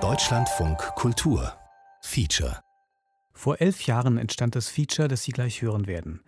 Deutschlandfunk 0.00 0.78
Kultur 0.96 1.52
Feature 2.00 2.58
Vor 3.32 3.60
elf 3.60 3.86
Jahren 3.86 4.18
entstand 4.18 4.56
das 4.56 4.68
Feature, 4.68 5.06
das 5.06 5.22
Sie 5.22 5.30
gleich 5.30 5.62
hören 5.62 5.86
werden. 5.86 6.20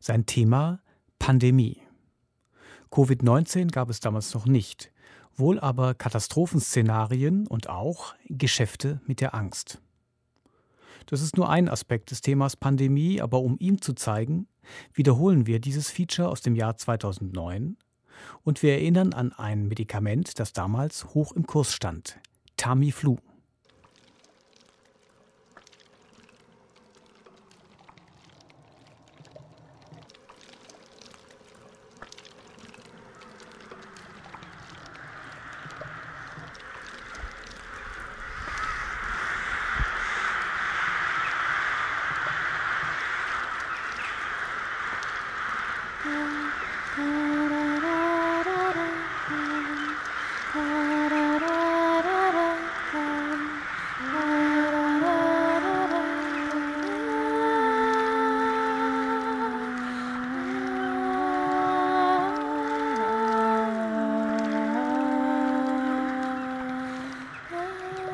Sein 0.00 0.26
Thema 0.26 0.80
Pandemie. 1.20 1.80
Covid-19 2.90 3.70
gab 3.70 3.88
es 3.88 4.00
damals 4.00 4.34
noch 4.34 4.46
nicht, 4.46 4.90
wohl 5.36 5.60
aber 5.60 5.94
Katastrophenszenarien 5.94 7.46
und 7.46 7.68
auch 7.68 8.16
Geschäfte 8.28 9.00
mit 9.06 9.20
der 9.20 9.32
Angst. 9.32 9.80
Das 11.06 11.20
ist 11.22 11.36
nur 11.36 11.48
ein 11.48 11.68
Aspekt 11.68 12.10
des 12.10 12.22
Themas 12.22 12.56
Pandemie, 12.56 13.20
aber 13.20 13.38
um 13.38 13.56
ihm 13.60 13.80
zu 13.80 13.92
zeigen, 13.92 14.48
wiederholen 14.92 15.46
wir 15.46 15.60
dieses 15.60 15.88
Feature 15.88 16.30
aus 16.30 16.40
dem 16.40 16.56
Jahr 16.56 16.76
2009 16.76 17.76
und 18.44 18.62
wir 18.62 18.72
erinnern 18.72 19.12
an 19.12 19.32
ein 19.32 19.68
Medikament, 19.68 20.38
das 20.38 20.52
damals 20.52 21.14
hoch 21.14 21.32
im 21.32 21.46
Kurs 21.46 21.74
stand, 21.74 22.18
Tamiflu. 22.56 23.16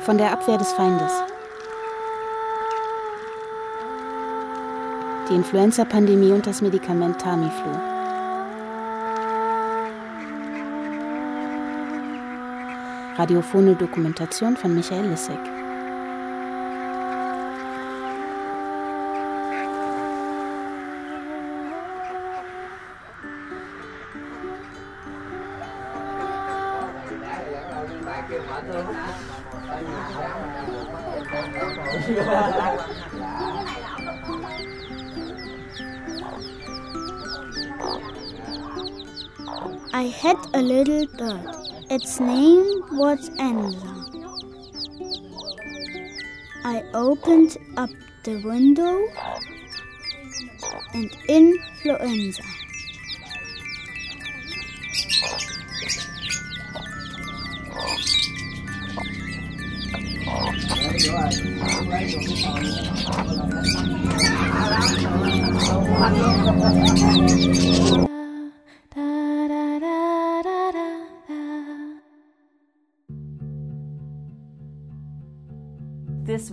Von 0.09 0.17
der 0.17 0.31
Abwehr 0.31 0.57
des 0.57 0.73
Feindes. 0.73 1.11
Die 5.29 5.35
Influenza-Pandemie 5.35 6.31
und 6.31 6.47
das 6.47 6.63
Medikament 6.63 7.21
Tamiflu. 7.21 7.69
Radiophone 13.19 13.77
Dokumentation 13.77 14.57
von 14.57 14.73
Michael 14.73 15.09
Lissek. 15.09 15.37
I 39.93 40.03
had 40.03 40.37
a 40.53 40.61
little 40.61 41.05
bird. 41.17 41.45
Its 41.91 42.19
name 42.19 42.65
was 42.93 43.29
Enza. 43.31 43.93
I 46.63 46.83
opened 46.93 47.57
up 47.77 47.89
the 48.23 48.37
window 48.37 49.07
and 50.93 51.09
influenza. 51.27 52.58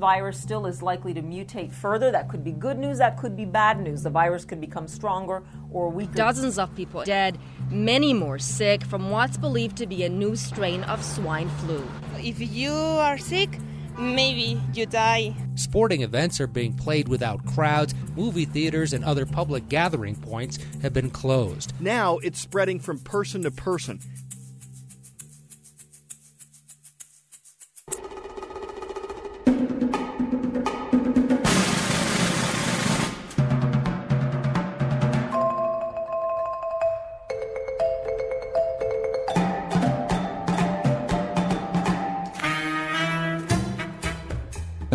Virus 0.06 0.40
still 0.40 0.66
is 0.66 0.82
likely 0.82 1.12
to 1.12 1.20
mutate 1.20 1.72
further. 1.72 2.12
That 2.12 2.28
could 2.28 2.44
be 2.44 2.52
good 2.52 2.78
news, 2.78 2.98
that 2.98 3.16
could 3.16 3.34
be 3.34 3.44
bad 3.44 3.80
news. 3.80 4.04
The 4.04 4.10
virus 4.10 4.44
could 4.44 4.60
become 4.60 4.86
stronger 4.86 5.42
or 5.72 5.88
weaker. 5.88 6.14
Dozens 6.14 6.60
of 6.60 6.72
people 6.76 7.02
dead, 7.02 7.38
many 7.72 8.14
more 8.14 8.38
sick 8.38 8.84
from 8.84 9.10
what's 9.10 9.36
believed 9.36 9.76
to 9.78 9.86
be 9.86 10.04
a 10.04 10.08
new 10.08 10.36
strain 10.36 10.84
of 10.84 11.04
swine 11.04 11.48
flu. 11.58 11.82
If 12.18 12.38
you 12.38 12.72
are 12.72 13.18
sick, 13.18 13.58
maybe 13.98 14.60
you 14.74 14.86
die. 14.86 15.34
Sporting 15.56 16.02
events 16.02 16.40
are 16.40 16.46
being 16.46 16.74
played 16.74 17.08
without 17.08 17.44
crowds. 17.44 17.92
Movie 18.14 18.44
theaters 18.44 18.92
and 18.92 19.04
other 19.04 19.26
public 19.26 19.68
gathering 19.68 20.14
points 20.14 20.60
have 20.82 20.92
been 20.92 21.10
closed. 21.10 21.72
Now 21.80 22.18
it's 22.18 22.40
spreading 22.40 22.78
from 22.78 23.00
person 23.00 23.42
to 23.42 23.50
person. 23.50 23.98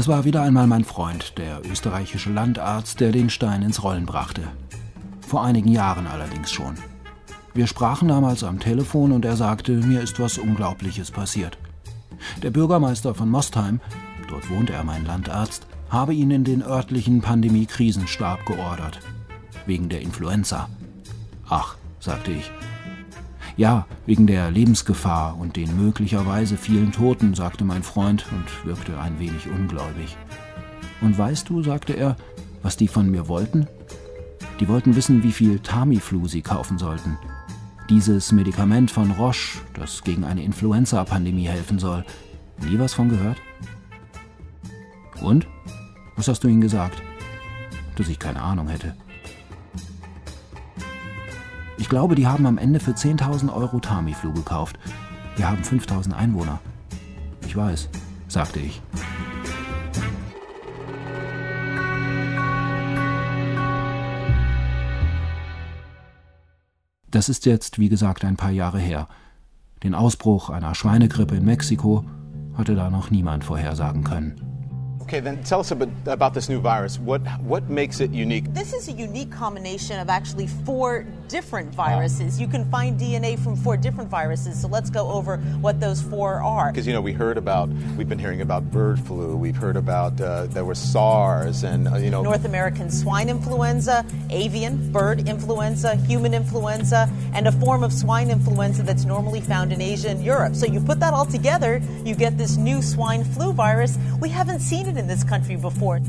Es 0.01 0.07
war 0.07 0.25
wieder 0.25 0.41
einmal 0.41 0.65
mein 0.65 0.83
Freund, 0.83 1.37
der 1.37 1.61
österreichische 1.63 2.31
Landarzt, 2.31 2.99
der 2.99 3.11
den 3.11 3.29
Stein 3.29 3.61
ins 3.61 3.83
Rollen 3.83 4.07
brachte. 4.07 4.41
Vor 5.27 5.43
einigen 5.43 5.67
Jahren 5.67 6.07
allerdings 6.07 6.51
schon. 6.51 6.73
Wir 7.53 7.67
sprachen 7.67 8.07
damals 8.07 8.43
am 8.43 8.59
Telefon 8.59 9.11
und 9.11 9.25
er 9.25 9.35
sagte, 9.37 9.73
mir 9.73 10.01
ist 10.01 10.19
was 10.19 10.39
Unglaubliches 10.39 11.11
passiert. 11.11 11.59
Der 12.41 12.49
Bürgermeister 12.49 13.13
von 13.13 13.29
Mostheim, 13.29 13.79
dort 14.27 14.49
wohnt 14.49 14.71
er, 14.71 14.83
mein 14.83 15.05
Landarzt, 15.05 15.67
habe 15.91 16.15
ihn 16.15 16.31
in 16.31 16.45
den 16.45 16.63
örtlichen 16.63 17.21
Pandemie-Krisenstab 17.21 18.47
geordert. 18.47 19.01
Wegen 19.67 19.87
der 19.87 20.01
Influenza. 20.01 20.67
Ach, 21.47 21.75
sagte 21.99 22.31
ich, 22.31 22.49
ja, 23.57 23.85
wegen 24.05 24.27
der 24.27 24.51
Lebensgefahr 24.51 25.37
und 25.37 25.55
den 25.55 25.77
möglicherweise 25.77 26.57
vielen 26.57 26.91
Toten, 26.91 27.33
sagte 27.33 27.63
mein 27.63 27.83
Freund 27.83 28.25
und 28.31 28.65
wirkte 28.65 28.99
ein 28.99 29.19
wenig 29.19 29.47
ungläubig. 29.47 30.17
Und 31.01 31.17
weißt 31.17 31.49
du, 31.49 31.63
sagte 31.63 31.93
er, 31.93 32.15
was 32.61 32.77
die 32.77 32.87
von 32.87 33.09
mir 33.09 33.27
wollten? 33.27 33.67
Die 34.59 34.67
wollten 34.67 34.95
wissen, 34.95 35.23
wie 35.23 35.31
viel 35.31 35.59
Tamiflu 35.59 36.27
sie 36.27 36.41
kaufen 36.41 36.77
sollten. 36.77 37.17
Dieses 37.89 38.31
Medikament 38.31 38.91
von 38.91 39.11
Roche, 39.11 39.59
das 39.73 40.03
gegen 40.03 40.23
eine 40.23 40.43
Influenza-Pandemie 40.43 41.47
helfen 41.47 41.79
soll. 41.79 42.05
Nie 42.69 42.77
was 42.79 42.93
von 42.93 43.09
gehört? 43.09 43.37
Und? 45.21 45.47
Was 46.15 46.27
hast 46.27 46.43
du 46.43 46.47
ihnen 46.47 46.61
gesagt? 46.61 47.01
Dass 47.95 48.07
ich 48.07 48.19
keine 48.19 48.41
Ahnung 48.41 48.67
hätte. 48.67 48.95
Ich 51.81 51.89
glaube, 51.89 52.13
die 52.13 52.27
haben 52.27 52.45
am 52.45 52.59
Ende 52.59 52.79
für 52.79 52.91
10.000 52.91 53.51
Euro 53.51 53.79
Tamiflu 53.79 54.31
gekauft. 54.31 54.77
Wir 55.35 55.49
haben 55.49 55.63
5.000 55.63 56.13
Einwohner. 56.13 56.59
Ich 57.47 57.57
weiß, 57.57 57.89
sagte 58.27 58.59
ich. 58.59 58.83
Das 67.09 67.29
ist 67.29 67.47
jetzt, 67.47 67.79
wie 67.79 67.89
gesagt, 67.89 68.23
ein 68.25 68.37
paar 68.37 68.51
Jahre 68.51 68.77
her. 68.77 69.07
Den 69.81 69.95
Ausbruch 69.95 70.51
einer 70.51 70.75
Schweinegrippe 70.75 71.35
in 71.35 71.45
Mexiko 71.45 72.05
hatte 72.53 72.75
da 72.75 72.91
noch 72.91 73.09
niemand 73.09 73.43
vorhersagen 73.43 74.03
können. 74.03 74.60
Okay, 75.11 75.19
then 75.19 75.43
tell 75.43 75.59
us 75.59 75.71
about, 75.71 75.89
about 76.05 76.33
this 76.33 76.47
new 76.47 76.61
virus. 76.61 76.97
What, 76.97 77.19
what 77.41 77.69
makes 77.69 77.99
it 77.99 78.11
unique? 78.11 78.45
This 78.53 78.71
is 78.71 78.87
a 78.87 78.93
unique 78.93 79.29
combination 79.29 79.99
of 79.99 80.07
actually 80.07 80.47
four 80.47 81.05
different 81.27 81.75
viruses. 81.75 82.39
You 82.39 82.47
can 82.47 82.63
find 82.71 82.97
DNA 82.97 83.37
from 83.37 83.57
four 83.57 83.75
different 83.75 84.09
viruses. 84.09 84.61
So 84.61 84.69
let's 84.69 84.89
go 84.89 85.09
over 85.09 85.35
what 85.59 85.81
those 85.81 86.01
four 86.01 86.35
are. 86.35 86.71
Because, 86.71 86.87
you 86.87 86.93
know, 86.93 87.01
we 87.01 87.11
heard 87.11 87.37
about, 87.37 87.67
we've 87.97 88.07
been 88.07 88.19
hearing 88.19 88.39
about 88.39 88.71
bird 88.71 89.01
flu, 89.01 89.35
we've 89.35 89.55
heard 89.57 89.75
about 89.75 90.19
uh, 90.21 90.45
there 90.45 90.63
was 90.63 90.79
SARS 90.79 91.63
and, 91.63 91.89
uh, 91.89 91.97
you 91.97 92.09
know. 92.09 92.21
North 92.21 92.45
American 92.45 92.89
swine 92.89 93.27
influenza, 93.27 94.05
avian, 94.29 94.93
bird 94.93 95.27
influenza, 95.27 95.95
human 95.95 96.33
influenza, 96.33 97.09
and 97.33 97.49
a 97.49 97.51
form 97.51 97.83
of 97.83 97.91
swine 97.91 98.29
influenza 98.29 98.81
that's 98.83 99.03
normally 99.03 99.41
found 99.41 99.73
in 99.73 99.81
Asia 99.81 100.07
and 100.07 100.23
Europe. 100.23 100.55
So 100.55 100.67
you 100.67 100.79
put 100.79 101.01
that 101.01 101.13
all 101.13 101.25
together, 101.25 101.81
you 102.05 102.15
get 102.15 102.37
this 102.37 102.55
new 102.55 102.81
swine 102.81 103.25
flu 103.25 103.51
virus. 103.51 103.97
We 104.21 104.29
haven't 104.29 104.59
seen 104.59 104.87
it 104.87 105.00
in 105.01 105.07
this 105.07 105.25
country 105.25 105.57
before. 105.57 105.99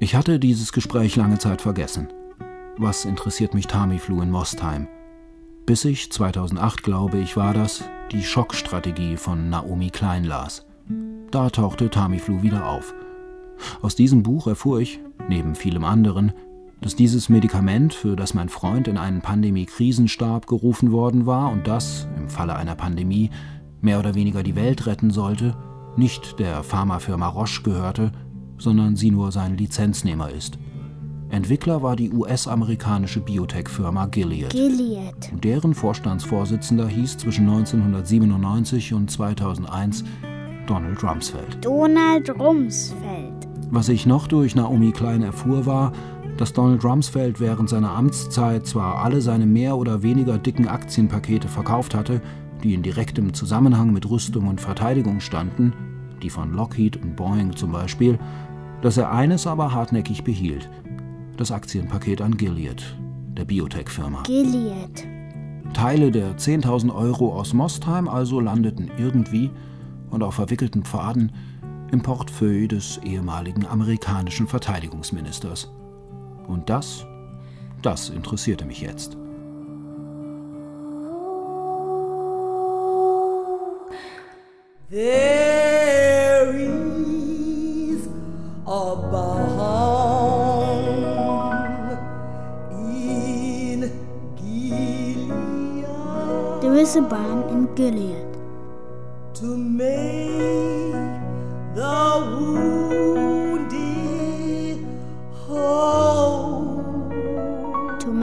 Ich 0.00 0.16
hatte 0.16 0.40
dieses 0.40 0.72
Gespräch 0.72 1.14
lange 1.16 1.38
Zeit 1.38 1.62
vergessen. 1.62 2.08
Was 2.76 3.04
interessiert 3.04 3.54
mich 3.54 3.68
Tamiflu 3.68 4.20
in 4.20 4.30
Mostheim? 4.30 4.88
Bis 5.64 5.84
ich 5.84 6.10
2008, 6.10 6.82
glaube 6.82 7.18
ich, 7.18 7.36
war 7.36 7.54
das, 7.54 7.84
die 8.10 8.24
Schockstrategie 8.24 9.16
von 9.16 9.48
Naomi 9.48 9.90
Klein 9.90 10.24
las. 10.24 10.66
Da 11.30 11.48
tauchte 11.50 11.88
Tamiflu 11.88 12.42
wieder 12.42 12.68
auf. 12.68 12.92
Aus 13.80 13.94
diesem 13.94 14.24
Buch 14.24 14.48
erfuhr 14.48 14.80
ich, 14.80 14.98
neben 15.28 15.54
vielem 15.54 15.84
anderen, 15.84 16.32
dass 16.82 16.96
dieses 16.96 17.28
Medikament, 17.28 17.94
für 17.94 18.16
das 18.16 18.34
mein 18.34 18.48
Freund 18.48 18.88
in 18.88 18.98
einen 18.98 19.22
Pandemie-Krisenstab 19.22 20.46
gerufen 20.46 20.90
worden 20.90 21.26
war 21.26 21.50
und 21.50 21.66
das, 21.66 22.08
im 22.18 22.28
Falle 22.28 22.56
einer 22.56 22.74
Pandemie, 22.74 23.30
mehr 23.80 24.00
oder 24.00 24.14
weniger 24.14 24.42
die 24.42 24.56
Welt 24.56 24.86
retten 24.86 25.10
sollte, 25.10 25.56
nicht 25.96 26.38
der 26.38 26.62
Pharmafirma 26.62 27.28
Roche 27.28 27.62
gehörte, 27.62 28.12
sondern 28.58 28.96
sie 28.96 29.10
nur 29.10 29.30
sein 29.30 29.56
Lizenznehmer 29.56 30.30
ist. 30.30 30.58
Entwickler 31.30 31.82
war 31.82 31.96
die 31.96 32.10
US-amerikanische 32.10 33.20
Biotech-Firma 33.20 34.06
Gilead. 34.06 34.50
Gilead. 34.50 35.32
Deren 35.42 35.74
Vorstandsvorsitzender 35.74 36.88
hieß 36.88 37.16
zwischen 37.16 37.48
1997 37.48 38.92
und 38.92 39.10
2001 39.10 40.04
Donald 40.66 41.02
Rumsfeld. 41.02 41.64
Donald 41.64 42.28
Rumsfeld. 42.38 43.48
Was 43.70 43.88
ich 43.88 44.04
noch 44.04 44.26
durch 44.26 44.54
Naomi 44.54 44.92
Klein 44.92 45.22
erfuhr, 45.22 45.64
war, 45.64 45.92
dass 46.42 46.52
Donald 46.52 46.84
Rumsfeld 46.84 47.38
während 47.38 47.68
seiner 47.68 47.92
Amtszeit 47.92 48.66
zwar 48.66 49.04
alle 49.04 49.20
seine 49.20 49.46
mehr 49.46 49.76
oder 49.76 50.02
weniger 50.02 50.38
dicken 50.38 50.66
Aktienpakete 50.66 51.46
verkauft 51.46 51.94
hatte, 51.94 52.20
die 52.64 52.74
in 52.74 52.82
direktem 52.82 53.32
Zusammenhang 53.32 53.92
mit 53.92 54.10
Rüstung 54.10 54.48
und 54.48 54.60
Verteidigung 54.60 55.20
standen, 55.20 55.72
die 56.20 56.30
von 56.30 56.52
Lockheed 56.52 56.96
und 56.96 57.14
Boeing 57.14 57.54
zum 57.54 57.70
Beispiel, 57.70 58.18
dass 58.80 58.96
er 58.96 59.12
eines 59.12 59.46
aber 59.46 59.72
hartnäckig 59.72 60.24
behielt: 60.24 60.68
das 61.36 61.52
Aktienpaket 61.52 62.20
an 62.20 62.36
Gilead, 62.36 62.82
der 63.36 63.44
Biotech-Firma. 63.44 64.24
Gilead. 64.24 65.06
Teile 65.74 66.10
der 66.10 66.36
10.000 66.38 66.92
Euro 66.92 67.38
aus 67.38 67.52
Mostheim 67.52 68.08
also 68.08 68.40
landeten 68.40 68.90
irgendwie 68.98 69.48
und 70.10 70.24
auf 70.24 70.34
verwickelten 70.34 70.82
Pfaden 70.82 71.30
im 71.92 72.02
Portefeuille 72.02 72.66
des 72.66 72.98
ehemaligen 73.04 73.64
amerikanischen 73.64 74.48
Verteidigungsministers. 74.48 75.70
Und 76.48 76.68
das, 76.68 77.06
das 77.82 78.10
interessierte 78.10 78.64
mich 78.64 78.80
jetzt. 78.80 79.16
There 84.90 86.50
is 86.54 88.06
a 88.66 88.94
balm 89.10 90.84
in 92.72 93.90
Gilead 94.36 95.30
There 96.60 96.74
is 96.76 96.96
a 96.96 97.00
balm 97.00 97.48
in 97.48 97.74
Gilead 97.74 98.26
to 99.34 99.56
make 99.56 100.92
the 101.74 102.26
wounded 102.28 102.71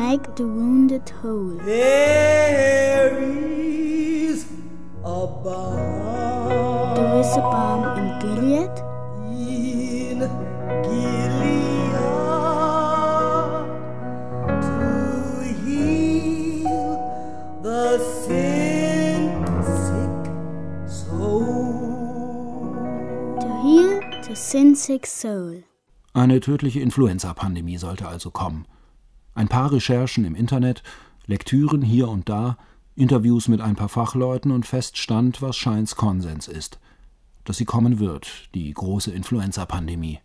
make 0.10 0.28
the 0.36 0.44
wounded 0.44 1.08
whole. 1.22 1.56
There 1.66 3.16
is 3.22 4.46
a 5.04 5.28
balm 5.44 6.96
There 6.96 7.20
is 7.22 7.32
a 7.38 7.42
balm 7.54 7.84
in 8.00 8.08
Gilead 8.22 8.76
in 9.30 10.20
Gilead 10.86 11.94
to 14.66 14.80
heal 15.64 16.90
the 17.62 17.86
sin 18.24 19.22
sick 19.78 20.22
soul. 20.90 21.46
to 23.42 23.48
heal 23.64 24.00
the 24.28 24.36
sin-sick 24.36 25.06
soul. 25.06 25.64
Eine 26.14 26.40
tödliche 26.40 26.80
Influenza-Pandemie 26.80 27.78
sollte 27.78 28.08
also 28.08 28.32
kommen. 28.32 28.66
Ein 29.40 29.48
paar 29.48 29.72
Recherchen 29.72 30.26
im 30.26 30.36
Internet, 30.36 30.84
Lektüren 31.26 31.82
hier 31.82 32.10
und 32.10 32.28
da, 32.28 32.58
Interviews 32.98 33.48
mit 33.48 33.62
ein 33.62 33.78
paar 33.78 33.88
Fachleuten 33.88 34.52
und 34.52 34.66
feststand, 34.66 35.42
was 35.42 35.56
Scheins 35.56 35.96
Konsens 35.96 36.50
ist. 36.50 36.78
Dass 37.46 37.56
sie 37.56 37.64
kommen 37.64 38.00
wird, 38.00 38.50
die 38.54 38.74
große 38.74 39.12
Influenza-Pandemie. 39.12 40.20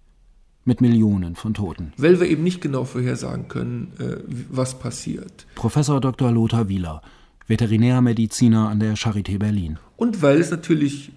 Mit 0.65 0.81
Millionen 0.81 1.37
von 1.37 1.55
Toten. 1.55 1.93
Weil 1.97 2.19
wir 2.19 2.27
eben 2.27 2.43
nicht 2.43 2.61
genau 2.61 2.85
vorhersagen 2.85 3.47
können, 3.47 3.93
äh, 4.01 4.17
was 4.51 4.81
passiert. 4.81 5.47
Professor 5.55 6.01
Dr. 6.01 6.33
Lothar 6.33 6.69
Wieler, 6.69 7.01
Veterinärmediziner 7.47 8.69
an 8.69 8.81
der 8.81 8.97
Charité 8.97 9.39
Berlin. 9.39 9.79
Und 9.97 10.23
weil 10.23 10.41
es 10.41 10.51
natürlich 10.51 11.13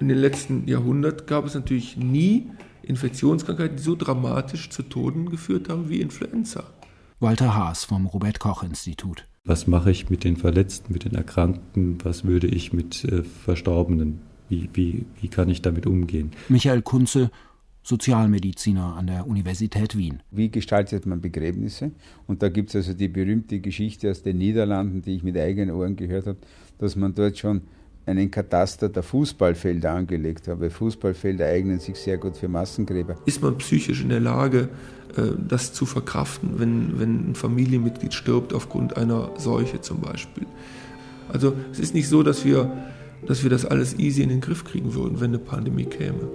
in 0.00 0.08
den 0.08 0.18
letzten 0.18 0.68
Jahrhunderten 0.68 1.26
gab 1.26 1.46
es 1.46 1.54
natürlich 1.54 1.96
nie 1.96 2.50
Infektionskrankheiten, 2.82 3.78
die 3.78 3.82
so 3.82 3.96
dramatisch 3.96 4.68
zu 4.68 4.82
Toten 4.82 5.30
geführt 5.30 5.70
haben 5.70 5.88
wie 5.88 6.02
Influenza. 6.02 6.64
Walter 7.22 7.54
Haas 7.54 7.84
vom 7.84 8.06
Robert 8.06 8.40
Koch 8.40 8.62
Institut. 8.62 9.26
Was 9.44 9.66
mache 9.66 9.90
ich 9.90 10.08
mit 10.08 10.24
den 10.24 10.38
Verletzten, 10.38 10.90
mit 10.90 11.04
den 11.04 11.14
Erkrankten? 11.14 11.98
Was 12.02 12.24
würde 12.24 12.46
ich 12.46 12.72
mit 12.72 13.04
äh, 13.04 13.22
Verstorbenen? 13.22 14.20
Wie, 14.48 14.70
wie, 14.72 15.04
wie 15.20 15.28
kann 15.28 15.50
ich 15.50 15.60
damit 15.60 15.86
umgehen? 15.86 16.30
Michael 16.48 16.80
Kunze, 16.80 17.30
Sozialmediziner 17.82 18.96
an 18.96 19.06
der 19.06 19.26
Universität 19.26 19.98
Wien. 19.98 20.22
Wie 20.30 20.50
gestaltet 20.50 21.04
man 21.04 21.20
Begräbnisse? 21.20 21.90
Und 22.26 22.42
da 22.42 22.48
gibt 22.48 22.70
es 22.70 22.76
also 22.76 22.94
die 22.94 23.08
berühmte 23.08 23.60
Geschichte 23.60 24.10
aus 24.10 24.22
den 24.22 24.38
Niederlanden, 24.38 25.02
die 25.02 25.16
ich 25.16 25.22
mit 25.22 25.36
eigenen 25.36 25.74
Ohren 25.74 25.96
gehört 25.96 26.26
habe, 26.26 26.38
dass 26.78 26.96
man 26.96 27.14
dort 27.14 27.36
schon 27.36 27.60
einen 28.06 28.30
Kataster 28.30 28.88
der 28.88 29.02
Fußballfelder 29.02 29.92
angelegt. 29.92 30.48
Weil 30.48 30.70
Fußballfelder 30.70 31.46
eignen 31.46 31.80
sich 31.80 31.96
sehr 31.96 32.18
gut 32.18 32.36
für 32.36 32.48
Massengräber. 32.48 33.16
Ist 33.26 33.42
man 33.42 33.58
psychisch 33.58 34.02
in 34.02 34.08
der 34.08 34.20
Lage, 34.20 34.68
äh, 35.16 35.22
das 35.48 35.72
zu 35.72 35.86
verkraften, 35.86 36.58
wenn, 36.58 36.98
wenn 36.98 37.30
ein 37.30 37.34
Familienmitglied 37.34 38.14
stirbt 38.14 38.52
aufgrund 38.52 38.96
einer 38.96 39.30
Seuche 39.36 39.80
zum 39.80 40.00
Beispiel? 40.00 40.46
Also 41.32 41.54
es 41.70 41.78
ist 41.78 41.94
nicht 41.94 42.08
so, 42.08 42.22
dass 42.22 42.44
wir, 42.44 42.72
dass 43.26 43.42
wir 43.42 43.50
das 43.50 43.64
alles 43.64 43.98
easy 43.98 44.22
in 44.22 44.30
den 44.30 44.40
Griff 44.40 44.64
kriegen 44.64 44.94
würden, 44.94 45.20
wenn 45.20 45.30
eine 45.30 45.38
Pandemie 45.38 45.84
käme. 45.84 46.28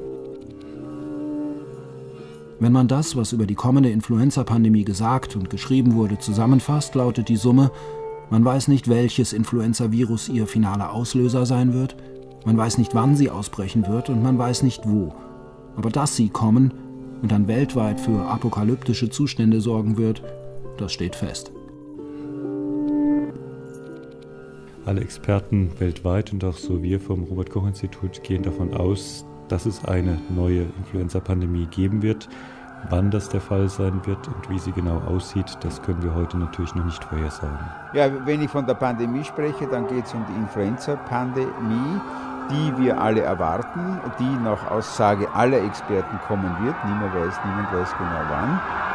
Wenn 2.58 2.72
man 2.72 2.88
das, 2.88 3.18
was 3.18 3.34
über 3.34 3.46
die 3.46 3.56
kommende 3.56 3.90
Influenza-Pandemie 3.90 4.86
gesagt 4.86 5.36
und 5.36 5.50
geschrieben 5.50 5.96
wurde, 5.96 6.20
zusammenfasst, 6.20 6.96
lautet 6.96 7.28
die 7.28 7.36
Summe, 7.36 7.70
man 8.30 8.44
weiß 8.44 8.68
nicht, 8.68 8.88
welches 8.88 9.34
Influenza-Virus 9.34 10.30
ihr 10.30 10.48
finaler 10.48 10.92
Auslöser 10.92 11.46
sein 11.46 11.74
wird, 11.74 11.96
man 12.46 12.58
weiß 12.58 12.78
nicht, 12.78 12.94
wann 12.94 13.16
sie 13.16 13.30
ausbrechen 13.30 13.88
wird 13.88 14.10
und 14.10 14.22
man 14.22 14.38
weiß 14.38 14.64
nicht 14.64 14.84
wo. 14.86 15.14
Aber 15.76 15.90
dass 15.90 16.16
sie 16.16 16.30
kommen 16.30 16.74
und 17.22 17.32
dann 17.32 17.48
weltweit 17.48 18.00
für 18.00 18.26
apokalyptische 18.26 19.10
Zustände 19.10 19.62
sorgen 19.62 19.98
wird, 19.98 20.22
das 20.78 20.94
steht 20.94 21.16
fest. 21.16 21.52
Alle 24.86 25.02
Experten 25.02 25.72
weltweit 25.80 26.32
und 26.32 26.44
auch 26.44 26.58
so 26.58 26.84
wir 26.84 27.00
vom 27.00 27.24
Robert 27.24 27.50
Koch 27.50 27.66
Institut 27.66 28.24
gehen 28.24 28.44
davon 28.44 28.76
aus, 28.76 29.26
dass 29.48 29.66
es 29.66 29.84
eine 29.84 30.20
neue 30.36 30.68
Influenza-Pandemie 30.78 31.66
geben 31.68 32.04
wird. 32.04 32.30
Wann 32.90 33.10
das 33.10 33.30
der 33.30 33.42
Fall 33.42 33.68
sein 33.68 34.02
wird 34.06 34.28
und 34.28 34.50
wie 34.50 34.60
sie 34.60 34.72
genau 34.72 35.02
aussieht, 35.08 35.58
das 35.62 35.82
können 35.82 36.04
wir 36.04 36.14
heute 36.14 36.38
natürlich 36.38 36.76
noch 36.76 36.86
nicht 36.86 37.04
vorhersagen. 37.04 37.58
Ja, 37.94 38.10
wenn 38.26 38.42
ich 38.42 38.50
von 38.50 38.66
der 38.68 38.76
Pandemie 38.76 39.24
spreche, 39.24 39.68
dann 39.68 39.88
geht 39.88 40.06
es 40.06 40.14
um 40.14 40.24
die 40.28 40.34
Influenza-Pandemie, 40.34 42.00
die 42.52 42.78
wir 42.78 43.02
alle 43.02 43.22
erwarten, 43.22 44.00
die 44.20 44.44
nach 44.44 44.70
Aussage 44.70 45.28
aller 45.34 45.64
Experten 45.64 46.20
kommen 46.28 46.56
wird. 46.64 46.76
Niemand 46.86 47.16
weiß, 47.16 47.40
niemand 47.46 47.74
weiß 47.74 47.92
genau 47.98 48.22
wann. 48.30 48.95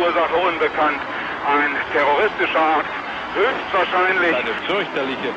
Ursache 0.00 0.36
unbekannt. 0.36 1.00
Ein 1.46 1.76
terroristischer 1.92 2.66
Akt, 2.78 2.92
höchstwahrscheinlich. 3.34 4.34
Eine 4.34 4.54
fürchterliche 4.66 5.32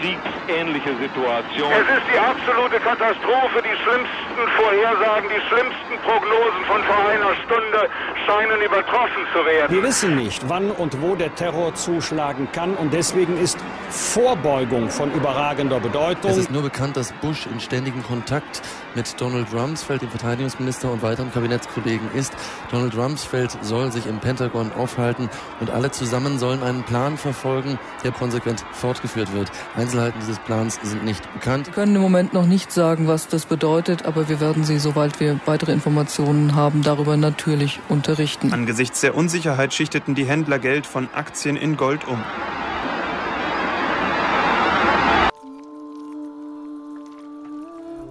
kriegsähnliche 0.00 0.96
Situation. 0.96 1.70
Es 1.72 1.88
ist 1.98 2.06
die 2.12 2.18
absolute 2.18 2.80
Katastrophe. 2.80 3.62
Die 3.62 3.76
schlimmsten 3.84 4.42
Vorhersagen, 4.56 5.28
die 5.28 5.42
schlimmsten 5.48 5.94
Prognosen 6.02 6.62
von 6.66 6.82
vor 6.84 7.08
einer 7.08 7.34
Stunde 7.44 7.88
scheinen 8.26 8.60
übertroffen 8.62 9.22
zu 9.32 9.44
werden. 9.44 9.74
Wir 9.74 9.82
wissen 9.82 10.16
nicht, 10.16 10.48
wann 10.48 10.70
und 10.70 11.00
wo 11.02 11.14
der 11.14 11.34
Terror 11.34 11.74
zuschlagen 11.74 12.48
kann 12.52 12.74
und 12.74 12.92
deswegen 12.92 13.36
ist 13.38 13.58
Vorbeugung 13.90 14.88
von 14.88 15.12
überragender 15.12 15.80
Bedeutung. 15.80 16.30
Es 16.30 16.36
ist 16.36 16.50
nur 16.50 16.62
bekannt, 16.62 16.96
dass 16.96 17.12
Bush 17.20 17.46
in 17.46 17.60
ständigem 17.60 18.02
Kontakt 18.02 18.62
mit 18.94 19.20
Donald 19.20 19.52
Rumsfeld, 19.52 20.02
dem 20.02 20.10
Verteidigungsminister 20.10 20.90
und 20.90 21.02
weiteren 21.02 21.32
Kabinettskollegen 21.32 22.10
ist. 22.14 22.32
Donald 22.70 22.96
Rumsfeld 22.96 23.56
soll 23.62 23.92
sich 23.92 24.06
im 24.06 24.18
Pentagon 24.18 24.72
aufhalten 24.72 25.28
und 25.60 25.70
alle 25.70 25.90
zusammen 25.90 26.38
sollen 26.38 26.62
einen 26.62 26.82
Plan 26.82 27.16
verfolgen, 27.16 27.78
der 28.04 28.12
konsequent 28.12 28.64
fortgeführt 28.72 29.32
wird. 29.32 29.50
Einzelheiten 29.90 30.20
dieses 30.20 30.38
Plans 30.38 30.78
sind 30.84 31.04
nicht 31.04 31.32
bekannt. 31.32 31.66
Wir 31.66 31.74
können 31.74 31.96
im 31.96 32.00
Moment 32.02 32.32
noch 32.32 32.46
nicht 32.46 32.70
sagen, 32.70 33.08
was 33.08 33.26
das 33.26 33.44
bedeutet, 33.44 34.06
aber 34.06 34.28
wir 34.28 34.38
werden 34.38 34.62
Sie, 34.62 34.78
sobald 34.78 35.18
wir 35.18 35.40
weitere 35.46 35.72
Informationen 35.72 36.54
haben, 36.54 36.82
darüber 36.82 37.16
natürlich 37.16 37.80
unterrichten. 37.88 38.52
Angesichts 38.52 39.00
der 39.00 39.16
Unsicherheit 39.16 39.74
schichteten 39.74 40.14
die 40.14 40.24
Händler 40.24 40.60
Geld 40.60 40.86
von 40.86 41.08
Aktien 41.12 41.56
in 41.56 41.76
Gold 41.76 42.06
um. 42.06 42.22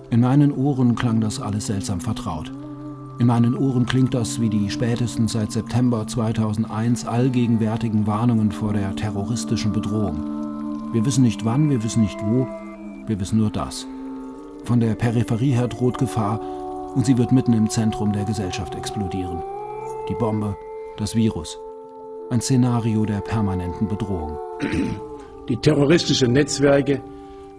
In 0.09 0.19
meinen 0.19 0.51
Ohren 0.51 0.95
klang 0.95 1.21
das 1.21 1.39
alles 1.39 1.67
seltsam 1.67 2.01
vertraut. 2.01 2.51
In 3.19 3.27
meinen 3.27 3.55
Ohren 3.55 3.85
klingt 3.85 4.13
das 4.13 4.41
wie 4.41 4.49
die 4.49 4.69
spätestens 4.69 5.31
seit 5.31 5.53
September 5.53 6.05
2001 6.05 7.05
allgegenwärtigen 7.05 8.05
Warnungen 8.05 8.51
vor 8.51 8.73
der 8.73 8.93
terroristischen 8.97 9.71
Bedrohung. 9.71 10.48
Wir 10.91 11.05
wissen 11.05 11.23
nicht 11.23 11.45
wann, 11.45 11.69
wir 11.69 11.83
wissen 11.83 12.01
nicht 12.01 12.19
wo, 12.23 12.47
wir 13.05 13.19
wissen 13.19 13.37
nur 13.37 13.51
das. 13.51 13.85
Von 14.63 14.79
der 14.79 14.95
Peripherie 14.95 15.51
her 15.51 15.67
droht 15.67 15.99
Gefahr 15.99 16.39
und 16.95 17.05
sie 17.05 17.15
wird 17.15 17.31
mitten 17.31 17.53
im 17.53 17.69
Zentrum 17.69 18.11
der 18.11 18.25
Gesellschaft 18.25 18.73
explodieren. 18.73 19.37
Die 20.09 20.15
Bombe, 20.15 20.57
das 20.97 21.15
Virus. 21.15 21.59
Ein 22.31 22.41
Szenario 22.41 23.05
der 23.05 23.21
permanenten 23.21 23.87
Bedrohung. 23.87 24.37
Die 25.47 25.57
terroristischen 25.57 26.33
Netzwerke 26.33 27.03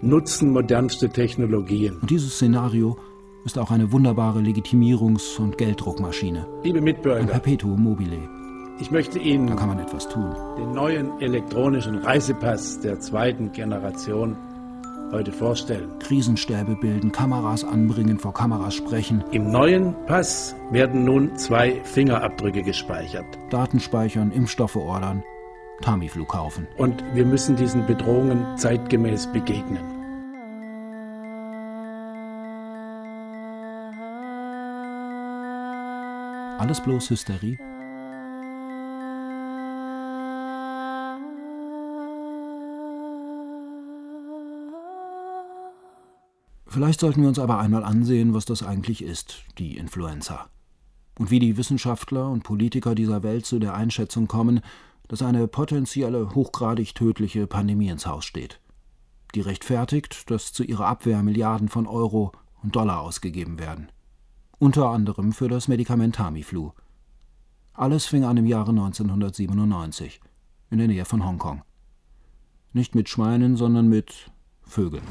nutzen 0.03 0.51
modernste 0.51 1.09
Technologien. 1.09 1.99
Und 2.01 2.11
dieses 2.11 2.35
Szenario 2.35 2.97
ist 3.45 3.59
auch 3.59 3.71
eine 3.71 3.93
wunderbare 3.93 4.41
Legitimierungs- 4.41 5.39
und 5.39 5.57
Gelddruckmaschine. 5.57 6.47
Liebe 6.65 6.81
Mitbürger, 6.81 7.21
Ein 7.21 7.29
Perpetuum 7.29 7.81
mobile. 7.81 8.40
Ich 8.81 8.91
möchte 8.91 9.19
Ihnen 9.19 9.47
Da 9.47 9.55
kann 9.55 9.69
man 9.69 9.79
etwas 9.79 10.09
tun. 10.09 10.35
den 10.59 10.73
neuen 10.73 11.21
elektronischen 11.21 11.99
Reisepass 11.99 12.81
der 12.81 12.99
zweiten 13.01 13.53
Generation 13.53 14.37
heute 15.13 15.33
vorstellen. 15.33 15.91
Krisenstäbe 15.99 16.77
bilden, 16.77 17.13
Kameras 17.13 17.65
anbringen, 17.65 18.19
vor 18.19 18.33
Kameras 18.33 18.75
sprechen, 18.75 19.25
Im 19.33 19.51
neuen 19.51 19.95
Pass 20.07 20.55
werden 20.71 21.05
nun 21.05 21.37
zwei 21.37 21.81
Fingerabdrücke 21.85 22.63
gespeichert. 22.63 23.27
Daten 23.51 23.81
speichern, 23.81 24.31
Impfstoffe 24.31 24.77
ordern, 24.77 25.23
Tamiflu 25.83 26.25
kaufen. 26.25 26.67
Und 26.77 27.03
wir 27.15 27.27
müssen 27.27 27.57
diesen 27.57 27.87
Bedrohungen 27.87 28.57
zeitgemäß 28.57 29.27
begegnen. 29.33 29.83
Alles 36.59 36.81
bloß 36.83 37.11
Hysterie? 37.11 37.59
Vielleicht 46.71 47.01
sollten 47.01 47.23
wir 47.23 47.29
uns 47.29 47.41
aber 47.41 47.59
einmal 47.59 47.83
ansehen, 47.83 48.33
was 48.33 48.45
das 48.45 48.63
eigentlich 48.63 49.03
ist, 49.03 49.43
die 49.59 49.77
Influenza. 49.77 50.47
Und 51.19 51.33
wie 51.33 51.41
die 51.41 51.57
Wissenschaftler 51.57 52.31
und 52.31 52.45
Politiker 52.45 52.95
dieser 52.95 53.25
Welt 53.25 53.45
zu 53.45 53.59
der 53.59 53.75
Einschätzung 53.75 54.29
kommen, 54.29 54.61
dass 55.09 55.21
eine 55.21 55.49
potenzielle, 55.49 56.33
hochgradig 56.33 56.95
tödliche 56.95 57.49
Pandemie 57.49 57.89
ins 57.89 58.07
Haus 58.07 58.25
steht. 58.25 58.61
Die 59.35 59.41
rechtfertigt, 59.41 60.31
dass 60.31 60.53
zu 60.53 60.63
ihrer 60.63 60.87
Abwehr 60.87 61.25
Milliarden 61.25 61.69
von 61.69 61.89
Euro 61.89 62.31
und 62.63 62.77
Dollar 62.77 63.01
ausgegeben 63.01 63.59
werden. 63.59 63.89
Unter 64.61 64.91
anderem 64.91 65.33
für 65.33 65.49
das 65.49 65.67
Medikament 65.67 66.15
Tamiflu. 66.15 66.71
Alles 67.73 68.07
fing 68.07 68.23
an 68.23 68.37
im 68.37 68.47
Jahre 68.47 68.71
1997, 68.71 70.21
in 70.71 70.79
der 70.79 70.87
Nähe 70.87 71.05
von 71.05 71.27
Hongkong. 71.27 71.63
Nicht 72.73 72.95
mit 72.95 73.09
Schweinen, 73.09 73.57
sondern 73.57 73.89
mit 73.89 74.31
Vögeln. 74.63 75.03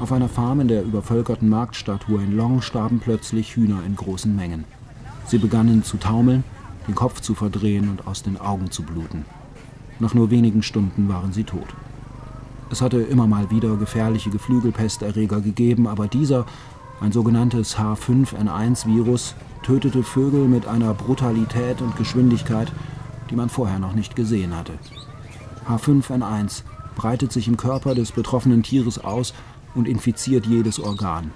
Auf 0.00 0.12
einer 0.12 0.28
Farm 0.28 0.60
in 0.60 0.68
der 0.68 0.82
übervölkerten 0.82 1.48
Marktstadt 1.48 2.08
Huenlong 2.08 2.60
starben 2.60 3.00
plötzlich 3.00 3.56
Hühner 3.56 3.82
in 3.86 3.96
großen 3.96 4.36
Mengen. 4.36 4.64
Sie 5.26 5.38
begannen 5.38 5.82
zu 5.82 5.96
taumeln, 5.96 6.44
den 6.86 6.94
Kopf 6.94 7.20
zu 7.20 7.34
verdrehen 7.34 7.88
und 7.88 8.06
aus 8.06 8.22
den 8.22 8.38
Augen 8.38 8.70
zu 8.70 8.82
bluten. 8.82 9.24
Nach 10.04 10.12
nur 10.12 10.30
wenigen 10.30 10.62
Stunden 10.62 11.08
waren 11.08 11.32
sie 11.32 11.44
tot. 11.44 11.74
Es 12.68 12.82
hatte 12.82 12.98
immer 12.98 13.26
mal 13.26 13.50
wieder 13.50 13.74
gefährliche 13.76 14.28
Geflügelpesterreger 14.28 15.40
gegeben, 15.40 15.86
aber 15.88 16.08
dieser, 16.08 16.44
ein 17.00 17.10
sogenanntes 17.10 17.78
H5N1-Virus, 17.78 19.34
tötete 19.62 20.02
Vögel 20.02 20.46
mit 20.46 20.68
einer 20.68 20.92
Brutalität 20.92 21.80
und 21.80 21.96
Geschwindigkeit, 21.96 22.70
die 23.30 23.34
man 23.34 23.48
vorher 23.48 23.78
noch 23.78 23.94
nicht 23.94 24.14
gesehen 24.14 24.54
hatte. 24.54 24.74
H5N1 25.66 26.64
breitet 26.96 27.32
sich 27.32 27.48
im 27.48 27.56
Körper 27.56 27.94
des 27.94 28.12
betroffenen 28.12 28.62
Tieres 28.62 29.02
aus 29.02 29.32
und 29.74 29.88
infiziert 29.88 30.44
jedes 30.44 30.78
Organ. 30.78 31.30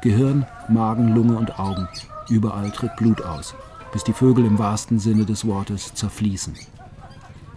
Gehirn, 0.00 0.46
Magen, 0.68 1.12
Lunge 1.12 1.36
und 1.36 1.58
Augen. 1.58 1.88
Überall 2.28 2.70
tritt 2.70 2.94
Blut 2.94 3.20
aus, 3.20 3.56
bis 3.92 4.04
die 4.04 4.12
Vögel 4.12 4.44
im 4.44 4.60
wahrsten 4.60 5.00
Sinne 5.00 5.24
des 5.24 5.44
Wortes 5.44 5.92
zerfließen. 5.94 6.54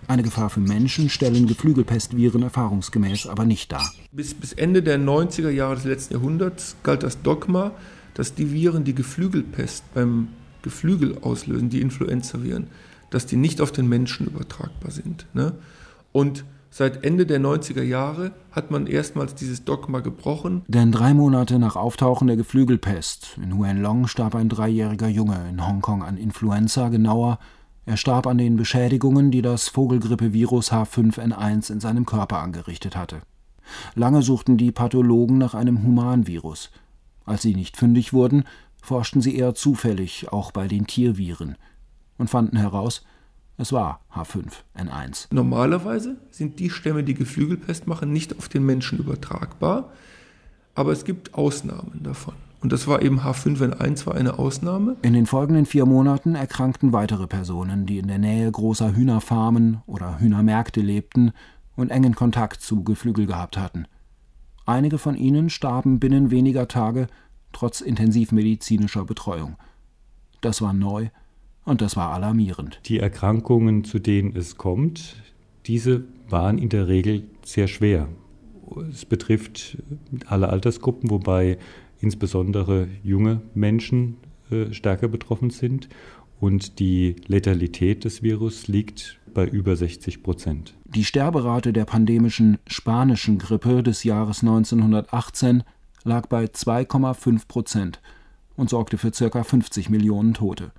Eine 0.08 0.24
Gefahr 0.24 0.50
für 0.50 0.60
Menschen 0.60 1.10
stellen 1.10 1.48
Geflügelpestviren 1.48 2.44
erfahrungsgemäß 2.44 3.26
aber 3.28 3.46
nicht 3.46 3.72
dar. 3.72 3.92
Bis, 4.12 4.34
bis 4.36 4.54
Ende 4.54 4.84
der 4.84 5.00
90er 5.00 5.50
Jahre 5.50 5.76
des 5.76 5.86
letzten 5.86 6.14
Jahrhunderts 6.14 6.76
galt 6.84 7.02
das 7.02 7.22
Dogma, 7.24 7.72
dass 8.14 8.36
die 8.36 8.52
Viren, 8.54 8.84
die 8.84 8.94
Geflügelpest 8.94 9.84
beim 9.94 10.28
Geflügel 10.62 11.18
auslösen, 11.22 11.70
die 11.70 11.82
Influenza-Viren, 11.82 12.68
dass 13.10 13.26
die 13.26 13.36
nicht 13.36 13.62
auf 13.62 13.72
den 13.72 13.88
Menschen 13.88 14.28
übertragbar 14.28 14.92
sind. 14.92 15.26
Ne? 15.34 15.54
Und 16.12 16.46
seit 16.70 17.04
Ende 17.04 17.26
der 17.26 17.40
90er 17.40 17.84
Jahre 17.84 18.32
hat 18.52 18.70
man 18.70 18.86
erstmals 18.88 19.34
dieses 19.34 19.64
Dogma 19.66 20.02
gebrochen. 20.02 20.64
Denn 20.68 20.92
drei 20.92 21.14
Monate 21.14 21.58
nach 21.58 21.76
Auftauchen 21.76 22.28
der 22.28 22.38
Geflügelpest 22.38 23.38
in 23.42 23.58
Huenlong 23.58 24.08
starb 24.08 24.36
ein 24.36 24.50
dreijähriger 24.50 25.08
Junge 25.08 25.48
in 25.50 25.68
Hongkong 25.68 26.04
an 26.04 26.18
Influenza, 26.18 26.90
genauer, 26.90 27.40
er 27.86 27.98
starb 27.98 28.28
an 28.28 28.38
den 28.38 28.56
Beschädigungen, 28.56 29.32
die 29.32 29.42
das 29.42 29.70
Vogelgrippevirus 29.70 30.72
H5N1 30.72 31.72
in 31.72 31.80
seinem 31.80 32.06
Körper 32.06 32.40
angerichtet 32.40 32.96
hatte. 32.96 33.22
Lange 33.94 34.22
suchten 34.22 34.58
die 34.58 34.72
Pathologen 34.72 35.38
nach 35.38 35.54
einem 35.54 35.84
Humanvirus. 35.84 36.72
Als 37.26 37.42
sie 37.42 37.56
nicht 37.56 37.78
fündig 37.78 38.14
wurden, 38.14 38.46
forschten 38.82 39.22
sie 39.22 39.36
eher 39.36 39.56
zufällig 39.56 40.32
auch 40.32 40.52
bei 40.52 40.68
den 40.68 40.88
Tierviren 40.88 41.58
und 42.18 42.30
fanden 42.30 42.58
heraus, 42.58 43.04
es 43.58 43.72
war 43.72 44.02
H5N1. 44.14 45.28
Normalerweise 45.32 46.18
sind 46.30 46.60
die 46.60 46.70
Stämme, 46.70 47.04
die 47.04 47.14
Geflügelpest 47.14 47.88
machen, 47.88 48.12
nicht 48.12 48.38
auf 48.38 48.50
den 48.50 48.66
Menschen 48.66 49.00
übertragbar, 49.00 49.92
aber 50.74 50.92
es 50.92 51.06
gibt 51.06 51.34
Ausnahmen 51.36 52.02
davon. 52.04 52.36
Und 52.66 52.72
das 52.72 52.88
war 52.88 53.04
eben 53.04 53.20
H5N1 53.20 54.08
war 54.08 54.16
eine 54.16 54.40
Ausnahme. 54.40 54.96
In 55.04 55.14
den 55.14 55.28
folgenden 55.28 55.68
vier 55.68 55.86
Monaten 55.86 56.34
erkrankten 56.34 56.94
weitere 56.94 57.28
Personen, 57.28 57.86
die 57.86 58.00
in 58.00 58.08
der 58.08 58.18
Nähe 58.18 58.52
großer 58.52 58.96
Hühnerfarmen 58.96 59.84
oder 59.86 60.20
Hühnermärkte 60.20 60.82
lebten 60.82 61.32
und 61.76 61.92
engen 61.92 62.16
Kontakt 62.16 62.62
zu 62.62 62.84
Geflügel 62.84 63.28
gehabt 63.28 63.60
hatten. 63.60 63.86
Einige 64.66 64.98
von 64.98 65.16
ihnen 65.16 65.52
starben 65.52 66.00
binnen 66.00 66.32
weniger 66.32 66.68
Tage 66.68 67.06
trotz 67.54 67.82
intensivmedizinischer 67.82 69.06
Betreuung. 69.06 69.58
Das 70.42 70.60
war 70.60 70.74
neu, 70.74 71.10
und 71.66 71.82
das 71.82 71.96
war 71.96 72.14
alarmierend. 72.14 72.80
Die 72.86 72.98
Erkrankungen, 72.98 73.84
zu 73.84 74.00
denen 74.00 74.36
es 74.36 74.58
kommt, 74.58 75.18
diese 75.68 76.04
waren 76.30 76.58
in 76.58 76.70
der 76.70 76.88
Regel 76.88 77.26
sehr 77.44 77.68
schwer. 77.68 78.08
Es 78.90 79.06
betrifft 79.06 79.78
alle 80.26 80.50
Altersgruppen, 80.50 81.12
wobei 81.12 81.60
insbesondere 82.00 82.88
junge 83.04 83.42
Menschen 83.54 84.18
äh, 84.52 84.74
stärker 84.74 85.08
betroffen 85.08 85.50
sind. 85.50 85.90
Und 86.40 86.80
die 86.80 87.16
Letalität 87.28 88.04
des 88.04 88.22
Virus 88.22 88.68
liegt 88.68 89.20
bei 89.34 89.48
über 89.48 89.76
60 89.76 90.22
Prozent. 90.22 90.76
Die 90.86 91.06
Sterberate 91.06 91.74
der 91.74 91.86
pandemischen 91.86 92.58
spanischen 92.68 93.38
Grippe 93.38 93.84
des 93.84 94.04
Jahres 94.04 94.42
1918 94.42 95.64
lag 96.04 96.28
bei 96.28 96.46
2,5 96.46 97.48
Prozent 97.48 98.02
und 98.56 98.70
sorgte 98.70 98.98
für 98.98 99.12
ca. 99.12 99.44
50 99.44 99.90
Millionen 99.90 100.34
Tote. 100.34 100.72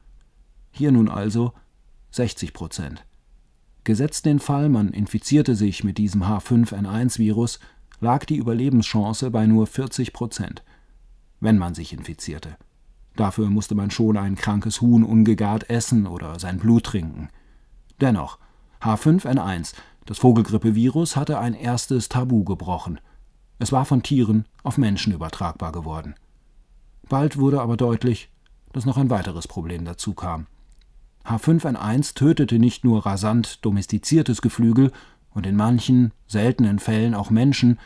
Hier 0.70 0.92
nun 0.92 1.08
also 1.08 1.52
60 2.10 2.52
Prozent. 2.52 3.04
Gesetzt 3.84 4.26
den 4.26 4.40
Fall, 4.40 4.68
man 4.68 4.88
infizierte 4.88 5.54
sich 5.54 5.84
mit 5.84 5.98
diesem 5.98 6.24
H5N1-Virus, 6.24 7.60
lag 8.00 8.24
die 8.24 8.36
Überlebenschance 8.36 9.30
bei 9.30 9.46
nur 9.46 9.66
40 9.66 10.12
Prozent, 10.12 10.62
wenn 11.46 11.58
man 11.58 11.76
sich 11.76 11.92
infizierte. 11.92 12.56
Dafür 13.14 13.48
musste 13.50 13.76
man 13.76 13.92
schon 13.92 14.16
ein 14.16 14.34
krankes 14.34 14.80
Huhn 14.80 15.04
ungegart 15.04 15.70
essen 15.70 16.08
oder 16.08 16.40
sein 16.40 16.58
Blut 16.58 16.82
trinken. 16.82 17.28
Dennoch, 18.00 18.40
H5N1, 18.82 19.74
das 20.06 20.18
Vogelgrippevirus, 20.18 21.14
hatte 21.14 21.38
ein 21.38 21.54
erstes 21.54 22.08
Tabu 22.08 22.42
gebrochen. 22.42 22.98
Es 23.60 23.70
war 23.70 23.84
von 23.84 24.02
Tieren 24.02 24.44
auf 24.64 24.76
Menschen 24.76 25.12
übertragbar 25.12 25.70
geworden. 25.70 26.16
Bald 27.08 27.38
wurde 27.38 27.62
aber 27.62 27.76
deutlich, 27.76 28.28
dass 28.72 28.84
noch 28.84 28.96
ein 28.96 29.08
weiteres 29.08 29.46
Problem 29.46 29.84
dazu 29.84 30.14
kam. 30.14 30.48
H5N1 31.24 32.14
tötete 32.14 32.58
nicht 32.58 32.82
nur 32.82 33.06
rasant 33.06 33.64
domestiziertes 33.64 34.42
Geflügel 34.42 34.90
und 35.30 35.46
in 35.46 35.54
manchen, 35.54 36.10
seltenen 36.26 36.80
Fällen 36.80 37.14
auch 37.14 37.30
Menschen, 37.30 37.78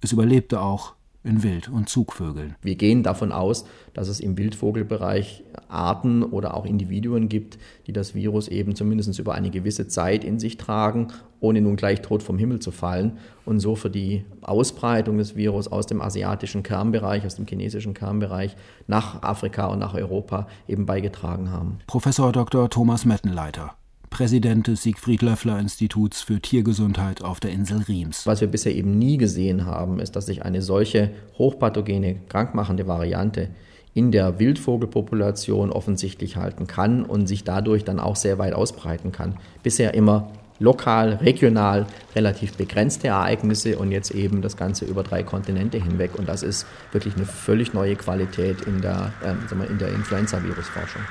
es 0.00 0.12
überlebte 0.12 0.62
auch 0.62 0.94
in 1.24 1.42
Wild- 1.42 1.68
und 1.68 1.88
Zugvögeln. 1.88 2.54
Wir 2.62 2.76
gehen 2.76 3.02
davon 3.02 3.32
aus, 3.32 3.64
dass 3.94 4.08
es 4.08 4.20
im 4.20 4.36
Wildvogelbereich 4.36 5.42
Arten 5.68 6.22
oder 6.22 6.54
auch 6.54 6.66
Individuen 6.66 7.28
gibt, 7.28 7.58
die 7.86 7.92
das 7.92 8.14
Virus 8.14 8.48
eben 8.48 8.76
zumindest 8.76 9.18
über 9.18 9.34
eine 9.34 9.50
gewisse 9.50 9.88
Zeit 9.88 10.24
in 10.24 10.38
sich 10.38 10.58
tragen, 10.58 11.08
ohne 11.40 11.60
nun 11.60 11.76
gleich 11.76 12.02
tot 12.02 12.22
vom 12.22 12.38
Himmel 12.38 12.60
zu 12.60 12.70
fallen 12.70 13.18
und 13.44 13.60
so 13.60 13.74
für 13.74 13.90
die 13.90 14.24
Ausbreitung 14.42 15.18
des 15.18 15.36
Virus 15.36 15.68
aus 15.68 15.86
dem 15.86 16.00
asiatischen 16.00 16.62
Kernbereich, 16.62 17.24
aus 17.26 17.36
dem 17.36 17.46
chinesischen 17.46 17.94
Kernbereich 17.94 18.56
nach 18.86 19.22
Afrika 19.22 19.66
und 19.66 19.78
nach 19.78 19.94
Europa 19.94 20.46
eben 20.68 20.86
beigetragen 20.86 21.50
haben. 21.50 21.78
Professor 21.86 22.32
Dr. 22.32 22.68
Thomas 22.70 23.04
Mettenleiter. 23.04 23.74
Präsident 24.14 24.68
des 24.68 24.84
Siegfried 24.84 25.22
Löffler 25.22 25.58
Instituts 25.58 26.22
für 26.22 26.40
Tiergesundheit 26.40 27.24
auf 27.24 27.40
der 27.40 27.50
Insel 27.50 27.78
Riems. 27.88 28.28
Was 28.28 28.40
wir 28.40 28.46
bisher 28.46 28.72
eben 28.72 28.96
nie 28.96 29.16
gesehen 29.16 29.66
haben, 29.66 29.98
ist, 29.98 30.14
dass 30.14 30.26
sich 30.26 30.44
eine 30.44 30.62
solche 30.62 31.10
hochpathogene, 31.36 32.20
krankmachende 32.28 32.86
Variante 32.86 33.48
in 33.92 34.12
der 34.12 34.38
Wildvogelpopulation 34.38 35.72
offensichtlich 35.72 36.36
halten 36.36 36.68
kann 36.68 37.04
und 37.04 37.26
sich 37.26 37.42
dadurch 37.42 37.82
dann 37.82 37.98
auch 37.98 38.14
sehr 38.14 38.38
weit 38.38 38.52
ausbreiten 38.52 39.10
kann. 39.10 39.36
Bisher 39.64 39.94
immer 39.94 40.30
lokal, 40.60 41.14
regional, 41.14 41.84
relativ 42.14 42.56
begrenzte 42.56 43.08
Ereignisse 43.08 43.78
und 43.78 43.90
jetzt 43.90 44.12
eben 44.12 44.42
das 44.42 44.56
Ganze 44.56 44.84
über 44.84 45.02
drei 45.02 45.24
Kontinente 45.24 45.82
hinweg. 45.82 46.16
Und 46.16 46.28
das 46.28 46.44
ist 46.44 46.66
wirklich 46.92 47.16
eine 47.16 47.26
völlig 47.26 47.74
neue 47.74 47.96
Qualität 47.96 48.60
in 48.62 48.80
der, 48.80 49.12
äh, 49.24 49.72
in 49.72 49.78
der 49.78 49.88
Influenza-Virusforschung. 49.88 51.02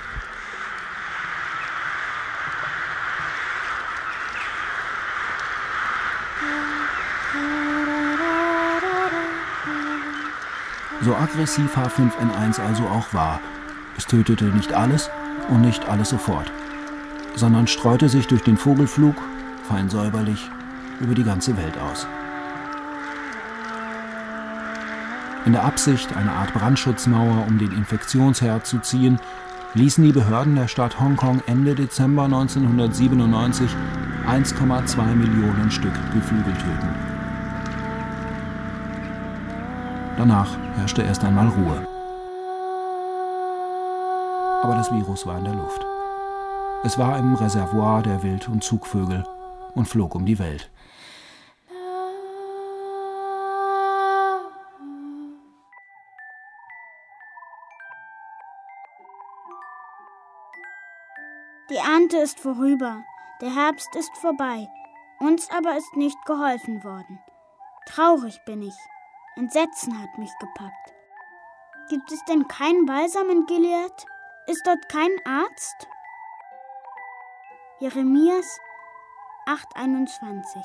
So 11.04 11.14
aggressiv 11.14 11.76
H5N1 11.76 12.62
also 12.62 12.84
auch 12.84 13.14
war, 13.14 13.42
es 13.98 14.06
tötete 14.06 14.46
nicht 14.46 14.72
alles 14.72 15.10
und 15.50 15.60
nicht 15.60 15.90
alles 15.90 16.10
sofort, 16.10 16.50
sondern 17.36 17.68
streute 17.68 18.08
sich 18.08 18.28
durch 18.28 18.42
den 18.42 18.56
Vogelflug, 18.56 19.16
fein 19.68 19.90
säuberlich, 19.90 20.50
über 21.02 21.14
die 21.14 21.26
ganze 21.26 21.58
Welt 21.58 21.78
aus. 21.78 22.08
In 25.46 25.52
der 25.52 25.66
Absicht, 25.66 26.16
eine 26.16 26.32
Art 26.32 26.54
Brandschutzmauer 26.54 27.48
um 27.50 27.58
den 27.58 27.74
Infektionsherd 27.74 28.66
zu 28.66 28.80
ziehen, 28.80 29.20
ließen 29.74 30.06
die 30.06 30.14
Behörden 30.14 30.56
der 30.56 30.70
Stadt 30.70 31.02
Hongkong 31.02 31.42
Ende 31.48 31.76
Dezember 31.76 32.24
1997 32.24 33.70
1,2 34.26 35.04
Millionen 35.16 35.70
Stück 35.70 35.94
Geflügel 36.14 36.54
töten. 36.54 37.13
Danach 40.18 40.58
herrschte 40.76 41.02
erst 41.02 41.24
einmal 41.24 41.48
Ruhe. 41.48 41.88
Aber 44.62 44.76
das 44.76 44.92
Virus 44.92 45.26
war 45.26 45.38
in 45.40 45.46
der 45.46 45.56
Luft. 45.56 45.86
Es 46.84 46.98
war 46.98 47.18
im 47.18 47.34
Reservoir 47.36 48.04
der 48.04 48.22
Wild- 48.24 48.48
und 48.48 48.64
Zugvögel 48.64 49.26
und 49.74 49.88
flog 49.88 50.16
um 50.16 50.26
die 50.26 50.38
Welt. 50.38 50.70
Die 61.70 61.78
Ernte 61.78 62.18
ist 62.18 62.40
vorüber, 62.40 63.04
der 63.42 63.56
Herbst 63.56 63.96
ist 63.96 64.16
vorbei, 64.18 64.68
uns 65.20 65.50
aber 65.50 65.76
ist 65.76 65.96
nicht 65.96 66.18
geholfen 66.26 66.84
worden. 66.84 67.20
Traurig 67.88 68.40
bin 68.46 68.62
ich, 68.62 68.76
Entsetzen 69.36 70.00
hat 70.00 70.16
mich 70.20 70.32
gepackt. 70.40 70.94
Gibt 71.90 72.12
es 72.12 72.24
denn 72.26 72.48
keinen 72.48 72.86
Balsam 72.86 73.30
in 73.32 73.46
Gilead? 73.48 74.06
Ist 74.46 74.62
dort 74.66 74.88
kein 74.90 75.10
Arzt? 75.26 75.88
Jeremias 77.80 78.60
8,21 79.48 80.62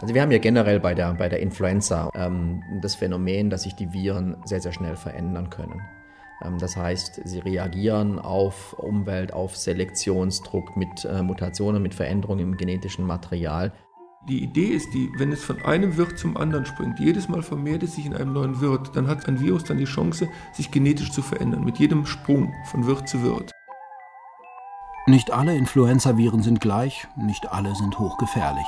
Also 0.00 0.14
wir 0.14 0.22
haben 0.22 0.30
ja 0.30 0.38
generell 0.38 0.80
bei 0.80 0.94
der, 0.94 1.12
bei 1.14 1.28
der 1.28 1.40
Influenza 1.40 2.10
ähm, 2.14 2.62
das 2.80 2.94
Phänomen, 2.94 3.50
dass 3.50 3.64
sich 3.64 3.74
die 3.74 3.92
Viren 3.92 4.40
sehr, 4.46 4.62
sehr 4.62 4.72
schnell 4.72 4.96
verändern 4.96 5.50
können. 5.50 5.82
Ähm, 6.42 6.58
das 6.58 6.76
heißt, 6.76 7.20
sie 7.24 7.40
reagieren 7.40 8.18
auf 8.18 8.72
Umwelt, 8.78 9.34
auf 9.34 9.54
Selektionsdruck 9.54 10.76
mit 10.76 11.04
äh, 11.04 11.22
Mutationen, 11.22 11.82
mit 11.82 11.94
Veränderungen 11.94 12.40
im 12.40 12.56
genetischen 12.56 13.04
Material. 13.06 13.72
Die 14.26 14.42
Idee 14.42 14.68
ist 14.68 14.94
die, 14.94 15.12
wenn 15.18 15.32
es 15.32 15.44
von 15.44 15.60
einem 15.62 15.98
Wirt 15.98 16.18
zum 16.18 16.38
anderen 16.38 16.64
springt, 16.64 16.98
jedes 16.98 17.28
Mal 17.28 17.42
vermehrt 17.42 17.82
es 17.82 17.94
sich 17.94 18.06
in 18.06 18.14
einem 18.14 18.32
neuen 18.32 18.58
Wirt, 18.62 18.96
dann 18.96 19.06
hat 19.06 19.28
ein 19.28 19.38
Virus 19.38 19.64
dann 19.64 19.76
die 19.76 19.84
Chance, 19.84 20.30
sich 20.54 20.70
genetisch 20.70 21.12
zu 21.12 21.20
verändern, 21.20 21.62
mit 21.62 21.78
jedem 21.78 22.06
Sprung 22.06 22.54
von 22.70 22.86
Wirt 22.86 23.06
zu 23.06 23.22
Wirt. 23.22 23.50
Nicht 25.06 25.30
alle 25.30 25.54
Influenzaviren 25.54 26.42
sind 26.42 26.62
gleich, 26.62 27.06
nicht 27.18 27.52
alle 27.52 27.74
sind 27.74 27.98
hochgefährlich. 27.98 28.64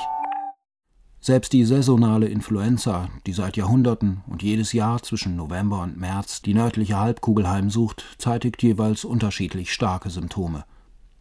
Selbst 1.19 1.51
die 1.53 1.65
saisonale 1.65 2.27
Influenza, 2.27 3.09
die 3.25 3.33
seit 3.33 3.57
Jahrhunderten 3.57 4.21
und 4.27 4.43
jedes 4.43 4.73
Jahr 4.73 5.01
zwischen 5.01 5.35
November 5.35 5.81
und 5.81 5.97
März 5.97 6.43
die 6.43 6.53
nördliche 6.53 6.99
Halbkugel 6.99 7.49
heimsucht, 7.49 8.05
zeitigt 8.19 8.61
jeweils 8.61 9.03
unterschiedlich 9.03 9.73
starke 9.73 10.11
Symptome. 10.11 10.65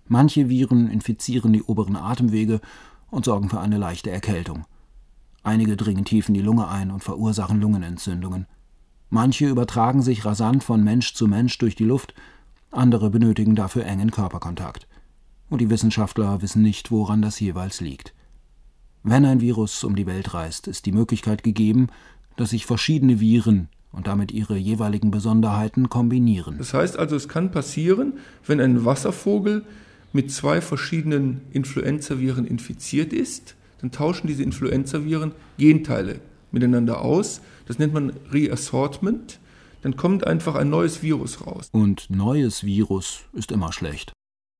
Manche 0.06 0.50
Viren 0.50 0.90
infizieren 0.90 1.54
die 1.54 1.62
oberen 1.62 1.96
Atemwege 1.96 2.60
und 3.10 3.24
sorgen 3.24 3.48
für 3.48 3.60
eine 3.60 3.78
leichte 3.78 4.10
Erkältung. 4.10 4.64
Einige 5.42 5.76
dringen 5.76 6.04
tief 6.04 6.28
in 6.28 6.34
die 6.34 6.42
Lunge 6.42 6.68
ein 6.68 6.90
und 6.90 7.04
verursachen 7.04 7.60
Lungenentzündungen. 7.60 8.46
Manche 9.10 9.48
übertragen 9.48 10.02
sich 10.02 10.24
rasant 10.24 10.64
von 10.64 10.82
Mensch 10.82 11.14
zu 11.14 11.28
Mensch 11.28 11.56
durch 11.58 11.76
die 11.76 11.84
Luft, 11.84 12.14
andere 12.72 13.10
benötigen 13.10 13.54
dafür 13.54 13.84
engen 13.84 14.10
Körperkontakt. 14.10 14.88
Und 15.48 15.60
die 15.60 15.70
Wissenschaftler 15.70 16.42
wissen 16.42 16.62
nicht, 16.62 16.90
woran 16.90 17.22
das 17.22 17.38
jeweils 17.38 17.80
liegt. 17.80 18.12
Wenn 19.04 19.24
ein 19.24 19.40
Virus 19.40 19.84
um 19.84 19.94
die 19.94 20.06
Welt 20.06 20.34
reist, 20.34 20.66
ist 20.66 20.84
die 20.86 20.92
Möglichkeit 20.92 21.44
gegeben, 21.44 21.86
dass 22.34 22.50
sich 22.50 22.66
verschiedene 22.66 23.20
Viren 23.20 23.68
und 23.92 24.08
damit 24.08 24.32
ihre 24.32 24.56
jeweiligen 24.56 25.12
Besonderheiten 25.12 25.88
kombinieren. 25.88 26.58
Das 26.58 26.74
heißt 26.74 26.98
also, 26.98 27.14
es 27.14 27.28
kann 27.28 27.52
passieren, 27.52 28.14
wenn 28.44 28.60
ein 28.60 28.84
Wasservogel 28.84 29.64
mit 30.16 30.32
zwei 30.32 30.60
verschiedenen 30.60 31.42
Influenzaviren 31.52 32.46
infiziert 32.46 33.12
ist, 33.12 33.54
dann 33.80 33.92
tauschen 33.92 34.26
diese 34.26 34.42
Influenzaviren 34.42 35.32
Genteile 35.58 36.20
miteinander 36.50 37.02
aus. 37.02 37.40
Das 37.66 37.78
nennt 37.78 37.94
man 37.94 38.12
Reassortment. 38.32 39.38
Dann 39.82 39.96
kommt 39.96 40.26
einfach 40.26 40.56
ein 40.56 40.70
neues 40.70 41.02
Virus 41.02 41.46
raus. 41.46 41.68
Und 41.70 42.10
neues 42.10 42.64
Virus 42.64 43.20
ist 43.34 43.52
immer 43.52 43.72
schlecht, 43.72 44.12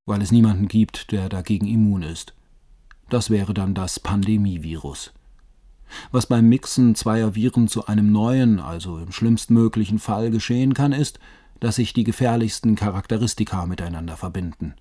weil 0.07 0.23
es 0.23 0.31
niemanden 0.31 0.69
gibt, 0.69 1.11
der 1.11 1.29
dagegen 1.29 1.67
immun 1.67 2.03
ist. 2.03 2.35
Das 3.09 3.31
wäre 3.31 3.55
dann 3.55 3.75
das 3.75 3.99
Pandemievirus. 3.99 5.13
Was 6.13 6.27
beim 6.27 6.49
Mixen 6.49 6.95
zweier 6.95 7.35
Viren 7.35 7.69
zu 7.69 7.87
einem 7.87 8.13
neuen, 8.13 8.61
also 8.61 8.99
im 8.99 9.13
schlimmstmöglichen 9.13 9.99
Fall 9.99 10.31
geschehen 10.31 10.75
kann, 10.75 10.93
ist, 10.93 11.19
dass 11.61 11.77
sich 11.77 11.93
die 11.93 12.05
gefährlichsten 12.05 12.75
Charakteristika 12.75 13.67
miteinander 13.67 14.17
verbinden. 14.17 14.75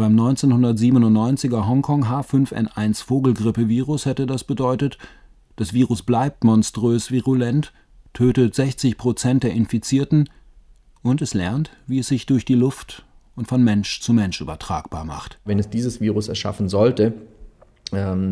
Beim 0.00 0.18
1997er 0.18 1.66
Hongkong 1.66 2.06
H5N1 2.06 3.04
Vogelgrippevirus 3.04 4.06
hätte 4.06 4.24
das 4.24 4.44
bedeutet, 4.44 4.96
das 5.56 5.74
Virus 5.74 6.00
bleibt 6.00 6.42
monströs 6.42 7.10
virulent, 7.10 7.74
tötet 8.14 8.54
60 8.54 8.96
Prozent 8.96 9.42
der 9.42 9.52
Infizierten 9.52 10.30
und 11.02 11.20
es 11.20 11.34
lernt, 11.34 11.72
wie 11.86 11.98
es 11.98 12.08
sich 12.08 12.24
durch 12.24 12.46
die 12.46 12.54
Luft 12.54 13.04
und 13.36 13.46
von 13.46 13.62
Mensch 13.62 14.00
zu 14.00 14.14
Mensch 14.14 14.40
übertragbar 14.40 15.04
macht. 15.04 15.38
Wenn 15.44 15.58
es 15.58 15.68
dieses 15.68 16.00
Virus 16.00 16.28
erschaffen 16.28 16.70
sollte, 16.70 17.12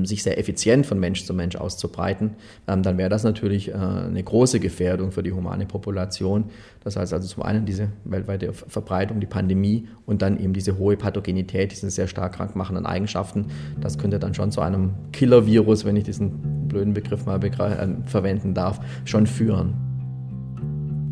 sich 0.05 0.23
sehr 0.23 0.39
effizient 0.39 0.87
von 0.87 0.99
Mensch 0.99 1.25
zu 1.25 1.35
Mensch 1.35 1.57
auszubreiten, 1.57 2.37
ähm, 2.67 2.83
dann 2.83 2.99
wäre 2.99 3.09
das 3.09 3.25
natürlich 3.25 3.69
äh, 3.69 3.75
eine 3.75 4.23
große 4.23 4.61
Gefährdung 4.61 5.13
für 5.13 5.23
die 5.23 5.33
humane 5.33 5.67
Population. 5.67 6.45
Das 6.85 6.97
heißt 6.97 7.13
also 7.13 7.27
zum 7.27 7.43
einen 7.43 7.67
diese 7.67 7.89
weltweite 8.05 8.53
Verbreitung, 8.53 9.21
die 9.21 9.27
Pandemie 9.27 9.89
und 10.07 10.23
dann 10.23 10.39
eben 10.39 10.53
diese 10.53 10.79
hohe 10.79 10.97
Pathogenität, 10.97 11.73
diese 11.73 11.91
sehr 11.91 12.07
stark 12.07 12.35
krankmachenden 12.35 12.87
Eigenschaften. 12.87 13.47
Das 13.81 13.99
könnte 13.99 14.19
dann 14.19 14.35
schon 14.35 14.53
zu 14.53 14.61
einem 14.61 14.93
Killer-Virus, 15.13 15.85
wenn 15.85 15.97
ich 15.97 16.05
diesen 16.05 16.69
blöden 16.69 16.95
Begriff 16.95 17.27
mal 17.27 17.43
äh, 17.43 17.89
verwenden 18.07 18.55
darf, 18.55 18.81
schon 19.05 19.27
führen. 19.27 19.75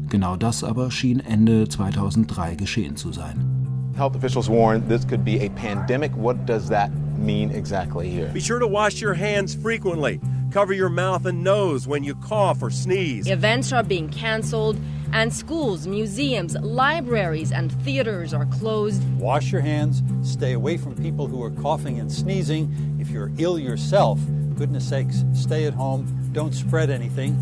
Genau 0.09 0.37
das 0.37 0.63
aber 0.63 0.91
schien 0.91 1.21
Ende 1.21 1.69
2003 1.69 2.55
geschehen 2.55 2.97
zu 2.97 3.13
sein. 3.13 3.56
Health 3.97 4.15
officials 4.15 4.51
warn 4.51 4.87
this 4.89 5.07
could 5.07 5.25
be 5.25 5.41
a 5.41 5.49
pandemic. 5.51 6.15
What 6.15 6.45
does 6.45 6.69
that 6.69 6.93
mean 7.17 7.51
exactly 7.51 8.11
here? 8.11 8.29
Be 8.29 8.41
sure 8.41 8.59
to 8.59 8.67
wash 8.67 9.01
your 9.01 9.15
hands 9.15 9.55
frequently. 9.55 10.21
Cover 10.51 10.75
your 10.75 10.91
mouth 10.91 11.25
and 11.25 11.43
nose 11.43 11.87
when 11.87 12.05
you 12.05 12.15
cough 12.17 12.63
or 12.63 12.71
sneeze. 12.71 13.27
Events 13.27 13.73
are 13.73 13.83
being 13.83 14.11
canceled, 14.11 14.79
and 15.13 15.33
schools, 15.33 15.87
museums, 15.87 16.55
libraries, 16.57 17.53
and 17.53 17.73
theaters 17.85 18.35
are 18.35 18.45
closed. 18.47 19.03
Wash 19.19 19.51
your 19.51 19.63
hands. 19.63 20.03
Stay 20.23 20.53
away 20.53 20.77
from 20.77 20.95
people 20.95 21.27
who 21.27 21.43
are 21.43 21.51
coughing 21.51 21.99
and 21.99 22.13
sneezing. 22.13 22.99
If 23.01 23.09
you're 23.09 23.33
ill 23.39 23.59
yourself, 23.59 24.21
goodness 24.57 24.87
sakes, 24.87 25.25
stay 25.33 25.65
at 25.65 25.73
home. 25.73 26.07
Don't 26.33 26.55
spread 26.55 26.91
anything. 26.91 27.35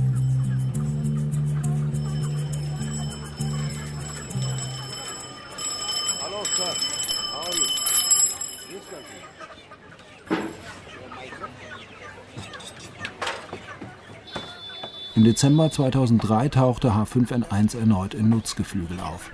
Im 15.17 15.23
Dezember 15.23 15.71
2003 15.71 16.49
tauchte 16.49 16.91
H5N1 16.91 17.79
erneut 17.79 18.15
in 18.15 18.31
Nutzgeflügel 18.31 18.99
auf. 18.99 19.31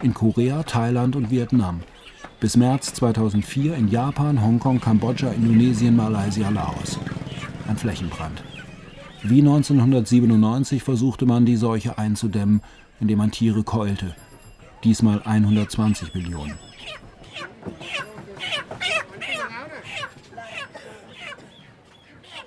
In 0.00 0.14
Korea, 0.14 0.62
Thailand 0.62 1.16
und 1.16 1.32
Vietnam. 1.32 1.80
Bis 2.38 2.56
März 2.56 2.94
2004 2.94 3.74
in 3.74 3.88
Japan, 3.88 4.40
Hongkong, 4.40 4.80
Kambodscha, 4.80 5.30
Indonesien, 5.30 5.96
Malaysia, 5.96 6.48
Laos. 6.50 7.00
Ein 7.66 7.76
Flächenbrand. 7.76 8.44
Wie 9.24 9.40
1997 9.40 10.84
versuchte 10.84 11.26
man, 11.26 11.44
die 11.44 11.56
Seuche 11.56 11.98
einzudämmen, 11.98 12.62
indem 13.00 13.18
man 13.18 13.32
Tiere 13.32 13.64
keulte. 13.64 14.14
Diesmal 14.84 15.22
120 15.24 16.14
Millionen. 16.14 16.54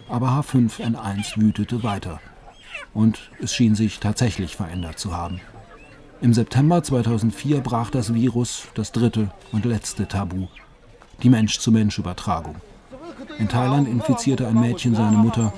Aber 0.08 0.30
H5N1 0.30 1.42
wütete 1.42 1.84
weiter 1.84 2.22
und 3.00 3.32
es 3.42 3.56
schien 3.56 3.76
sich 3.76 4.02
tatsächlich 4.02 4.58
verändert 4.58 5.00
zu 5.00 5.16
haben. 5.16 5.40
Im 6.20 6.34
September 6.34 6.84
2004 6.84 7.62
brach 7.62 7.92
das 7.92 8.14
Virus 8.14 8.68
das 8.74 8.92
dritte 8.92 9.30
und 9.54 9.64
letzte 9.64 10.06
Tabu, 10.06 10.48
die 11.24 11.30
Mensch-zu-Mensch-Übertragung. 11.30 12.56
In 13.38 13.48
Thailand 13.48 13.88
infizierte 13.88 14.46
ein 14.48 14.60
Mädchen 14.60 14.96
seine 14.96 15.16
Mutter, 15.16 15.54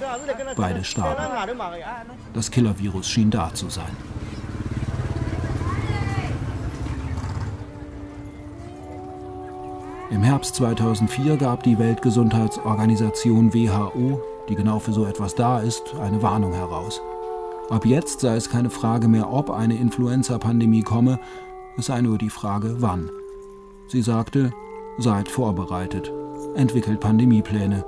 beide 0.56 0.84
starben. 0.84 1.23
Das 2.36 2.51
Killer-Virus 2.51 3.10
schien 3.10 3.32
da 3.32 3.51
zu 3.51 3.71
sein. 3.71 3.97
Im 10.12 10.21
Herbst 10.21 10.54
2004 10.56 11.38
gab 11.38 11.63
die 11.63 11.80
Weltgesundheitsorganisation 11.80 13.51
WHO, 13.51 14.21
die 14.47 14.56
genau 14.56 14.77
für 14.77 14.93
so 14.93 15.08
etwas 15.08 15.34
da 15.34 15.60
ist, 15.60 15.95
eine 15.99 16.21
Warnung 16.21 16.54
heraus. 16.54 17.01
Ab 17.71 17.86
jetzt 17.86 18.19
sei 18.19 18.36
es 18.36 18.49
keine 18.49 18.69
Frage 18.69 19.07
mehr, 19.07 19.31
ob 19.31 19.49
eine 19.49 19.75
Influenza-Pandemie 19.75 20.81
komme, 20.81 21.21
es 21.77 21.86
sei 21.86 22.01
nur 22.01 22.17
die 22.17 22.29
Frage, 22.29 22.81
wann. 22.81 23.10
Sie 23.88 24.01
sagte, 24.01 24.51
seid 24.97 25.29
vorbereitet, 25.29 26.12
entwickelt 26.53 26.99
Pandemiepläne 26.99 27.86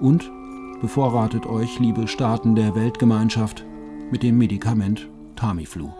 und 0.00 0.32
bevorratet 0.80 1.44
euch, 1.44 1.78
liebe 1.78 2.08
Staaten 2.08 2.54
der 2.54 2.74
Weltgemeinschaft, 2.74 3.66
mit 4.10 4.22
dem 4.22 4.38
Medikament 4.38 5.10
Tamiflu. 5.36 5.90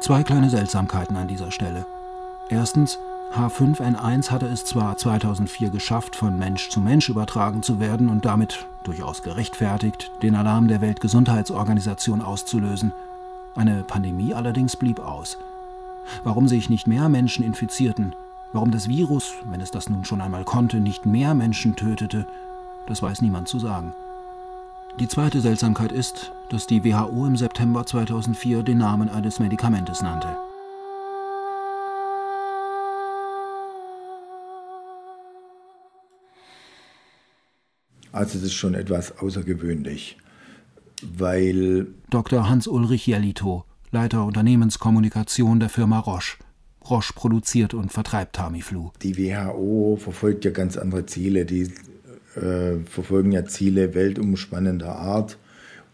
Zwei 0.00 0.22
kleine 0.24 0.50
Seltsamkeiten 0.50 1.16
an 1.16 1.28
dieser 1.28 1.50
Stelle. 1.50 1.86
Erstens, 2.50 2.98
H5N1 3.34 4.30
hatte 4.30 4.46
es 4.46 4.64
zwar 4.64 4.96
2004 4.96 5.70
geschafft, 5.70 6.16
von 6.16 6.38
Mensch 6.38 6.70
zu 6.70 6.80
Mensch 6.80 7.08
übertragen 7.08 7.62
zu 7.62 7.78
werden 7.78 8.08
und 8.08 8.24
damit 8.24 8.66
durchaus 8.84 9.22
gerechtfertigt, 9.22 10.10
den 10.22 10.34
Alarm 10.34 10.66
der 10.66 10.80
Weltgesundheitsorganisation 10.80 12.22
auszulösen. 12.22 12.92
Eine 13.54 13.82
Pandemie 13.82 14.32
allerdings 14.32 14.76
blieb 14.76 14.98
aus. 15.00 15.36
Warum 16.24 16.48
sich 16.48 16.70
nicht 16.70 16.86
mehr 16.86 17.10
Menschen 17.10 17.44
infizierten, 17.44 18.14
warum 18.54 18.70
das 18.70 18.88
Virus, 18.88 19.34
wenn 19.50 19.60
es 19.60 19.70
das 19.70 19.90
nun 19.90 20.06
schon 20.06 20.22
einmal 20.22 20.44
konnte, 20.44 20.80
nicht 20.80 21.04
mehr 21.04 21.34
Menschen 21.34 21.76
tötete, 21.76 22.26
das 22.86 23.02
weiß 23.02 23.20
niemand 23.20 23.46
zu 23.46 23.58
sagen. 23.58 23.92
Die 24.98 25.06
zweite 25.06 25.42
Seltsamkeit 25.42 25.92
ist, 25.92 26.32
dass 26.48 26.66
die 26.66 26.82
WHO 26.82 27.26
im 27.26 27.36
September 27.36 27.84
2004 27.84 28.62
den 28.62 28.78
Namen 28.78 29.10
eines 29.10 29.38
Medikamentes 29.38 30.00
nannte. 30.00 30.34
Also 38.12 38.38
das 38.38 38.44
ist 38.44 38.54
schon 38.54 38.74
etwas 38.74 39.18
außergewöhnlich, 39.18 40.18
weil 41.02 41.86
Dr. 42.10 42.48
Hans-Ulrich 42.48 43.06
Jellito, 43.06 43.64
Leiter 43.90 44.24
Unternehmenskommunikation 44.24 45.60
der 45.60 45.68
Firma 45.68 45.98
Roche. 45.98 46.36
Roche 46.88 47.12
produziert 47.12 47.74
und 47.74 47.92
vertreibt 47.92 48.36
Tamiflu. 48.36 48.90
Die 49.02 49.18
WHO 49.18 49.98
verfolgt 50.00 50.44
ja 50.44 50.50
ganz 50.50 50.76
andere 50.76 51.04
Ziele. 51.06 51.44
Die 51.44 51.70
äh, 52.34 52.78
verfolgen 52.84 53.32
ja 53.32 53.44
Ziele 53.44 53.94
weltumspannender 53.94 54.96
Art 54.96 55.36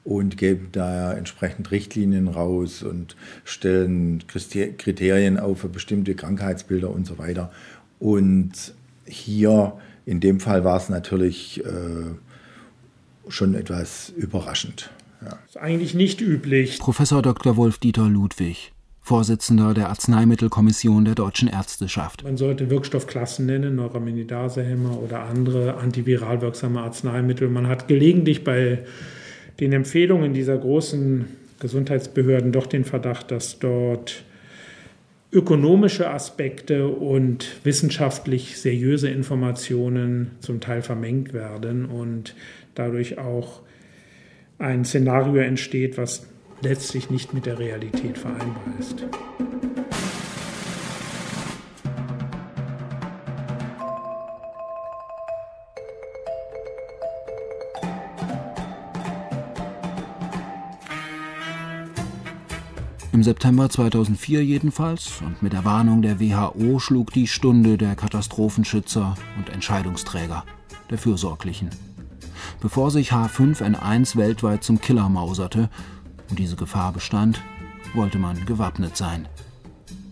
und 0.04 0.36
geben 0.36 0.68
da 0.72 1.14
entsprechend 1.14 1.70
Richtlinien 1.70 2.28
raus 2.28 2.82
und 2.82 3.16
stellen 3.44 4.22
Kriterien 4.28 5.38
auf 5.38 5.60
für 5.60 5.68
bestimmte 5.68 6.14
Krankheitsbilder 6.14 6.90
und 6.90 7.06
so 7.06 7.18
weiter. 7.18 7.50
Und 7.98 8.74
hier 9.06 9.72
in 10.06 10.20
dem 10.20 10.40
Fall 10.40 10.64
war 10.64 10.76
es 10.76 10.88
natürlich 10.88 11.64
äh, 11.64 11.70
schon 13.28 13.54
etwas 13.54 14.10
überraschend. 14.10 14.90
Ja. 15.22 15.38
ist 15.46 15.56
eigentlich 15.56 15.94
nicht 15.94 16.20
üblich. 16.20 16.78
Professor 16.78 17.22
Dr. 17.22 17.56
Wolf-Dieter 17.56 18.08
Ludwig, 18.08 18.72
Vorsitzender 19.00 19.72
der 19.72 19.88
Arzneimittelkommission 19.88 21.04
der 21.04 21.14
Deutschen 21.14 21.48
Ärzteschaft. 21.48 22.24
Man 22.24 22.36
sollte 22.36 22.68
Wirkstoffklassen 22.68 23.46
nennen, 23.46 23.76
Neuraminidasehemmer 23.76 24.98
oder 25.00 25.20
andere 25.24 25.76
antiviral 25.76 26.40
wirksame 26.42 26.80
Arzneimittel. 26.80 27.48
Man 27.48 27.68
hat 27.68 27.88
gelegentlich 27.88 28.44
bei 28.44 28.84
den 29.60 29.72
Empfehlungen 29.72 30.34
dieser 30.34 30.58
großen 30.58 31.26
Gesundheitsbehörden 31.60 32.52
doch 32.52 32.66
den 32.66 32.84
Verdacht, 32.84 33.30
dass 33.30 33.58
dort 33.58 34.24
ökonomische 35.34 36.08
Aspekte 36.10 36.86
und 36.86 37.64
wissenschaftlich 37.64 38.58
seriöse 38.60 39.08
Informationen 39.08 40.30
zum 40.40 40.60
Teil 40.60 40.80
vermengt 40.80 41.32
werden 41.32 41.86
und 41.86 42.36
dadurch 42.74 43.18
auch 43.18 43.62
ein 44.58 44.84
Szenario 44.84 45.42
entsteht, 45.42 45.98
was 45.98 46.26
letztlich 46.62 47.10
nicht 47.10 47.34
mit 47.34 47.46
der 47.46 47.58
Realität 47.58 48.16
vereinbar 48.16 48.62
ist. 48.78 49.04
Im 63.14 63.22
September 63.22 63.70
2004 63.70 64.44
jedenfalls 64.44 65.20
und 65.20 65.40
mit 65.40 65.52
der 65.52 65.64
Warnung 65.64 66.02
der 66.02 66.18
WHO 66.18 66.80
schlug 66.80 67.12
die 67.12 67.28
Stunde 67.28 67.78
der 67.78 67.94
Katastrophenschützer 67.94 69.14
und 69.38 69.50
Entscheidungsträger, 69.50 70.44
der 70.90 70.98
Fürsorglichen. 70.98 71.70
Bevor 72.60 72.90
sich 72.90 73.12
H5N1 73.12 74.16
weltweit 74.16 74.64
zum 74.64 74.80
Killer 74.80 75.08
mauserte, 75.08 75.70
und 76.28 76.40
diese 76.40 76.56
Gefahr 76.56 76.92
bestand, 76.92 77.40
wollte 77.94 78.18
man 78.18 78.44
gewappnet 78.46 78.96
sein. 78.96 79.28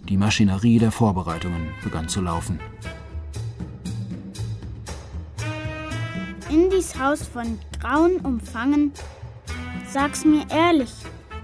Die 0.09 0.17
Maschinerie 0.17 0.79
der 0.79 0.93
Vorbereitungen 0.93 1.71
begann 1.83 2.09
zu 2.09 2.21
laufen. 2.21 2.61
In 6.49 6.71
dies 6.71 6.97
Haus 6.97 7.27
von 7.27 7.59
Grauen 7.81 8.19
umfangen, 8.19 8.93
sag's 9.89 10.25
mir 10.25 10.47
ehrlich, 10.51 10.93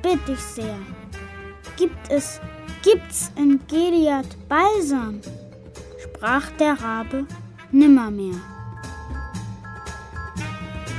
bitt 0.03 0.21
ich 0.29 0.39
sehr. 0.39 0.79
Gibt 1.79 2.11
es, 2.11 2.41
gibt's 2.83 3.31
in 3.37 3.61
Gilead 3.69 4.27
Balsam? 4.49 5.21
sprach 6.03 6.51
der 6.59 6.73
Rabe 6.73 7.25
nimmermehr. 7.71 8.35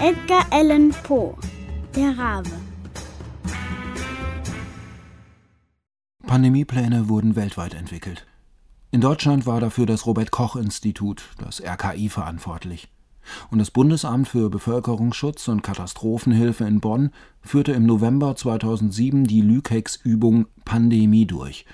Edgar 0.01 0.45
Allan 0.51 0.91
Poe, 1.03 1.35
der 1.93 2.17
Rabe. 2.17 2.51
Pandemiepläne 6.25 7.09
wurden 7.09 7.35
weltweit 7.35 7.73
entwickelt. 7.73 8.25
In 8.91 9.01
Deutschland 9.01 9.45
war 9.45 9.59
dafür 9.59 9.85
das 9.85 10.05
Robert 10.05 10.31
Koch 10.31 10.55
Institut, 10.55 11.23
das 11.39 11.61
RKI, 11.61 12.07
verantwortlich. 12.07 12.87
Und 13.51 13.59
das 13.59 13.71
Bundesamt 13.71 14.27
für 14.27 14.49
Bevölkerungsschutz 14.49 15.47
und 15.47 15.61
Katastrophenhilfe 15.61 16.65
in 16.65 16.79
Bonn 16.79 17.11
führte 17.41 17.71
im 17.73 17.85
November 17.85 18.35
2007 18.35 19.25
die 19.25 19.41
Lükex-Übung 19.41 20.47
Pandemie 20.65 21.25
durch. 21.25 21.65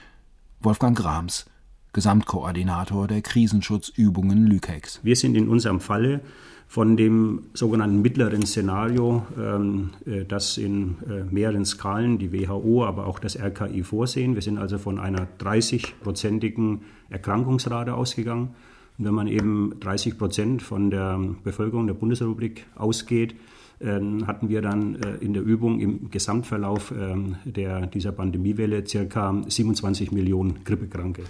Wolfgang 0.61 0.97
Grams, 0.97 1.45
Gesamtkoordinator 1.93 3.07
der 3.07 3.21
Krisenschutzübungen 3.21 4.47
Lükex. 4.47 4.99
Wir 5.03 5.15
sind 5.15 5.35
in 5.35 5.47
unserem 5.47 5.79
Falle 5.79 6.21
von 6.67 6.97
dem 6.97 7.43
sogenannten 7.53 8.01
mittleren 8.01 8.45
Szenario, 8.45 9.25
ähm, 9.39 9.91
äh, 10.05 10.25
das 10.25 10.57
in 10.57 10.97
äh, 11.07 11.23
mehreren 11.31 11.63
Skalen 11.63 12.17
die 12.17 12.33
WHO, 12.33 12.85
aber 12.85 13.05
auch 13.05 13.19
das 13.19 13.37
RKI 13.39 13.83
vorsehen. 13.83 14.35
Wir 14.35 14.41
sind 14.41 14.57
also 14.57 14.77
von 14.77 14.99
einer 14.99 15.27
30-prozentigen 15.39 16.79
Erkrankungsrate 17.09 17.93
ausgegangen. 17.93 18.55
Und 18.97 19.05
wenn 19.05 19.13
man 19.13 19.27
eben 19.27 19.73
30 19.79 20.17
Prozent 20.17 20.61
von 20.61 20.89
der 20.89 21.19
Bevölkerung 21.43 21.87
der 21.87 21.95
Bundesrepublik 21.95 22.65
ausgeht, 22.75 23.35
ähm, 23.81 24.25
hatten 24.25 24.47
wir 24.47 24.61
dann 24.61 24.95
äh, 24.95 25.15
in 25.17 25.33
der 25.33 25.43
Übung 25.43 25.79
im 25.81 26.09
Gesamtverlauf 26.09 26.93
ähm, 26.97 27.35
der, 27.43 27.87
dieser 27.87 28.13
Pandemiewelle 28.13 28.87
circa 28.87 29.43
27 29.47 30.13
Millionen 30.13 30.63
Grippekranke. 30.63 31.23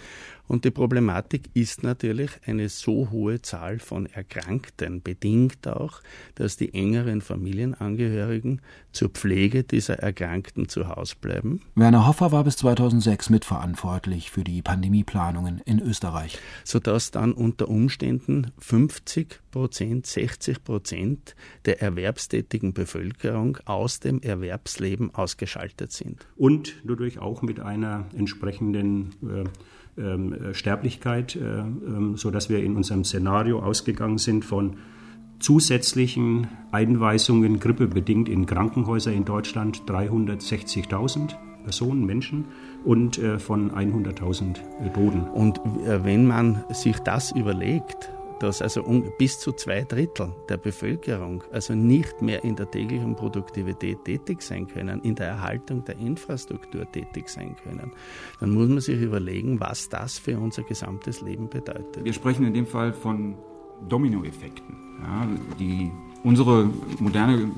Und 0.47 0.65
die 0.65 0.71
Problematik 0.71 1.49
ist 1.53 1.84
natürlich 1.84 2.31
eine 2.45 2.69
so 2.69 3.10
hohe 3.10 3.41
Zahl 3.41 3.79
von 3.79 4.05
Erkrankten, 4.05 5.01
bedingt 5.01 5.67
auch, 5.67 6.01
dass 6.36 6.58
die 6.58 6.73
engeren 6.73 7.21
Familienangehörigen 7.21 8.62
zur 8.91 9.10
Pflege 9.10 9.63
dieser 9.63 9.99
Erkrankten 9.99 10.69
zu 10.69 10.88
Hause 10.88 11.15
bleiben. 11.19 11.62
Werner 11.75 12.08
Hoffer 12.08 12.31
war 12.31 12.43
bis 12.43 12.58
2006 12.58 13.29
mitverantwortlich 13.29 14.31
für 14.31 14.43
die 14.43 14.62
Pandemieplanungen 14.62 15.62
in 15.65 15.81
Österreich. 15.81 16.38
Sodass 16.63 17.12
dann 17.12 17.34
unter 17.34 17.67
Umständen 17.67 18.51
50 18.60 19.39
Prozent, 19.51 20.05
60 20.05 20.63
Prozent 20.63 21.36
der 21.65 21.81
erwerbstätigen 21.81 22.73
Bevölkerung 22.73 23.58
aus 23.65 23.99
dem 23.99 24.21
Erwerbsleben 24.21 25.13
ausgeschaltet 25.15 25.91
sind. 25.91 26.27
Und 26.36 26.75
dadurch 26.84 27.19
auch 27.19 27.41
mit 27.41 27.60
einer 27.60 28.05
entsprechenden 28.15 29.12
äh, 29.23 29.45
Sterblichkeit, 30.53 31.36
äh, 31.36 31.39
ähm, 31.39 32.17
sodass 32.17 32.49
wir 32.49 32.63
in 32.63 32.75
unserem 32.75 33.03
Szenario 33.03 33.60
ausgegangen 33.60 34.17
sind 34.17 34.43
von 34.43 34.77
zusätzlichen 35.39 36.47
Einweisungen 36.71 37.60
grippebedingt 37.60 38.29
in 38.29 38.45
Krankenhäuser 38.45 39.12
in 39.12 39.25
Deutschland 39.25 39.84
360.000 39.88 41.36
Personen, 41.63 42.05
Menschen 42.05 42.45
und 42.84 43.17
äh, 43.17 43.39
von 43.39 43.71
100.000 43.71 44.93
Toten. 44.93 45.21
Und 45.21 45.60
wenn 45.86 46.27
man 46.27 46.63
sich 46.71 46.99
das 46.99 47.31
überlegt, 47.31 48.12
dass 48.39 48.61
also 48.61 48.83
bis 49.17 49.39
zu 49.39 49.51
zwei 49.53 49.83
Drittel 49.83 50.33
der 50.49 50.57
Bevölkerung 50.57 51.43
also 51.51 51.73
nicht 51.73 52.21
mehr 52.21 52.43
in 52.43 52.55
der 52.55 52.69
täglichen 52.69 53.15
Produktivität 53.15 54.03
tätig 54.05 54.41
sein 54.41 54.67
können, 54.67 55.01
in 55.01 55.15
der 55.15 55.27
Erhaltung 55.27 55.83
der 55.85 55.97
Infrastruktur 55.97 56.89
tätig 56.91 57.29
sein 57.29 57.55
können, 57.63 57.91
dann 58.39 58.51
muss 58.51 58.67
man 58.69 58.79
sich 58.79 59.01
überlegen, 59.01 59.59
was 59.59 59.89
das 59.89 60.17
für 60.17 60.37
unser 60.37 60.63
gesamtes 60.63 61.21
Leben 61.21 61.49
bedeutet. 61.49 62.03
Wir 62.03 62.13
sprechen 62.13 62.45
in 62.45 62.53
dem 62.53 62.67
Fall 62.67 62.93
von 62.93 63.35
Dominoeffekten. 63.87 64.75
Ja, 65.01 65.27
die, 65.59 65.91
unsere 66.23 66.69
moderne 66.99 67.51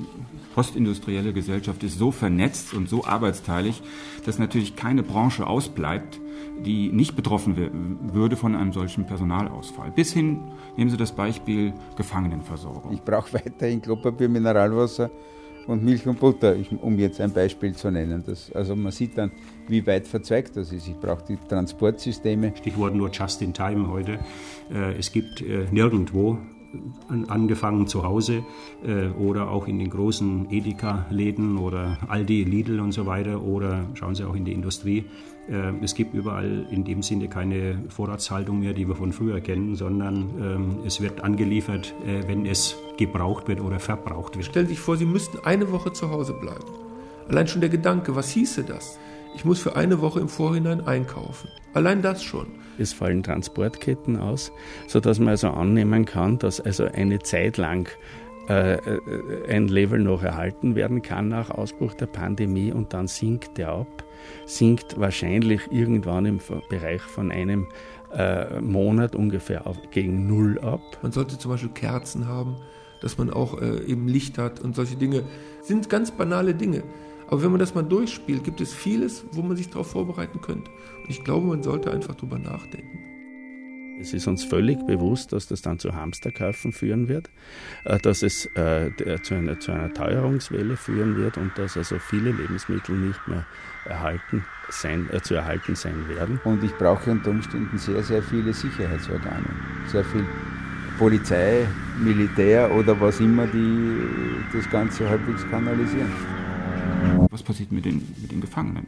postindustrielle 0.54 1.32
Gesellschaft 1.32 1.82
ist 1.82 1.98
so 1.98 2.10
vernetzt 2.10 2.74
und 2.74 2.88
so 2.88 3.04
arbeitsteilig, 3.04 3.82
dass 4.26 4.38
natürlich 4.38 4.76
keine 4.76 5.02
Branche 5.02 5.46
ausbleibt, 5.46 6.20
die 6.64 6.90
nicht 6.90 7.14
betroffen 7.14 8.00
würde 8.12 8.36
von 8.36 8.54
einem 8.54 8.72
solchen 8.72 9.06
Personalausfall. 9.06 9.90
Bis 9.90 10.12
hin, 10.12 10.40
nehmen 10.76 10.90
Sie 10.90 10.96
das 10.96 11.12
Beispiel 11.12 11.72
Gefangenenversorgung. 11.96 12.92
Ich 12.92 13.02
brauche 13.02 13.32
weiterhin 13.34 13.80
Klopapier, 13.80 14.28
Mineralwasser 14.28 15.10
und 15.68 15.84
Milch 15.84 16.06
und 16.06 16.18
Butter, 16.18 16.56
um 16.80 16.98
jetzt 16.98 17.20
ein 17.20 17.32
Beispiel 17.32 17.74
zu 17.74 17.90
nennen. 17.90 18.24
Das, 18.26 18.50
also 18.52 18.74
man 18.74 18.90
sieht 18.90 19.16
dann, 19.18 19.30
wie 19.68 19.86
weit 19.86 20.06
verzweigt 20.06 20.56
das 20.56 20.72
ist. 20.72 20.88
Ich 20.88 20.98
brauche 20.98 21.24
die 21.28 21.36
Transportsysteme. 21.48 22.54
Stichwort 22.56 22.94
nur 22.94 23.10
Just 23.10 23.42
in 23.42 23.52
Time 23.52 23.88
heute. 23.88 24.18
Äh, 24.72 24.98
es 24.98 25.12
gibt 25.12 25.42
äh, 25.42 25.66
nirgendwo 25.70 26.38
angefangen 27.28 27.86
zu 27.86 28.04
Hause 28.04 28.44
äh, 28.84 29.08
oder 29.08 29.50
auch 29.50 29.66
in 29.66 29.78
den 29.78 29.90
großen 29.90 30.50
Edeka-Läden 30.50 31.56
oder 31.56 31.98
Aldi, 32.08 32.44
Lidl 32.44 32.80
und 32.80 32.92
so 32.92 33.06
weiter 33.06 33.42
oder 33.42 33.86
schauen 33.94 34.14
Sie 34.14 34.24
auch 34.24 34.34
in 34.34 34.44
die 34.44 34.52
Industrie. 34.52 35.04
Äh, 35.48 35.72
es 35.82 35.94
gibt 35.94 36.14
überall 36.14 36.66
in 36.70 36.84
dem 36.84 37.02
Sinne 37.02 37.28
keine 37.28 37.82
Vorratshaltung 37.88 38.60
mehr, 38.60 38.74
die 38.74 38.86
wir 38.86 38.96
von 38.96 39.12
früher 39.12 39.40
kennen, 39.40 39.76
sondern 39.76 40.30
ähm, 40.40 40.76
es 40.84 41.00
wird 41.00 41.22
angeliefert, 41.22 41.94
äh, 42.06 42.28
wenn 42.28 42.44
es 42.44 42.76
gebraucht 42.98 43.48
wird 43.48 43.60
oder 43.60 43.80
verbraucht 43.80 44.36
wird. 44.36 44.46
Stellen 44.46 44.66
Sie 44.66 44.74
sich 44.74 44.80
vor, 44.80 44.96
Sie 44.96 45.06
müssten 45.06 45.38
eine 45.44 45.70
Woche 45.72 45.92
zu 45.92 46.10
Hause 46.10 46.34
bleiben. 46.34 46.66
Allein 47.28 47.46
schon 47.46 47.60
der 47.60 47.70
Gedanke, 47.70 48.14
was 48.14 48.30
hieße 48.30 48.64
das? 48.64 48.98
Ich 49.34 49.44
muss 49.44 49.60
für 49.60 49.76
eine 49.76 50.00
Woche 50.00 50.20
im 50.20 50.28
Vorhinein 50.28 50.86
einkaufen. 50.86 51.48
Allein 51.74 52.02
das 52.02 52.22
schon. 52.22 52.46
Es 52.78 52.92
fallen 52.92 53.22
Transportketten 53.22 54.18
aus, 54.18 54.52
sodass 54.86 55.18
man 55.18 55.28
also 55.28 55.48
annehmen 55.48 56.04
kann, 56.04 56.38
dass 56.38 56.60
also 56.60 56.84
eine 56.84 57.18
Zeit 57.20 57.56
lang 57.56 57.88
äh, 58.48 58.76
äh, 58.76 59.00
ein 59.48 59.68
Level 59.68 60.00
noch 60.00 60.22
erhalten 60.22 60.74
werden 60.74 61.02
kann 61.02 61.28
nach 61.28 61.50
Ausbruch 61.50 61.92
der 61.94 62.06
Pandemie 62.06 62.72
und 62.72 62.94
dann 62.94 63.06
sinkt 63.06 63.58
der 63.58 63.68
ab, 63.68 64.04
sinkt 64.46 64.98
wahrscheinlich 64.98 65.70
irgendwann 65.70 66.24
im 66.24 66.40
Bereich 66.70 67.02
von 67.02 67.30
einem 67.30 67.66
äh, 68.12 68.60
Monat 68.60 69.14
ungefähr 69.14 69.66
auf, 69.66 69.76
gegen 69.90 70.26
Null 70.26 70.58
ab. 70.60 70.80
Man 71.02 71.12
sollte 71.12 71.38
zum 71.38 71.50
Beispiel 71.50 71.70
Kerzen 71.70 72.26
haben, 72.26 72.56
dass 73.02 73.18
man 73.18 73.30
auch 73.30 73.60
äh, 73.60 73.84
eben 73.84 74.08
Licht 74.08 74.38
hat 74.38 74.60
und 74.60 74.74
solche 74.74 74.96
Dinge. 74.96 75.24
Das 75.58 75.68
sind 75.68 75.90
ganz 75.90 76.10
banale 76.10 76.54
Dinge. 76.54 76.84
Aber 77.28 77.42
wenn 77.42 77.50
man 77.50 77.60
das 77.60 77.74
mal 77.74 77.82
durchspielt, 77.82 78.42
gibt 78.42 78.60
es 78.60 78.72
vieles, 78.72 79.24
wo 79.32 79.42
man 79.42 79.56
sich 79.56 79.68
darauf 79.68 79.90
vorbereiten 79.90 80.40
könnte. 80.40 80.70
Und 81.02 81.10
ich 81.10 81.22
glaube, 81.24 81.46
man 81.46 81.62
sollte 81.62 81.90
einfach 81.90 82.14
darüber 82.14 82.38
nachdenken. 82.38 82.98
Es 84.00 84.14
ist 84.14 84.28
uns 84.28 84.44
völlig 84.44 84.78
bewusst, 84.86 85.32
dass 85.32 85.48
das 85.48 85.60
dann 85.60 85.78
zu 85.78 85.94
Hamsterkäufen 85.94 86.72
führen 86.72 87.08
wird, 87.08 87.30
äh, 87.84 87.98
dass 87.98 88.22
es 88.22 88.46
äh, 88.54 88.90
zu, 89.22 89.34
einer, 89.34 89.58
zu 89.58 89.72
einer 89.72 89.92
Teuerungswelle 89.92 90.76
führen 90.76 91.16
wird 91.16 91.36
und 91.36 91.50
dass 91.58 91.76
also 91.76 91.98
viele 91.98 92.30
Lebensmittel 92.30 92.96
nicht 92.96 93.26
mehr 93.26 93.44
erhalten 93.84 94.44
sein, 94.70 95.08
äh, 95.12 95.20
zu 95.20 95.34
erhalten 95.34 95.74
sein 95.74 96.08
werden. 96.08 96.40
Und 96.44 96.62
ich 96.62 96.72
brauche 96.76 97.10
unter 97.10 97.30
Umständen 97.30 97.76
sehr, 97.76 98.02
sehr 98.02 98.22
viele 98.22 98.52
Sicherheitsorgane, 98.52 99.50
sehr 99.86 100.04
viel 100.04 100.24
Polizei, 100.96 101.66
Militär 101.98 102.72
oder 102.72 103.00
was 103.00 103.18
immer, 103.20 103.46
die 103.46 103.98
das 104.52 104.68
Ganze 104.70 105.08
halbwegs 105.08 105.48
kanalisieren. 105.50 106.37
Was 107.30 107.42
passiert 107.42 107.72
mit 107.72 107.84
den, 107.84 107.96
mit 108.20 108.32
den 108.32 108.40
Gefangenen? 108.40 108.86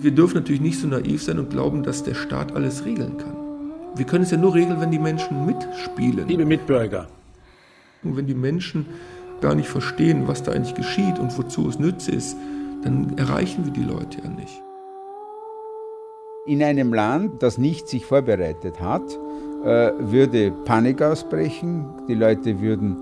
Wir 0.00 0.12
dürfen 0.12 0.36
natürlich 0.36 0.60
nicht 0.60 0.78
so 0.78 0.86
naiv 0.86 1.22
sein 1.22 1.40
und 1.40 1.50
glauben, 1.50 1.82
dass 1.82 2.04
der 2.04 2.14
Staat 2.14 2.52
alles 2.54 2.84
regeln 2.84 3.16
kann. 3.18 3.36
Wir 3.96 4.06
können 4.06 4.22
es 4.22 4.30
ja 4.30 4.36
nur 4.36 4.54
regeln, 4.54 4.80
wenn 4.80 4.92
die 4.92 4.98
Menschen 4.98 5.44
mitspielen. 5.44 6.28
Liebe 6.28 6.44
Mitbürger. 6.44 7.08
Und 8.04 8.16
wenn 8.16 8.26
die 8.28 8.34
Menschen 8.34 8.86
gar 9.40 9.56
nicht 9.56 9.68
verstehen, 9.68 10.28
was 10.28 10.44
da 10.44 10.52
eigentlich 10.52 10.76
geschieht 10.76 11.18
und 11.18 11.36
wozu 11.36 11.68
es 11.68 11.80
nütze 11.80 12.12
ist, 12.12 12.36
dann 12.82 13.16
erreichen 13.16 13.64
wir 13.64 13.72
die 13.72 13.82
Leute 13.82 14.18
ja 14.22 14.30
nicht. 14.30 14.62
In 16.46 16.62
einem 16.62 16.94
Land, 16.94 17.42
das 17.42 17.58
nicht 17.58 17.88
sich 17.88 18.06
vorbereitet 18.06 18.80
hat, 18.80 19.02
äh, 19.64 19.92
würde 19.98 20.52
Panik 20.64 21.02
ausbrechen, 21.02 21.86
die 22.08 22.14
Leute 22.14 22.60
würden 22.60 22.96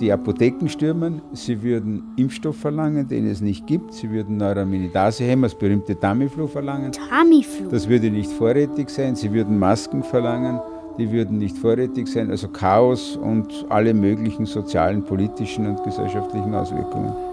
die 0.00 0.12
Apotheken 0.12 0.68
stürmen, 0.68 1.22
sie 1.32 1.62
würden 1.62 2.02
Impfstoff 2.16 2.56
verlangen, 2.56 3.06
den 3.06 3.26
es 3.28 3.40
nicht 3.40 3.66
gibt, 3.66 3.94
sie 3.94 4.10
würden 4.10 4.36
Neuraminidase-Hämmer, 4.36 5.46
das 5.46 5.54
berühmte 5.54 5.98
Tamiflu 5.98 6.48
verlangen. 6.48 6.92
Tamiflu? 6.92 7.68
Das 7.70 7.88
würde 7.88 8.10
nicht 8.10 8.30
vorrätig 8.30 8.90
sein, 8.90 9.14
sie 9.14 9.32
würden 9.32 9.58
Masken 9.58 10.02
verlangen, 10.02 10.60
die 10.98 11.10
würden 11.12 11.38
nicht 11.38 11.56
vorrätig 11.56 12.08
sein, 12.08 12.30
also 12.30 12.48
Chaos 12.48 13.16
und 13.16 13.66
alle 13.68 13.94
möglichen 13.94 14.44
sozialen, 14.44 15.04
politischen 15.04 15.66
und 15.66 15.82
gesellschaftlichen 15.84 16.54
Auswirkungen. 16.54 17.31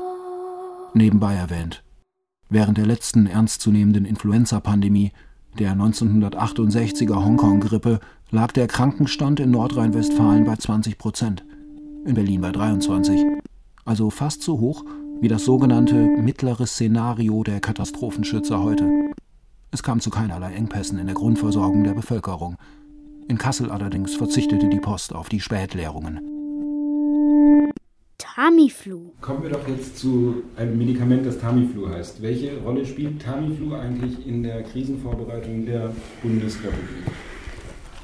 Nebenbei 0.93 1.35
erwähnt. 1.35 1.83
Während 2.49 2.77
der 2.77 2.85
letzten 2.85 3.27
ernstzunehmenden 3.27 4.05
Influenza-Pandemie, 4.05 5.11
der 5.57 5.75
1968er 5.75 7.23
Hongkong-Grippe, 7.23 7.99
lag 8.31 8.51
der 8.51 8.67
Krankenstand 8.67 9.39
in 9.39 9.51
Nordrhein-Westfalen 9.51 10.45
bei 10.45 10.55
20 10.55 10.97
Prozent, 10.97 11.45
in 12.05 12.15
Berlin 12.15 12.41
bei 12.41 12.51
23, 12.51 13.23
also 13.85 14.09
fast 14.09 14.41
so 14.41 14.59
hoch 14.59 14.83
wie 15.21 15.27
das 15.27 15.43
sogenannte 15.43 15.95
mittlere 15.95 16.65
Szenario 16.65 17.43
der 17.43 17.59
Katastrophenschützer 17.59 18.63
heute. 18.63 18.89
Es 19.71 19.83
kam 19.83 19.99
zu 19.99 20.09
keinerlei 20.09 20.53
Engpässen 20.53 20.97
in 20.97 21.05
der 21.05 21.15
Grundversorgung 21.15 21.83
der 21.83 21.93
Bevölkerung. 21.93 22.55
In 23.27 23.37
Kassel 23.37 23.69
allerdings 23.69 24.15
verzichtete 24.15 24.69
die 24.69 24.79
Post 24.79 25.13
auf 25.13 25.29
die 25.29 25.39
Spätleerungen. 25.39 26.19
Tamiflu. 28.19 29.13
Kommen 29.21 29.43
wir 29.43 29.49
doch 29.49 29.67
jetzt 29.67 29.97
zu 29.97 30.43
einem 30.55 30.77
Medikament, 30.77 31.25
das 31.25 31.39
Tamiflu 31.39 31.89
heißt. 31.89 32.21
Welche 32.21 32.57
Rolle 32.57 32.85
spielt 32.85 33.21
Tamiflu 33.21 33.73
eigentlich 33.73 34.27
in 34.27 34.43
der 34.43 34.61
Krisenvorbereitung 34.63 35.65
der 35.65 35.91
Bundesrepublik? 36.21 37.05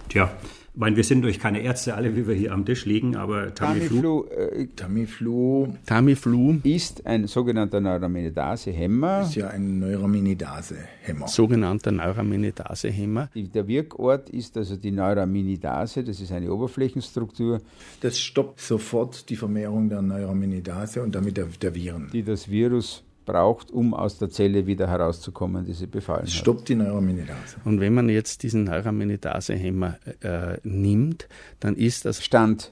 Tja, 0.10 0.32
ich 0.76 0.80
meine, 0.82 0.98
wir 0.98 1.06
sind 1.06 1.22
durch 1.22 1.40
keine 1.40 1.62
Ärzte 1.62 1.96
alle, 1.96 2.18
wie 2.18 2.28
wir 2.28 2.36
hier 2.36 2.52
am 2.52 2.66
Tisch 2.66 2.84
liegen, 2.84 3.16
aber 3.16 3.56
Tamiflu, 3.56 4.26
Tamiflu, 4.26 4.26
äh, 4.26 4.68
Tamiflu, 4.76 5.68
Tamiflu 5.86 6.58
ist 6.64 7.06
ein 7.06 7.28
sogenannter 7.28 7.80
Neuraminidase-Hämmer. 7.80 9.22
Ist 9.22 9.36
ja 9.36 9.48
ein 9.48 9.80
Neuraminidase-Hämmer. 9.80 11.30
Sogenannter 11.30 11.94
Neuraminidase-Hämmer. 11.94 13.30
Der 13.34 13.68
Wirkort 13.70 14.30
ist 14.30 14.58
also 14.58 14.76
die 14.76 14.92
Neuraminidase, 14.92 16.04
das 16.04 16.20
ist 16.20 16.34
eine 16.34 16.52
Oberflächenstruktur. 16.52 17.62
Das 18.02 18.20
stoppt 18.20 18.60
sofort 18.60 19.30
die 19.30 19.38
Vermehrung 19.38 19.88
der 19.88 20.02
Neuraminidase 20.02 21.02
und 21.02 21.16
damit 21.16 21.38
der, 21.38 21.46
der 21.62 21.74
Viren. 21.74 22.10
Die 22.12 22.24
das 22.24 22.50
Virus 22.50 23.05
braucht, 23.26 23.72
um 23.72 23.94
aus 23.94 24.18
der 24.18 24.30
Zelle 24.30 24.66
wieder 24.68 24.88
herauszukommen, 24.88 25.66
die 25.66 25.74
sie 25.74 25.88
befallen 25.88 26.24
hat. 26.24 26.30
Stoppt 26.30 26.70
die 26.70 26.76
Neuraminidase. 26.76 27.58
Und 27.66 27.80
wenn 27.80 27.94
man 27.94 28.10
jetzt 28.10 28.44
diesen 28.44 28.66
Neuraminidase-Hämmer 28.66 29.98
äh, 30.22 30.58
nimmt, 30.64 31.28
dann 31.60 31.76
ist 31.76 32.06
das 32.06 32.24
Stand 32.24 32.72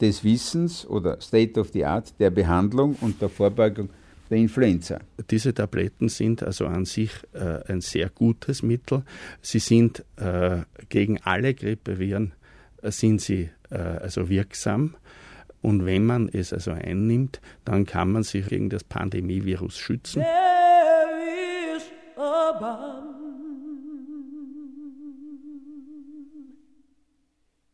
des 0.00 0.24
Wissens 0.24 0.86
oder 0.86 1.20
State 1.20 1.58
of 1.58 1.70
the 1.72 1.84
Art 1.84 2.18
der 2.20 2.30
Behandlung 2.30 2.96
und 3.00 3.20
der 3.20 3.28
Vorbeugung 3.28 3.90
der 4.30 4.38
Influenza. 4.38 4.98
Diese 5.30 5.54
Tabletten 5.54 6.08
sind 6.08 6.42
also 6.42 6.66
an 6.66 6.84
sich 6.84 7.10
äh, 7.32 7.60
ein 7.70 7.80
sehr 7.80 8.10
gutes 8.10 8.62
Mittel. 8.62 9.02
Sie 9.40 9.58
sind 9.58 10.04
äh, 10.16 10.62
gegen 10.88 11.20
alle 11.22 11.54
Grippeviren 11.54 12.32
äh, 12.82 12.90
sind 12.90 13.20
sie 13.20 13.50
äh, 13.70 13.76
also 13.76 14.28
wirksam. 14.28 14.96
Und 15.66 15.84
wenn 15.84 16.06
man 16.06 16.28
es 16.28 16.52
also 16.52 16.70
einnimmt, 16.70 17.40
dann 17.64 17.86
kann 17.86 18.12
man 18.12 18.22
sich 18.22 18.46
gegen 18.46 18.70
das 18.70 18.84
Pandemievirus 18.84 19.76
schützen. 19.76 20.24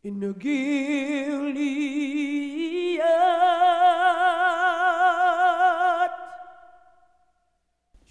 In 0.01 0.19
the 0.19 0.33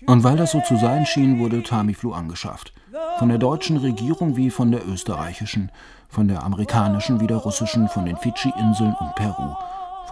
Und 0.06 0.22
weil 0.22 0.36
das 0.36 0.52
so 0.52 0.60
zu 0.60 0.76
sein 0.76 1.06
schien, 1.06 1.40
wurde 1.40 1.64
Tamiflu 1.64 2.12
angeschafft. 2.12 2.72
Von 3.18 3.30
der 3.30 3.38
deutschen 3.38 3.78
Regierung 3.78 4.36
wie 4.36 4.50
von 4.50 4.70
der 4.70 4.86
österreichischen, 4.86 5.72
von 6.08 6.28
der 6.28 6.44
amerikanischen 6.44 7.20
wie 7.20 7.26
der 7.26 7.38
russischen, 7.38 7.88
von 7.88 8.06
den 8.06 8.16
Fidschi-Inseln 8.16 8.94
und 9.00 9.14
Peru, 9.16 9.56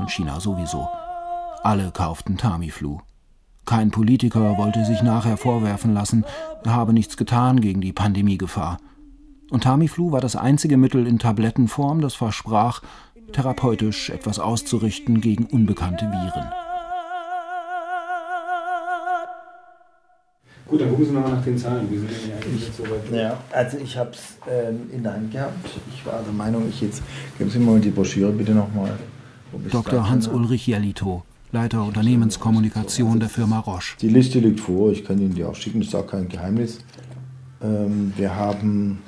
von 0.00 0.08
China 0.08 0.40
sowieso. 0.40 0.88
Alle 1.62 1.90
kauften 1.90 2.38
Tamiflu. 2.38 3.00
Kein 3.66 3.90
Politiker 3.90 4.56
wollte 4.56 4.82
sich 4.86 5.02
nachher 5.02 5.36
vorwerfen 5.36 5.92
lassen, 5.92 6.24
er 6.64 6.72
habe 6.72 6.94
nichts 6.94 7.18
getan 7.18 7.60
gegen 7.60 7.82
die 7.82 7.92
Pandemiegefahr. 7.92 8.78
Und 9.50 9.64
Tamiflu 9.64 10.10
war 10.10 10.22
das 10.22 10.36
einzige 10.36 10.78
Mittel 10.78 11.06
in 11.06 11.18
Tablettenform, 11.18 12.00
das 12.00 12.14
versprach, 12.14 12.80
therapeutisch 13.32 14.08
etwas 14.08 14.38
auszurichten 14.38 15.20
gegen 15.20 15.44
unbekannte 15.44 16.06
Viren. 16.06 16.50
Gut, 20.66 20.80
dann 20.80 20.88
gucken 20.88 21.04
Sie 21.04 21.12
nochmal 21.12 21.32
nach 21.32 21.44
den 21.44 21.58
Zahlen. 21.58 21.90
Wie 21.90 21.98
sind 21.98 22.10
denn 22.10 22.32
eigentlich 22.40 22.66
jetzt 22.68 22.76
so 22.78 22.84
weit? 22.84 23.12
Ja, 23.12 23.36
also 23.50 23.76
ich 23.76 23.98
habe 23.98 24.12
es 24.12 24.38
ähm, 24.48 24.88
in 24.92 25.02
der 25.02 25.12
Hand 25.12 25.30
gehabt. 25.30 25.68
Ich 25.92 26.06
war 26.06 26.22
der 26.22 26.32
Meinung, 26.32 26.68
ich 26.70 26.80
jetzt, 26.80 27.02
geben 27.36 27.50
Sie 27.50 27.58
mal 27.58 27.78
die 27.80 27.90
Broschüre 27.90 28.32
bitte 28.32 28.52
nochmal. 28.52 28.96
Dr. 29.70 30.08
Hans-Ulrich 30.08 30.66
Jellito, 30.66 31.22
Leiter 31.52 31.84
Unternehmenskommunikation 31.84 33.20
der 33.20 33.28
Firma 33.28 33.58
Roche. 33.58 33.96
Die 34.00 34.08
Liste 34.08 34.38
liegt 34.38 34.60
vor, 34.60 34.92
ich 34.92 35.04
kann 35.04 35.18
Ihnen 35.18 35.34
die 35.34 35.44
auch 35.44 35.54
schicken, 35.54 35.80
das 35.80 35.88
ist 35.88 35.94
auch 35.94 36.06
kein 36.06 36.28
Geheimnis. 36.28 36.78
Ähm, 37.62 38.12
wir 38.16 38.34
haben. 38.34 38.98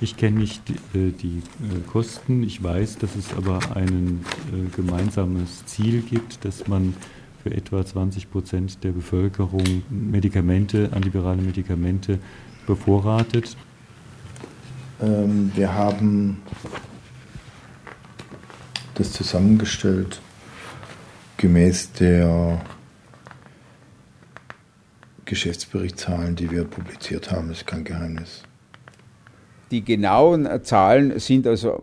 Ich 0.00 0.16
kenne 0.16 0.38
nicht 0.38 0.62
die, 0.68 0.98
äh, 0.98 1.12
die 1.12 1.38
äh, 1.38 1.80
Kosten, 1.90 2.42
ich 2.42 2.62
weiß, 2.62 2.98
dass 2.98 3.16
es 3.16 3.32
aber 3.36 3.58
ein 3.74 4.24
äh, 4.52 4.68
gemeinsames 4.76 5.64
Ziel 5.66 6.02
gibt, 6.02 6.44
dass 6.44 6.68
man 6.68 6.94
für 7.42 7.52
etwa 7.52 7.84
20 7.84 8.30
Prozent 8.30 8.84
der 8.84 8.92
Bevölkerung 8.92 9.64
Medikamente, 9.90 10.90
antivirale 10.92 11.42
Medikamente 11.42 12.18
bevorratet. 12.66 13.56
Ähm, 15.00 15.50
wir 15.54 15.72
haben 15.72 16.38
das 18.98 19.12
zusammengestellt 19.12 20.20
gemäß 21.36 21.92
der 21.92 22.60
Geschäftsberichtszahlen, 25.24 26.34
die 26.34 26.50
wir 26.50 26.64
publiziert 26.64 27.30
haben. 27.30 27.48
Das 27.48 27.58
ist 27.58 27.66
kein 27.66 27.84
Geheimnis. 27.84 28.42
Die 29.70 29.84
genauen 29.84 30.48
Zahlen 30.64 31.18
sind 31.20 31.46
also 31.46 31.82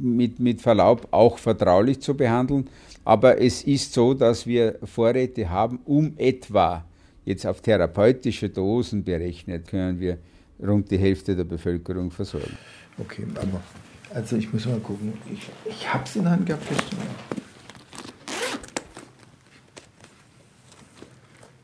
mit, 0.00 0.40
mit 0.40 0.60
Verlaub 0.60 1.06
auch 1.10 1.38
vertraulich 1.38 2.00
zu 2.00 2.16
behandeln. 2.16 2.68
Aber 3.04 3.40
es 3.40 3.62
ist 3.62 3.92
so, 3.92 4.14
dass 4.14 4.46
wir 4.46 4.78
Vorräte 4.82 5.50
haben, 5.50 5.80
um 5.84 6.14
etwa 6.16 6.84
jetzt 7.24 7.46
auf 7.46 7.60
therapeutische 7.60 8.48
Dosen 8.48 9.04
berechnet, 9.04 9.68
können 9.68 10.00
wir 10.00 10.18
rund 10.60 10.90
die 10.90 10.98
Hälfte 10.98 11.36
der 11.36 11.44
Bevölkerung 11.44 12.10
versorgen. 12.10 12.56
Okay, 12.98 13.26
aber 13.36 13.60
also 14.14 14.36
ich 14.36 14.52
muss 14.52 14.66
mal 14.66 14.78
gucken. 14.80 15.12
Ich, 15.32 15.48
ich 15.64 15.92
habe 15.92 16.04
es 16.04 16.16
in 16.16 16.22
der 16.22 16.32
Hand 16.32 16.46
gehabt. 16.46 16.64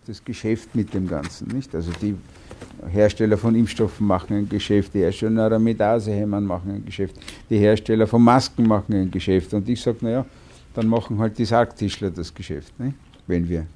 Das 0.06 0.24
Geschäft 0.24 0.74
mit 0.74 0.94
dem 0.94 1.06
Ganzen, 1.06 1.48
nicht? 1.48 1.74
Also 1.74 1.90
die 2.00 2.16
Hersteller 2.88 3.36
von 3.36 3.54
Impfstoffen 3.54 4.06
machen 4.06 4.36
ein 4.36 4.48
Geschäft, 4.48 4.94
die 4.94 5.00
Hersteller 5.00 5.32
Neuraminidase-Hämmern 5.32 6.44
machen 6.44 6.70
ein 6.70 6.84
Geschäft, 6.84 7.16
die 7.50 7.58
Hersteller 7.58 8.06
von 8.06 8.22
Masken 8.22 8.66
machen 8.66 8.94
ein 8.94 9.10
Geschäft. 9.10 9.52
Und 9.52 9.68
ich 9.68 9.80
sage, 9.80 9.98
naja, 10.00 10.24
dann 10.74 10.86
machen 10.86 11.18
halt 11.18 11.36
die 11.36 11.44
Sargtischler 11.44 12.10
das 12.10 12.32
Geschäft, 12.32 12.78
nicht? 12.80 12.94
wenn 13.26 13.46
wir. 13.48 13.66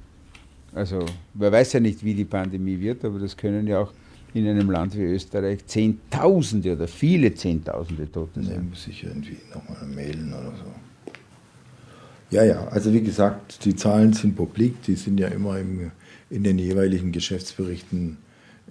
Also, 0.73 1.05
wer 1.35 1.51
weiß 1.51 1.73
ja 1.73 1.79
nicht, 1.79 2.03
wie 2.03 2.15
die 2.15 2.25
Pandemie 2.25 2.79
wird, 2.79 3.05
aber 3.05 3.19
das 3.19 3.37
können 3.37 3.67
ja 3.67 3.81
auch 3.81 3.93
in 4.33 4.47
einem 4.47 4.69
Land 4.69 4.95
wie 4.95 5.03
Österreich 5.03 5.65
Zehntausende 5.65 6.73
oder 6.73 6.87
viele 6.87 7.33
Zehntausende 7.33 8.11
Tote 8.11 8.43
sein. 8.43 8.61
Nee, 8.63 8.69
muss 8.69 8.87
ich 8.87 9.03
irgendwie 9.03 9.37
nochmal 9.53 9.85
mailen 9.87 10.33
oder 10.33 10.53
so. 10.57 11.13
Ja, 12.31 12.43
ja, 12.43 12.67
also 12.69 12.91
wie 12.91 13.01
gesagt, 13.01 13.63
die 13.63 13.75
Zahlen 13.75 14.13
sind 14.13 14.35
publik, 14.35 14.81
die 14.83 14.95
sind 14.95 15.19
ja 15.19 15.27
immer 15.27 15.59
im, 15.59 15.91
in 16.31 16.43
den 16.43 16.57
jeweiligen 16.57 17.11
Geschäftsberichten 17.11 18.17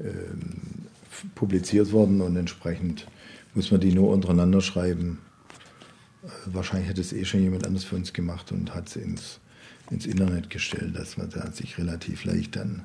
ähm, 0.00 0.88
publiziert 1.36 1.92
worden 1.92 2.20
und 2.22 2.36
entsprechend 2.36 3.06
muss 3.54 3.70
man 3.70 3.80
die 3.80 3.92
nur 3.92 4.10
untereinander 4.10 4.60
schreiben. 4.60 5.18
Äh, 6.24 6.28
wahrscheinlich 6.46 6.88
hat 6.88 6.98
es 6.98 7.12
eh 7.12 7.24
schon 7.24 7.40
jemand 7.40 7.64
anders 7.64 7.84
für 7.84 7.94
uns 7.94 8.12
gemacht 8.12 8.50
und 8.50 8.74
hat 8.74 8.88
es 8.88 8.96
ins, 8.96 9.38
ins 9.90 10.06
Internet 10.06 10.50
gestellt, 10.50 10.96
dass 10.96 11.16
man 11.16 11.30
da 11.30 11.52
sich 11.52 11.78
relativ 11.78 12.24
leicht 12.24 12.56
dann 12.56 12.82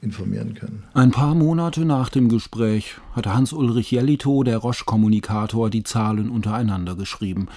informieren 0.00 0.54
können. 0.54 0.84
Ein 0.94 1.10
paar 1.10 1.34
Monate 1.34 1.84
nach 1.84 2.08
dem 2.08 2.28
Gespräch 2.28 2.96
hatte 3.12 3.34
Hans-Ulrich 3.34 3.90
Jellito, 3.90 4.42
der 4.42 4.58
Roche-Kommunikator, 4.58 5.70
die 5.70 5.82
Zahlen 5.82 6.30
untereinander 6.30 6.96
geschrieben 6.96 7.48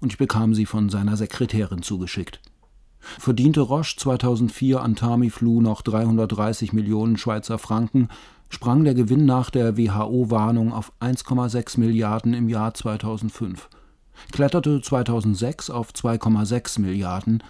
und 0.00 0.12
ich 0.12 0.18
bekam 0.18 0.54
sie 0.54 0.66
von 0.66 0.88
seiner 0.88 1.16
Sekretärin 1.16 1.82
zugeschickt. 1.82 2.40
Verdiente 3.00 3.60
Roche 3.60 3.96
2004 3.96 4.82
an 4.82 4.96
Tamiflu 4.96 5.60
noch 5.60 5.82
330 5.82 6.72
Millionen 6.72 7.16
Schweizer 7.16 7.58
Franken, 7.58 8.08
sprang 8.48 8.84
der 8.84 8.94
Gewinn 8.94 9.24
nach 9.24 9.50
der 9.50 9.76
WHO-Warnung 9.76 10.72
auf 10.72 10.92
1,6 11.00 11.78
Milliarden 11.80 12.34
im 12.34 12.48
Jahr 12.48 12.74
2005. 12.74 13.68
kletterte 14.32 14.80
2006 14.80 15.70
auf 15.70 15.92
2,6 15.92 16.80
Milliarden, 16.80 17.42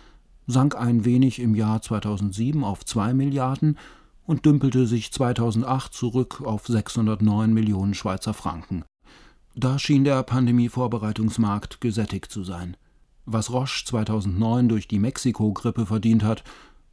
sank 0.46 0.76
ein 0.76 1.04
wenig 1.04 1.40
im 1.40 1.54
Jahr 1.54 1.82
2007 1.82 2.62
auf 2.62 2.84
2 2.84 3.14
Milliarden 3.14 3.78
und 4.26 4.44
dümpelte 4.44 4.86
sich 4.86 5.12
2008 5.12 5.94
zurück 5.94 6.42
auf 6.44 6.66
609 6.66 7.52
Millionen 7.52 7.94
Schweizer 7.94 8.34
Franken. 8.34 8.84
Da 9.54 9.78
schien 9.78 10.04
der 10.04 10.22
Pandemievorbereitungsmarkt 10.22 11.80
gesättigt 11.80 12.30
zu 12.30 12.44
sein. 12.44 12.76
Was 13.24 13.50
Roche 13.50 13.84
2009 13.84 14.68
durch 14.68 14.88
die 14.88 14.98
Mexiko-Grippe 14.98 15.86
verdient 15.86 16.22
hat, 16.22 16.44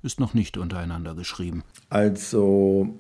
ist 0.02 0.20
noch 0.20 0.34
nicht 0.34 0.58
untereinander 0.58 1.16
geschrieben. 1.16 1.64
Also, 1.90 2.94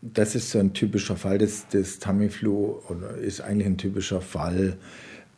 das 0.00 0.34
ist 0.34 0.50
so 0.50 0.58
ein 0.58 0.72
typischer 0.72 1.16
Fall 1.16 1.38
des, 1.38 1.68
des 1.68 1.98
Tamiflu 1.98 2.80
ist 3.22 3.40
eigentlich 3.40 3.66
ein 3.66 3.78
typischer 3.78 4.20
Fall 4.20 4.76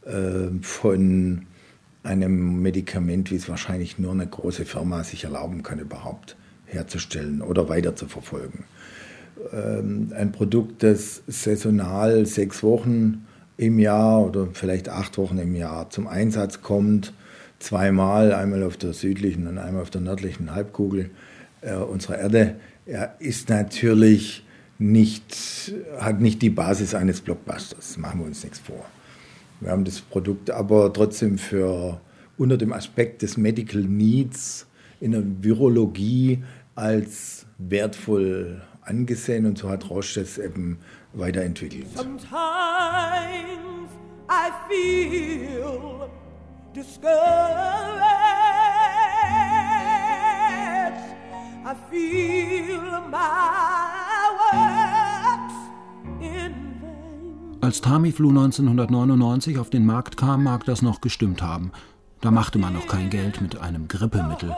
äh, 0.05 0.49
von 0.62 1.47
einem 2.03 2.62
Medikament, 2.62 3.30
wie 3.30 3.36
es 3.36 3.49
wahrscheinlich 3.49 3.99
nur 3.99 4.12
eine 4.12 4.26
große 4.26 4.64
Firma 4.64 5.03
sich 5.05 5.24
erlauben 5.24 5.62
kann, 5.62 5.78
überhaupt 5.78 6.36
herzustellen 6.66 7.42
oder 7.42 7.68
weiter 7.68 7.96
zu 7.96 8.06
verfolgen. 8.06 8.64
Ähm, 9.52 10.12
ein 10.14 10.32
Produkt, 10.32 10.82
das 10.82 11.22
saisonal 11.26 12.26
sechs 12.26 12.62
Wochen 12.62 13.26
im 13.56 13.78
Jahr 13.78 14.24
oder 14.26 14.48
vielleicht 14.52 14.88
acht 14.88 15.18
Wochen 15.18 15.38
im 15.38 15.54
Jahr 15.54 15.90
zum 15.90 16.06
Einsatz 16.06 16.62
kommt, 16.62 17.12
zweimal, 17.58 18.32
einmal 18.32 18.62
auf 18.62 18.76
der 18.76 18.92
südlichen 18.92 19.46
und 19.46 19.58
einmal 19.58 19.82
auf 19.82 19.90
der 19.90 20.02
nördlichen 20.02 20.54
Halbkugel 20.54 21.10
äh, 21.62 21.74
unserer 21.74 22.18
Erde, 22.18 22.56
er 22.84 23.16
ist 23.18 23.48
natürlich 23.48 24.44
nicht, 24.78 25.72
hat 25.98 26.20
nicht 26.20 26.42
die 26.42 26.50
Basis 26.50 26.94
eines 26.94 27.20
Blockbusters, 27.20 27.96
machen 27.96 28.20
wir 28.20 28.26
uns 28.26 28.44
nichts 28.44 28.58
vor. 28.58 28.84
Wir 29.60 29.70
haben 29.70 29.84
das 29.84 30.00
Produkt 30.00 30.50
aber 30.50 30.92
trotzdem 30.92 31.38
für 31.38 32.00
unter 32.36 32.58
dem 32.58 32.72
Aspekt 32.72 33.22
des 33.22 33.36
Medical 33.36 33.80
Needs 33.80 34.66
in 35.00 35.12
der 35.12 35.22
Virologie 35.40 36.42
als 36.77 37.47
wertvoll 37.59 38.62
angesehen 38.83 39.47
und 39.47 39.59
so 39.59 39.68
hat 39.68 39.91
Roche 39.91 40.20
das 40.20 40.39
eben 40.39 40.79
weiterentwickelt. 41.14 41.87
Sometimes 41.97 42.29
I 44.31 44.51
feel 44.68 46.09
discouraged. 46.74 47.16
I 51.64 51.74
feel 51.91 52.79
my 53.11 54.31
works 54.39 55.55
in 56.20 56.55
Als 57.61 57.81
Tamiflu 57.81 58.29
1999 58.29 59.59
auf 59.59 59.70
den 59.70 59.85
Markt 59.85 60.16
kam, 60.16 60.45
mag 60.45 60.64
das 60.66 60.83
noch 60.83 61.01
gestimmt 61.01 61.43
haben. 61.43 61.72
Da 62.20 62.31
machte 62.31 62.59
man 62.59 62.74
noch 62.74 62.87
kein 62.87 63.11
Geld 63.11 63.41
mit 63.41 63.59
einem 63.59 63.89
Grippemittel. 63.89 64.55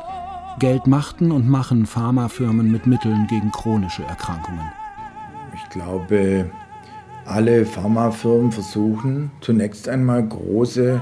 Geld 0.58 0.86
machten 0.86 1.30
und 1.30 1.48
machen 1.48 1.86
Pharmafirmen 1.86 2.70
mit 2.70 2.86
Mitteln 2.86 3.26
gegen 3.28 3.52
chronische 3.52 4.02
Erkrankungen. 4.02 4.72
Ich 5.54 5.68
glaube, 5.70 6.50
alle 7.24 7.64
Pharmafirmen 7.64 8.50
versuchen 8.50 9.30
zunächst 9.40 9.88
einmal 9.88 10.26
große 10.26 11.00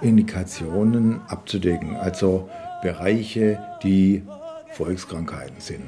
Indikationen 0.00 1.20
abzudecken, 1.28 1.96
also 1.96 2.48
Bereiche, 2.82 3.58
die 3.82 4.22
Volkskrankheiten 4.72 5.60
sind. 5.60 5.84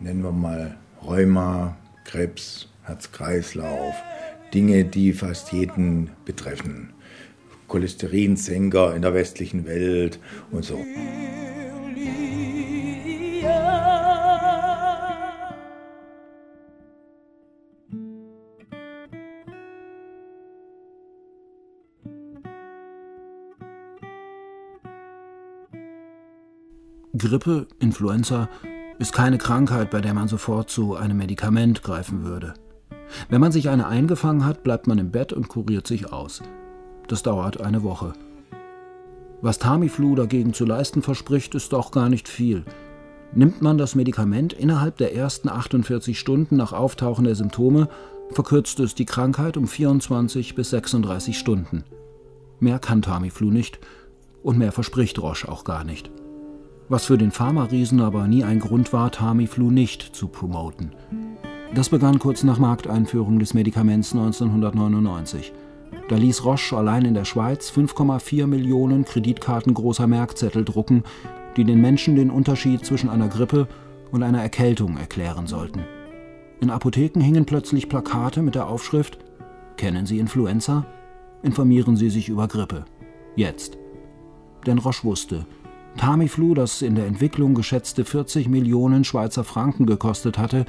Nennen 0.00 0.22
wir 0.22 0.32
mal 0.32 0.76
Rheuma, 1.02 1.76
Krebs, 2.04 2.68
Herz-Kreislauf, 2.82 3.94
Dinge, 4.52 4.84
die 4.84 5.12
fast 5.12 5.52
jeden 5.52 6.10
betreffen. 6.24 6.90
Cholesterinsenker 7.68 8.94
in 8.94 9.02
der 9.02 9.14
westlichen 9.14 9.66
Welt 9.66 10.18
und 10.50 10.64
so. 10.64 10.78
Grippe, 27.16 27.68
Influenza 27.78 28.48
ist 28.98 29.12
keine 29.12 29.38
Krankheit, 29.38 29.90
bei 29.90 30.00
der 30.00 30.14
man 30.14 30.26
sofort 30.26 30.68
zu 30.68 30.96
einem 30.96 31.18
Medikament 31.18 31.84
greifen 31.84 32.24
würde. 32.24 32.54
Wenn 33.28 33.40
man 33.40 33.52
sich 33.52 33.68
eine 33.68 33.86
eingefangen 33.86 34.44
hat, 34.44 34.64
bleibt 34.64 34.88
man 34.88 34.98
im 34.98 35.12
Bett 35.12 35.32
und 35.32 35.46
kuriert 35.46 35.86
sich 35.86 36.12
aus. 36.12 36.42
Das 37.06 37.22
dauert 37.22 37.60
eine 37.60 37.84
Woche. 37.84 38.14
Was 39.42 39.60
Tamiflu 39.60 40.16
dagegen 40.16 40.54
zu 40.54 40.64
leisten 40.64 41.02
verspricht, 41.02 41.54
ist 41.54 41.72
auch 41.72 41.92
gar 41.92 42.08
nicht 42.08 42.28
viel. 42.28 42.64
Nimmt 43.32 43.62
man 43.62 43.78
das 43.78 43.94
Medikament 43.94 44.52
innerhalb 44.52 44.96
der 44.96 45.14
ersten 45.14 45.48
48 45.48 46.18
Stunden 46.18 46.56
nach 46.56 46.72
Auftauchen 46.72 47.26
der 47.26 47.36
Symptome, 47.36 47.88
verkürzt 48.32 48.80
es 48.80 48.96
die 48.96 49.06
Krankheit 49.06 49.56
um 49.56 49.68
24 49.68 50.56
bis 50.56 50.70
36 50.70 51.38
Stunden. 51.38 51.84
Mehr 52.58 52.80
kann 52.80 53.02
Tamiflu 53.02 53.52
nicht 53.52 53.78
und 54.42 54.58
mehr 54.58 54.72
verspricht 54.72 55.20
Roche 55.20 55.48
auch 55.48 55.62
gar 55.62 55.84
nicht. 55.84 56.10
Was 56.88 57.06
für 57.06 57.16
den 57.16 57.30
Pharma-Riesen 57.30 58.00
aber 58.00 58.26
nie 58.26 58.44
ein 58.44 58.60
Grund 58.60 58.92
war, 58.92 59.10
Tamiflu 59.10 59.70
nicht 59.70 60.02
zu 60.14 60.28
promoten. 60.28 60.92
Das 61.74 61.88
begann 61.88 62.18
kurz 62.18 62.42
nach 62.42 62.58
Markteinführung 62.58 63.38
des 63.38 63.54
Medikaments 63.54 64.12
1999. 64.12 65.52
Da 66.08 66.16
ließ 66.16 66.44
Roche 66.44 66.76
allein 66.76 67.04
in 67.04 67.14
der 67.14 67.24
Schweiz 67.24 67.70
5,4 67.70 68.46
Millionen 68.46 69.04
Kreditkarten 69.04 69.72
großer 69.72 70.06
Merkzettel 70.06 70.64
drucken, 70.64 71.04
die 71.56 71.64
den 71.64 71.80
Menschen 71.80 72.16
den 72.16 72.30
Unterschied 72.30 72.84
zwischen 72.84 73.08
einer 73.08 73.28
Grippe 73.28 73.66
und 74.12 74.22
einer 74.22 74.42
Erkältung 74.42 74.98
erklären 74.98 75.46
sollten. 75.46 75.84
In 76.60 76.70
Apotheken 76.70 77.20
hingen 77.20 77.46
plötzlich 77.46 77.88
Plakate 77.88 78.42
mit 78.42 78.54
der 78.54 78.68
Aufschrift 78.68 79.18
Kennen 79.76 80.06
Sie 80.06 80.18
Influenza? 80.18 80.86
Informieren 81.42 81.96
Sie 81.96 82.10
sich 82.10 82.28
über 82.28 82.46
Grippe. 82.46 82.84
Jetzt. 83.34 83.76
Denn 84.66 84.78
Roche 84.78 85.04
wusste, 85.04 85.46
Tamiflu, 85.96 86.54
das 86.54 86.82
in 86.82 86.96
der 86.96 87.06
Entwicklung 87.06 87.54
geschätzte 87.54 88.04
40 88.04 88.48
Millionen 88.48 89.04
Schweizer 89.04 89.44
Franken 89.44 89.86
gekostet 89.86 90.38
hatte, 90.38 90.66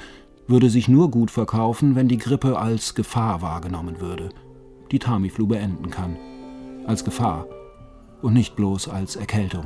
würde 0.47 0.69
sich 0.69 0.87
nur 0.87 1.09
gut 1.09 1.31
verkaufen, 1.31 1.95
wenn 1.95 2.07
die 2.07 2.17
Grippe 2.17 2.59
als 2.59 2.93
Gefahr 2.93 3.41
wahrgenommen 3.41 3.99
würde, 3.99 4.29
die 4.91 4.99
Tamiflu 4.99 5.47
beenden 5.47 5.89
kann. 5.89 6.17
Als 6.85 7.03
Gefahr 7.03 7.47
und 8.21 8.33
nicht 8.33 8.55
bloß 8.55 8.87
als 8.87 9.15
Erkältung. 9.15 9.65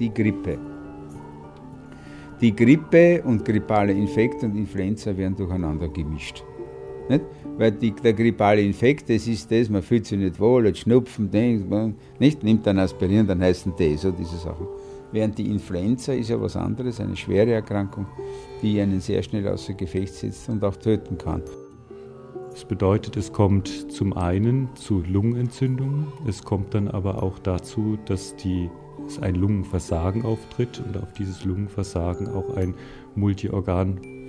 Die 0.00 0.12
Grippe. 0.12 0.58
Die 2.40 2.54
Grippe 2.54 3.22
und 3.22 3.44
grippale 3.44 3.92
Infekt 3.92 4.42
und 4.42 4.56
Influenza 4.56 5.16
werden 5.16 5.36
durcheinander 5.36 5.88
gemischt. 5.88 6.44
Nicht? 7.08 7.24
Weil 7.58 7.72
die, 7.72 7.92
der 7.92 8.12
grippale 8.12 8.62
Infekt, 8.62 9.08
das 9.08 9.26
ist 9.26 9.50
das, 9.50 9.70
man 9.70 9.82
fühlt 9.82 10.06
sich 10.06 10.18
nicht 10.18 10.38
wohl, 10.40 10.66
hat 10.68 10.76
Schnupfen, 10.76 11.30
denkt, 11.30 11.72
nicht, 12.18 12.42
nimmt 12.42 12.66
dann 12.66 12.78
Aspirin, 12.78 13.26
dann 13.26 13.40
heißen 13.40 13.72
das, 13.78 14.02
so 14.02 14.10
diese 14.10 14.36
Sachen. 14.36 14.66
Während 15.12 15.38
die 15.38 15.46
Influenza 15.46 16.12
ist 16.12 16.30
ja 16.30 16.40
was 16.40 16.56
anderes, 16.56 17.00
eine 17.00 17.16
schwere 17.16 17.52
Erkrankung, 17.52 18.06
die 18.60 18.80
einen 18.80 19.00
sehr 19.00 19.22
schnell 19.22 19.46
außer 19.48 19.74
Gefecht 19.74 20.14
setzt 20.14 20.48
und 20.48 20.64
auch 20.64 20.76
töten 20.76 21.16
kann. 21.16 21.42
Das 22.50 22.64
bedeutet, 22.64 23.16
es 23.16 23.32
kommt 23.32 23.92
zum 23.92 24.14
einen 24.14 24.74
zu 24.76 25.02
Lungenentzündungen, 25.02 26.06
es 26.26 26.42
kommt 26.42 26.74
dann 26.74 26.88
aber 26.88 27.22
auch 27.22 27.38
dazu, 27.38 27.98
dass, 28.06 28.34
die, 28.36 28.70
dass 29.04 29.20
ein 29.20 29.34
Lungenversagen 29.34 30.24
auftritt 30.24 30.82
und 30.84 30.96
auf 30.96 31.12
dieses 31.12 31.44
Lungenversagen 31.44 32.28
auch 32.28 32.56
ein 32.56 32.74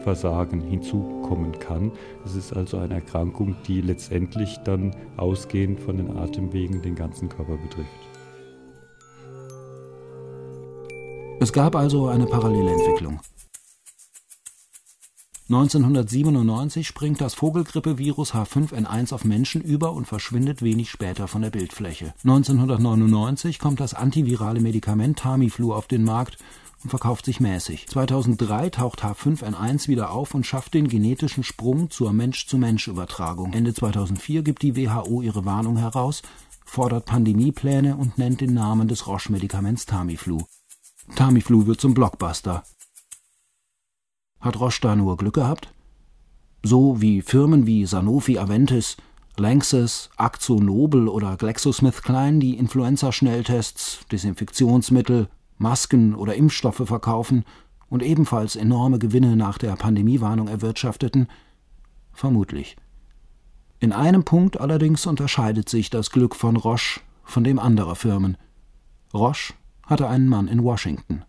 Multiorganversagen 0.07 0.61
hinzukommen 0.61 1.59
kann. 1.59 1.91
Es 2.25 2.35
ist 2.35 2.53
also 2.53 2.77
eine 2.77 2.95
Erkrankung, 2.95 3.55
die 3.67 3.81
letztendlich 3.81 4.57
dann 4.63 4.95
ausgehend 5.17 5.79
von 5.79 5.97
den 5.97 6.17
Atemwegen 6.17 6.81
den 6.81 6.95
ganzen 6.95 7.29
Körper 7.29 7.57
betrifft. 7.57 7.89
Es 11.39 11.53
gab 11.53 11.75
also 11.75 12.07
eine 12.07 12.25
Parallelentwicklung. 12.25 13.19
1997 15.49 16.85
springt 16.85 17.21
das 17.21 17.33
Vogelgrippevirus 17.33 18.33
H5N1 18.33 19.13
auf 19.13 19.23
Menschen 19.23 19.61
über 19.61 19.93
und 19.93 20.05
verschwindet 20.05 20.61
wenig 20.61 20.89
später 20.89 21.29
von 21.29 21.41
der 21.41 21.51
Bildfläche. 21.51 22.13
1999 22.25 23.57
kommt 23.57 23.79
das 23.79 23.93
antivirale 23.93 24.59
Medikament 24.59 25.19
Tamiflu 25.19 25.73
auf 25.73 25.87
den 25.87 26.03
Markt 26.03 26.37
und 26.83 26.89
verkauft 26.89 27.25
sich 27.25 27.39
mäßig. 27.39 27.87
2003 27.87 28.69
taucht 28.69 29.03
H5N1 29.03 29.87
wieder 29.87 30.11
auf 30.11 30.33
und 30.33 30.45
schafft 30.45 30.73
den 30.73 30.87
genetischen 30.87 31.43
Sprung 31.43 31.89
zur 31.89 32.13
Mensch-zu-Mensch-Übertragung. 32.13 33.53
Ende 33.53 33.73
2004 33.73 34.43
gibt 34.43 34.61
die 34.61 34.75
WHO 34.75 35.21
ihre 35.21 35.45
Warnung 35.45 35.77
heraus, 35.77 36.21
fordert 36.65 37.05
Pandemiepläne 37.05 37.95
und 37.95 38.17
nennt 38.17 38.41
den 38.41 38.53
Namen 38.53 38.87
des 38.87 39.07
Roche-Medikaments 39.07 39.85
Tamiflu. 39.85 40.43
Tamiflu 41.15 41.65
wird 41.65 41.81
zum 41.81 41.93
Blockbuster. 41.93 42.63
Hat 44.39 44.59
Roche 44.59 44.81
da 44.81 44.95
nur 44.95 45.17
Glück 45.17 45.35
gehabt? 45.35 45.73
So 46.63 47.01
wie 47.01 47.21
Firmen 47.21 47.65
wie 47.65 47.85
Sanofi 47.85 48.37
Aventis, 48.37 48.97
Lanxess, 49.37 50.09
Axo 50.17 50.55
Nobel 50.55 51.07
oder 51.07 51.37
GlaxoSmithKline 51.37 52.39
die 52.39 52.57
Influenza-Schnelltests, 52.57 53.99
Desinfektionsmittel, 54.11 55.29
Masken 55.57 56.15
oder 56.15 56.35
Impfstoffe 56.35 56.83
verkaufen 56.85 57.43
und 57.89 58.03
ebenfalls 58.03 58.55
enorme 58.55 58.99
Gewinne 58.99 59.35
nach 59.35 59.57
der 59.57 59.75
Pandemiewarnung 59.75 60.47
erwirtschafteten? 60.47 61.27
Vermutlich. 62.13 62.75
In 63.79 63.93
einem 63.93 64.23
Punkt 64.23 64.59
allerdings 64.59 65.05
unterscheidet 65.05 65.69
sich 65.69 65.89
das 65.89 66.09
Glück 66.11 66.35
von 66.35 66.55
Roche 66.55 67.01
von 67.23 67.43
dem 67.43 67.59
anderer 67.59 67.95
Firmen. 67.95 68.37
Roche 69.13 69.53
hatte 69.83 70.07
einen 70.07 70.27
Mann 70.27 70.47
in 70.47 70.63
Washington. 70.63 71.23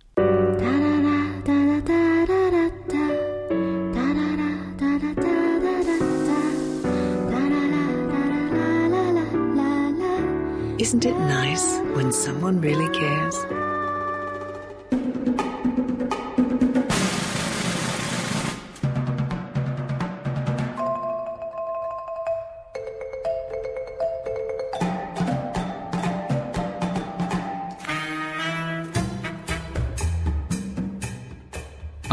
Isn't 10.81 11.05
it 11.05 11.19
nice 11.19 11.81
when 11.95 12.13
someone 12.13 12.61
really 12.61 12.89
cares? 12.89 13.68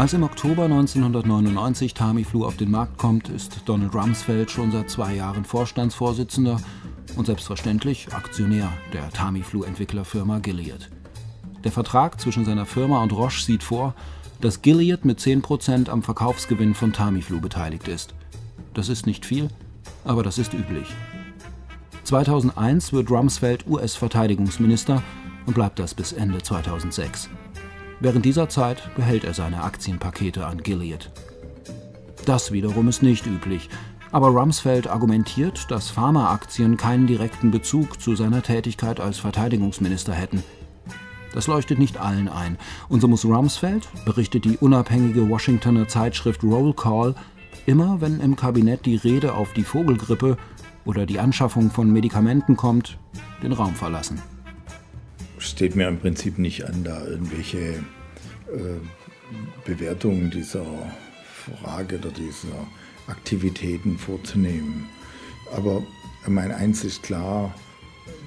Als 0.06 0.12
im 0.12 0.22
Oktober 0.22 0.66
1999 0.66 1.92
Tamiflu 1.92 2.46
auf 2.46 2.56
den 2.56 2.70
Markt 2.70 2.96
kommt, 2.96 3.28
ist 3.28 3.62
Donald 3.64 3.92
Rumsfeld 3.92 4.52
schon 4.52 4.70
seit 4.70 4.88
zwei 4.88 5.16
Jahren 5.16 5.44
Vorstandsvorsitzender 5.44 6.60
und 7.16 7.26
selbstverständlich 7.26 8.14
Aktionär 8.14 8.72
der 8.92 9.10
Tamiflu-Entwicklerfirma 9.10 10.38
Gilead. 10.38 10.90
Der 11.64 11.72
Vertrag 11.72 12.20
zwischen 12.20 12.44
seiner 12.44 12.66
Firma 12.66 13.02
und 13.02 13.12
Roche 13.12 13.42
sieht 13.42 13.64
vor, 13.64 13.96
dass 14.40 14.62
Gilead 14.62 15.04
mit 15.04 15.18
10% 15.18 15.88
am 15.88 16.04
Verkaufsgewinn 16.04 16.74
von 16.74 16.92
Tamiflu 16.92 17.40
beteiligt 17.40 17.88
ist. 17.88 18.14
Das 18.74 18.88
ist 18.88 19.08
nicht 19.08 19.26
viel, 19.26 19.48
aber 20.04 20.22
das 20.22 20.38
ist 20.38 20.54
üblich. 20.54 20.86
2001 22.04 22.92
wird 22.92 23.10
Rumsfeld 23.10 23.66
US-Verteidigungsminister 23.66 25.02
und 25.46 25.54
bleibt 25.54 25.80
das 25.80 25.94
bis 25.94 26.12
Ende 26.12 26.40
2006. 26.40 27.28
Während 28.00 28.24
dieser 28.24 28.48
Zeit 28.48 28.94
behält 28.94 29.24
er 29.24 29.32
seine 29.32 29.62
Aktienpakete 29.62 30.46
an 30.46 30.62
Gilead. 30.62 31.10
Das 32.26 32.52
wiederum 32.52 32.88
ist 32.88 33.02
nicht 33.02 33.26
üblich, 33.26 33.70
aber 34.12 34.28
Rumsfeld 34.28 34.88
argumentiert, 34.88 35.70
dass 35.70 35.90
Pharmaaktien 35.90 36.76
keinen 36.76 37.06
direkten 37.06 37.50
Bezug 37.50 38.00
zu 38.00 38.14
seiner 38.14 38.42
Tätigkeit 38.42 39.00
als 39.00 39.18
Verteidigungsminister 39.18 40.12
hätten. 40.12 40.42
Das 41.32 41.46
leuchtet 41.46 41.78
nicht 41.78 41.98
allen 41.98 42.28
ein, 42.28 42.56
und 42.88 43.00
so 43.00 43.08
muss 43.08 43.24
Rumsfeld, 43.24 43.88
berichtet 44.04 44.44
die 44.44 44.56
unabhängige 44.56 45.28
Washingtoner 45.28 45.88
Zeitschrift 45.88 46.42
Roll 46.42 46.72
Call, 46.74 47.14
immer 47.66 48.00
wenn 48.00 48.20
im 48.20 48.36
Kabinett 48.36 48.86
die 48.86 48.96
Rede 48.96 49.34
auf 49.34 49.52
die 49.52 49.64
Vogelgrippe 49.64 50.36
oder 50.84 51.04
die 51.04 51.18
Anschaffung 51.18 51.70
von 51.70 51.90
Medikamenten 51.90 52.56
kommt, 52.56 52.98
den 53.42 53.52
Raum 53.52 53.74
verlassen. 53.74 54.22
Steht 55.46 55.76
mir 55.76 55.88
im 55.88 55.98
Prinzip 55.98 56.38
nicht 56.38 56.64
an, 56.66 56.84
da 56.84 57.04
irgendwelche 57.06 57.58
äh, 57.58 58.80
Bewertungen 59.64 60.30
dieser 60.30 60.64
Frage 61.62 61.98
oder 61.98 62.10
dieser 62.10 62.66
Aktivitäten 63.06 63.96
vorzunehmen. 63.96 64.88
Aber 65.54 65.82
mein 66.26 66.50
eins 66.52 66.84
ist 66.84 67.02
klar, 67.02 67.54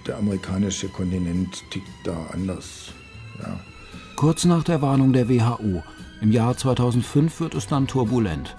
der 0.08 0.18
amerikanische 0.18 0.88
Kontinent 0.88 1.64
tickt 1.72 1.88
da 2.04 2.16
anders. 2.34 2.94
Ja. 3.42 3.60
Kurz 4.16 4.46
nach 4.46 4.64
der 4.64 4.82
Warnung 4.82 5.14
der 5.14 5.30
WHO, 5.30 5.84
im 6.22 6.32
Jahr 6.32 6.58
2005 6.58 7.40
wird 7.42 7.54
es 7.54 7.68
dann 7.68 7.88
turbulent. 7.88 8.56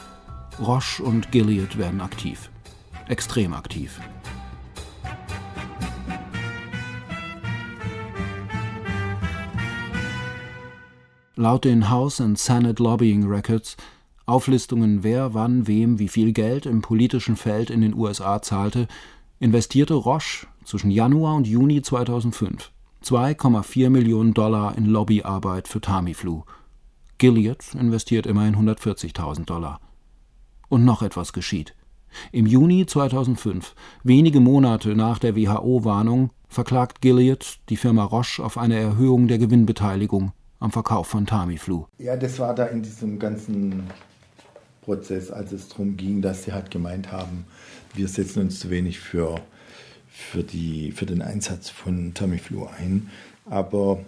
Roche 0.59 1.03
und 1.03 1.33
Gilead 1.33 1.79
werden 1.79 2.01
aktiv. 2.01 2.51
Extrem 3.09 3.55
aktiv. 3.55 3.99
Laut 11.41 11.65
den 11.65 11.89
House 11.89 12.21
and 12.21 12.39
Senate 12.39 12.83
Lobbying 12.83 13.27
Records 13.27 13.79
Auflistungen, 14.27 15.03
wer 15.03 15.33
wann 15.33 15.67
wem 15.67 15.99
wie 15.99 16.09
viel 16.09 16.35
Geld 16.35 16.67
im 16.67 16.83
politischen 16.83 17.35
Feld 17.35 17.71
in 17.71 17.81
den 17.81 17.95
USA 17.95 18.43
zahlte, 18.43 18.87
investierte 19.39 19.95
Roche 19.95 20.47
zwischen 20.67 20.91
Januar 20.91 21.37
und 21.37 21.47
Juni 21.47 21.81
2005 21.81 22.71
2,4 23.03 23.89
Millionen 23.89 24.35
Dollar 24.35 24.77
in 24.77 24.85
Lobbyarbeit 24.85 25.67
für 25.67 25.81
Tamiflu. 25.81 26.43
Gilead 27.17 27.73
investiert 27.73 28.27
immerhin 28.27 28.57
140.000 28.57 29.47
Dollar. 29.47 29.81
Und 30.69 30.85
noch 30.85 31.01
etwas 31.01 31.33
geschieht. 31.33 31.75
Im 32.33 32.45
Juni 32.45 32.85
2005, 32.85 33.75
wenige 34.05 34.41
Monate 34.41 34.95
nach 34.95 35.19
der 35.19 35.37
WHO-Warnung, 35.37 36.33
verklagt 36.49 37.01
Gilead 37.01 37.61
die 37.71 37.79
Firma 37.79 38.05
Roche 38.05 38.45
auf 38.45 38.59
eine 38.59 38.79
Erhöhung 38.79 39.27
der 39.27 39.39
Gewinnbeteiligung 39.39 40.33
am 40.61 40.71
Verkauf 40.71 41.09
von 41.09 41.27
Tamiflu. 41.27 41.87
Ja, 41.99 42.17
das 42.17 42.39
war 42.39 42.55
da 42.55 42.67
in 42.67 42.83
diesem 42.83 43.19
ganzen 43.19 43.85
Prozess, 44.83 45.31
als 45.31 45.53
es 45.53 45.69
darum 45.69 45.97
ging, 45.97 46.23
dass 46.23 46.45
sie 46.45 46.53
halt 46.53 46.71
gemeint 46.71 47.11
haben, 47.11 47.47
wir 47.95 48.09
setzen 48.09 48.43
uns 48.43 48.61
zu 48.61 48.71
wenig 48.71 49.01
für, 49.01 49.41
für, 50.09 50.43
die, 50.43 50.93
für 50.93 51.07
den 51.07 51.23
Einsatz 51.23 51.71
von 51.71 52.15
Tamiflu 52.15 52.67
ein. 52.79 53.11
Aber 53.47 54.01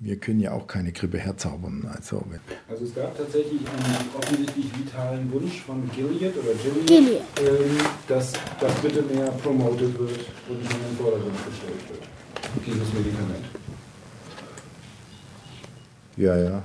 wir 0.00 0.16
können 0.16 0.40
ja 0.40 0.52
auch 0.52 0.66
keine 0.66 0.92
Grippe 0.92 1.18
herzaubern. 1.18 1.88
Also, 1.94 2.24
also 2.68 2.84
es 2.84 2.94
gab 2.94 3.16
tatsächlich 3.16 3.60
einen 3.60 4.08
offensichtlich 4.18 4.66
vitalen 4.78 5.30
Wunsch 5.32 5.60
von 5.60 5.88
Gilead 5.94 6.34
oder 6.36 6.54
Gilead, 6.54 6.86
Gilead. 6.86 7.22
Ähm, 7.38 7.78
dass 8.08 8.32
das 8.58 8.74
bitte 8.80 9.02
mehr 9.02 9.30
promoted 9.42 9.98
wird 9.98 10.20
und 10.48 10.56
in 10.56 10.68
den 10.68 10.96
Vordergrund 10.98 11.36
gestellt 11.46 11.88
wird. 11.88 12.02
Dieses 12.66 12.92
Medikament. 12.94 13.49
Ja, 16.20 16.36
ja. 16.36 16.62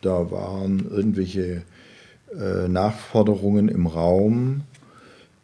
Da 0.00 0.30
waren 0.30 0.90
irgendwelche 0.90 1.62
äh, 2.34 2.66
Nachforderungen 2.66 3.68
im 3.68 3.86
Raum, 3.86 4.62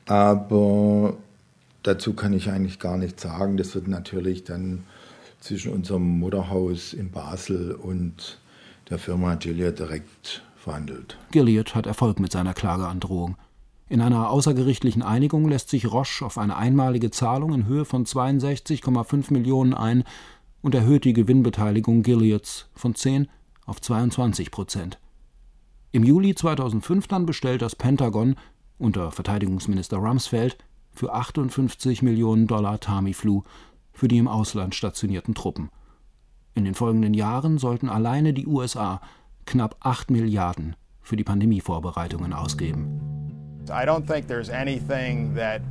aber 0.07 1.19
dazu 1.83 2.15
kann 2.15 2.33
ich 2.33 2.51
eigentlich 2.51 2.79
gar 2.79 2.97
nichts 2.97 3.23
sagen. 3.23 3.59
Das 3.59 3.75
wird 3.75 3.89
natürlich 3.89 4.45
dann 4.45 4.85
zwischen 5.39 5.73
unserem 5.73 6.19
Mutterhaus 6.19 6.95
in 6.95 7.11
Basel 7.11 7.73
und 7.73 8.39
der 8.89 8.99
Firma 8.99 9.35
Gilead 9.35 9.79
direkt 9.79 10.43
verhandelt. 10.57 11.19
Gilead 11.31 11.75
hat 11.75 11.87
Erfolg 11.87 12.21
mit 12.21 12.33
seiner 12.33 12.55
Klageandrohung. 12.55 13.37
In 13.91 14.01
einer 14.01 14.31
außergerichtlichen 14.31 15.03
Einigung 15.03 15.49
lässt 15.49 15.69
sich 15.69 15.91
Roche 15.91 16.25
auf 16.25 16.39
eine 16.39 16.57
einmalige 16.57 17.11
Zahlung 17.11 17.53
in 17.53 17.67
Höhe 17.67 17.85
von 17.85 18.07
62,5 18.07 19.33
Millionen 19.33 19.75
ein 19.75 20.05
und 20.63 20.75
erhöht 20.75 21.05
die 21.05 21.13
Gewinnbeteiligung 21.13 22.03
Gileads 22.03 22.69
von 22.75 22.95
10 22.95 23.29
auf 23.67 23.81
22 23.81 24.51
Prozent. 24.51 24.99
Im 25.93 26.05
Juli 26.05 26.35
2005 26.35 27.09
dann 27.09 27.27
bestellt 27.27 27.63
das 27.63 27.75
Pentagon 27.75 28.37
unter 28.79 29.11
Verteidigungsminister 29.11 29.97
Rumsfeld 29.97 30.59
für 30.93 31.13
58 31.13 32.03
Millionen 32.03 32.47
Dollar 32.47 32.81
Tamiflu 32.81 33.43
für 33.93 34.09
die 34.09 34.19
im 34.19 34.29
Ausland 34.29 34.75
stationierten 34.75 35.35
Truppen. 35.35 35.71
In 36.55 36.65
den 36.65 36.75
folgenden 36.75 37.15
Jahren 37.15 37.59
sollten 37.59 37.89
alleine 37.89 38.33
die 38.33 38.47
USA 38.47 39.01
knapp 39.47 39.77
8 39.81 40.11
Milliarden 40.11 40.77
für 41.01 41.17
die 41.17 41.25
Pandemievorbereitungen 41.25 42.33
ausgeben. 42.33 43.01
I 43.69 43.87
don't 43.87 44.07
think 44.07 44.27
there's 44.27 44.51
anything 44.51 45.35
that 45.35 45.63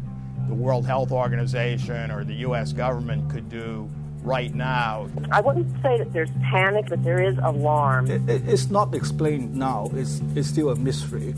the 0.48 0.56
World 0.56 0.86
Health 0.86 1.12
Organization 1.12 2.12
or 2.12 2.26
the 2.26 2.46
US 2.46 2.74
government 2.74 3.30
could 3.30 3.50
do 3.52 3.90
right 4.24 4.54
now. 4.54 5.10
I 5.32 5.42
wouldn't 5.42 5.72
say 5.82 5.98
that 5.98 6.14
there's 6.14 6.32
panic, 6.52 6.86
but 6.90 7.04
there 7.04 7.22
is 7.22 7.38
alarm. 7.44 8.10
It, 8.10 8.30
it, 8.30 8.48
it's 8.48 8.70
not 8.70 8.94
explained 8.94 9.56
now, 9.56 9.90
it's, 9.94 10.22
it's 10.36 10.48
still 10.48 10.70
a 10.70 10.76
mystery. 10.76 11.36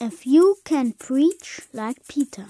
If 0.00 0.26
you 0.26 0.58
can 0.64 0.92
preach 0.92 1.62
like 1.72 2.06
Peter, 2.06 2.46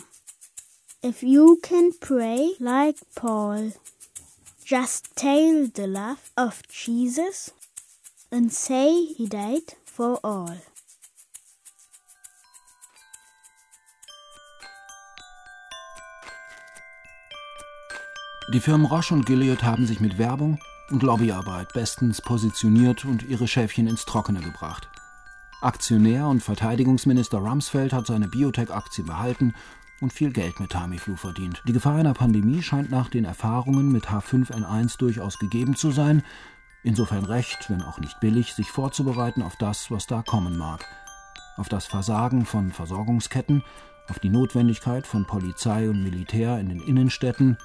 if 1.03 1.23
you 1.23 1.61
can 1.63 1.93
pray 1.93 2.55
like 2.59 2.97
Paul, 3.15 3.73
just 4.65 5.15
tell 5.15 5.69
the 5.69 5.87
love 5.87 6.31
of 6.37 6.67
Jesus 6.69 7.53
and 8.33 8.53
say 8.53 9.05
he 9.05 9.27
died 9.27 9.75
for 9.85 10.19
all. 10.25 10.57
Die 18.53 18.61
Firmen 18.61 18.87
Roche 18.87 19.13
und 19.13 19.27
Gilead 19.27 19.65
haben 19.65 19.87
sich 19.87 19.99
mit 19.99 20.19
Werbung, 20.19 20.61
und 20.91 21.03
Lobbyarbeit 21.03 21.73
bestens 21.73 22.21
positioniert 22.21 23.05
und 23.05 23.25
ihre 23.25 23.49
Schäfchen 23.49 23.89
ins 23.89 24.05
Trockene 24.05 24.41
gebracht. 24.41 24.89
Aktionär 25.61 26.29
und 26.29 26.45
Verteidigungsminister 26.45 27.39
Rumsfeld 27.39 27.93
hat 27.93 28.07
seine 28.07 28.29
Biotech-Aktie 28.29 29.03
behalten 29.03 29.53
und 30.01 30.13
viel 30.13 30.31
Geld 30.31 30.61
mit 30.61 30.71
Tamiflu 30.71 31.17
verdient. 31.17 31.63
Die 31.67 31.73
Gefahr 31.73 31.97
einer 31.97 32.15
Pandemie 32.15 32.63
scheint 32.63 32.91
nach 32.91 33.09
den 33.09 33.25
Erfahrungen 33.25 33.91
mit 33.91 34.07
H5N1 34.07 34.97
durchaus 34.99 35.41
gegeben 35.41 35.75
zu 35.75 35.91
sein. 35.91 36.23
Insofern 36.85 37.25
recht, 37.25 37.69
wenn 37.69 37.83
auch 37.83 37.99
nicht 37.99 38.21
billig, 38.21 38.55
sich 38.55 38.71
vorzubereiten 38.71 39.43
auf 39.43 39.57
das, 39.57 39.91
was 39.91 40.07
da 40.07 40.23
kommen 40.23 40.57
mag. 40.57 40.87
Auf 41.57 41.69
das 41.69 41.87
Versagen 41.87 42.45
von 42.45 42.71
Versorgungsketten, 42.71 43.65
auf 44.09 44.21
die 44.21 44.29
Notwendigkeit 44.29 45.05
von 45.05 45.27
Polizei 45.27 45.89
und 45.89 46.05
Militär 46.05 46.61
in 46.61 46.69
den 46.69 46.81
Innenstädten, 46.81 47.57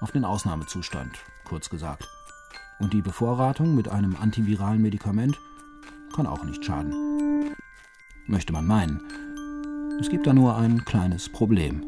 auf 0.00 0.12
den 0.12 0.24
Ausnahmezustand, 0.24 1.18
kurz 1.44 1.70
gesagt. 1.70 2.08
Und 2.78 2.92
die 2.92 3.02
Bevorratung 3.02 3.74
mit 3.74 3.88
einem 3.88 4.16
antiviralen 4.16 4.80
Medikament 4.80 5.38
kann 6.14 6.26
auch 6.26 6.44
nicht 6.44 6.64
schaden. 6.64 7.54
Möchte 8.26 8.52
man 8.52 8.66
meinen. 8.66 9.00
Es 10.00 10.08
gibt 10.08 10.26
da 10.26 10.32
nur 10.32 10.56
ein 10.56 10.84
kleines 10.84 11.28
Problem. 11.28 11.84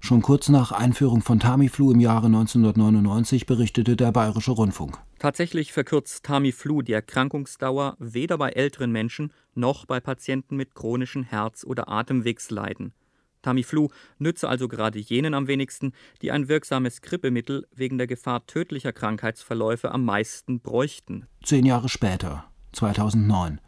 Schon 0.00 0.20
kurz 0.20 0.48
nach 0.48 0.72
Einführung 0.72 1.22
von 1.22 1.38
Tamiflu 1.38 1.92
im 1.92 2.00
Jahre 2.00 2.26
1999 2.26 3.46
berichtete 3.46 3.94
der 3.94 4.10
Bayerische 4.10 4.50
Rundfunk. 4.50 4.98
Tatsächlich 5.18 5.72
verkürzt 5.72 6.24
Tamiflu 6.24 6.82
die 6.82 6.92
Erkrankungsdauer 6.92 7.96
weder 8.00 8.36
bei 8.36 8.50
älteren 8.50 8.90
Menschen 8.90 9.32
noch 9.54 9.84
bei 9.84 10.00
Patienten 10.00 10.56
mit 10.56 10.74
chronischen 10.74 11.22
Herz- 11.22 11.64
oder 11.64 11.88
Atemwegsleiden. 11.88 12.94
Tamiflu 13.42 13.88
nütze 14.18 14.48
also 14.48 14.68
gerade 14.68 14.98
jenen 14.98 15.34
am 15.34 15.48
wenigsten, 15.48 15.92
die 16.22 16.32
ein 16.32 16.48
wirksames 16.48 17.02
Grippemittel 17.02 17.66
wegen 17.74 17.98
der 17.98 18.06
Gefahr 18.06 18.46
tödlicher 18.46 18.92
Krankheitsverläufe 18.92 19.90
am 19.90 20.04
meisten 20.04 20.60
bräuchten. 20.60 21.26
Zehn 21.44 21.66
Jahre 21.66 21.88
später, 21.88 22.44
2009, 22.72 23.60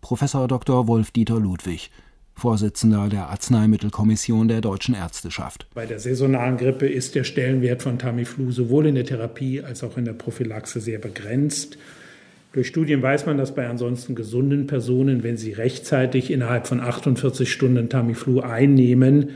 Professor 0.00 0.46
Dr. 0.46 0.86
Wolf-Dieter 0.86 1.40
Ludwig, 1.40 1.90
Vorsitzender 2.38 3.08
der 3.08 3.30
Arzneimittelkommission 3.30 4.46
der 4.46 4.60
Deutschen 4.60 4.94
Ärzteschaft. 4.94 5.68
Bei 5.72 5.86
der 5.86 5.98
saisonalen 5.98 6.58
Grippe 6.58 6.86
ist 6.86 7.14
der 7.14 7.24
Stellenwert 7.24 7.82
von 7.82 7.98
Tamiflu 7.98 8.50
sowohl 8.50 8.86
in 8.86 8.94
der 8.94 9.06
Therapie 9.06 9.62
als 9.62 9.82
auch 9.82 9.96
in 9.96 10.04
der 10.04 10.12
Prophylaxe 10.12 10.82
sehr 10.82 10.98
begrenzt. 10.98 11.78
Durch 12.56 12.68
Studien 12.68 13.02
weiß 13.02 13.26
man, 13.26 13.36
dass 13.36 13.54
bei 13.54 13.68
ansonsten 13.68 14.14
gesunden 14.14 14.66
Personen, 14.66 15.22
wenn 15.22 15.36
sie 15.36 15.52
rechtzeitig 15.52 16.30
innerhalb 16.30 16.66
von 16.66 16.80
48 16.80 17.52
Stunden 17.52 17.90
Tamiflu 17.90 18.40
einnehmen, 18.40 19.28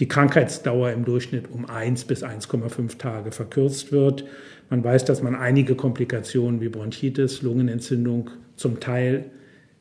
die 0.00 0.08
Krankheitsdauer 0.08 0.90
im 0.90 1.04
Durchschnitt 1.04 1.44
um 1.52 1.66
1 1.66 2.06
bis 2.06 2.24
1,5 2.24 2.98
Tage 2.98 3.30
verkürzt 3.30 3.92
wird. 3.92 4.24
Man 4.70 4.82
weiß, 4.82 5.04
dass 5.04 5.22
man 5.22 5.36
einige 5.36 5.76
Komplikationen 5.76 6.60
wie 6.60 6.68
Bronchitis, 6.68 7.42
Lungenentzündung 7.42 8.30
zum 8.56 8.80
Teil 8.80 9.26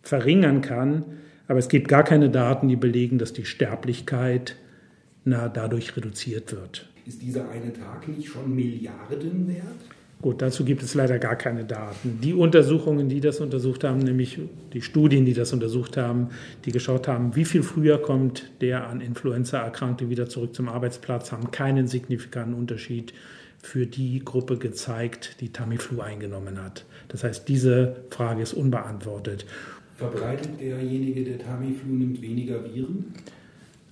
verringern 0.04 0.62
kann, 0.62 1.04
aber 1.48 1.58
es 1.58 1.70
gibt 1.70 1.88
gar 1.88 2.04
keine 2.04 2.30
Daten, 2.30 2.68
die 2.68 2.76
belegen, 2.76 3.18
dass 3.18 3.34
die 3.34 3.46
Sterblichkeit 3.46 4.56
na, 5.26 5.50
dadurch 5.50 5.98
reduziert 5.98 6.52
wird. 6.52 6.88
Ist 7.08 7.24
dieser 7.24 7.50
eine 7.50 7.74
Tag 7.74 8.08
nicht 8.08 8.28
schon 8.28 8.54
Milliarden 8.54 9.48
wert? 9.48 9.93
Gut, 10.24 10.42
dazu 10.42 10.64
gibt 10.64 10.82
es 10.84 10.94
leider 10.94 11.20
gar 11.20 11.36
keine 11.36 11.66
Daten. 11.66 12.20
Die 12.22 12.34
Untersuchungen, 12.34 13.10
die 13.10 13.20
das 13.20 13.42
untersucht 13.42 13.84
haben, 13.84 14.00
nämlich 14.00 14.40
die 14.72 14.82
Studien, 14.82 15.26
die 15.26 15.34
das 15.34 15.52
untersucht 15.52 15.98
haben, 15.98 16.30
die 16.64 16.72
geschaut 16.72 17.10
haben, 17.10 17.36
wie 17.36 17.44
viel 17.44 17.62
früher 17.62 18.02
kommt 18.02 18.50
der 18.62 18.88
an 18.88 19.02
Influenza 19.02 19.60
Erkrankte 19.60 20.10
wieder 20.10 20.30
zurück 20.30 20.56
zum 20.56 20.70
Arbeitsplatz, 20.70 21.34
haben 21.34 21.52
keinen 21.52 21.88
signifikanten 21.88 22.54
Unterschied 22.54 23.14
für 23.62 23.86
die 23.86 24.24
Gruppe 24.24 24.58
gezeigt, 24.58 25.42
die 25.42 25.50
Tamiflu 25.50 26.00
eingenommen 26.00 26.64
hat. 26.64 26.86
Das 27.10 27.26
heißt, 27.26 27.50
diese 27.50 27.98
Frage 28.10 28.44
ist 28.44 28.54
unbeantwortet. 28.54 29.46
Verbreitet 29.98 30.52
derjenige, 30.58 31.26
der 31.26 31.40
Tamiflu 31.40 31.96
nimmt, 31.96 32.22
weniger 32.22 32.64
Viren? 32.64 33.14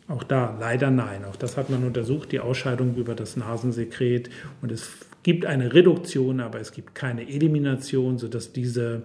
Auch 0.07 0.23
da 0.23 0.55
leider 0.57 0.91
nein. 0.91 1.25
Auch 1.25 1.36
das 1.36 1.57
hat 1.57 1.69
man 1.69 1.84
untersucht, 1.84 2.32
die 2.32 2.39
Ausscheidung 2.39 2.95
über 2.95 3.15
das 3.15 3.36
Nasensekret. 3.36 4.29
Und 4.61 4.71
es 4.71 4.89
gibt 5.24 5.45
eine 5.45 5.74
Reduktion, 5.74 6.39
aber 6.39 6.59
es 6.59 6.72
gibt 6.72 6.95
keine 6.95 7.28
Elimination, 7.28 8.17
sodass 8.17 8.53
diese 8.53 9.03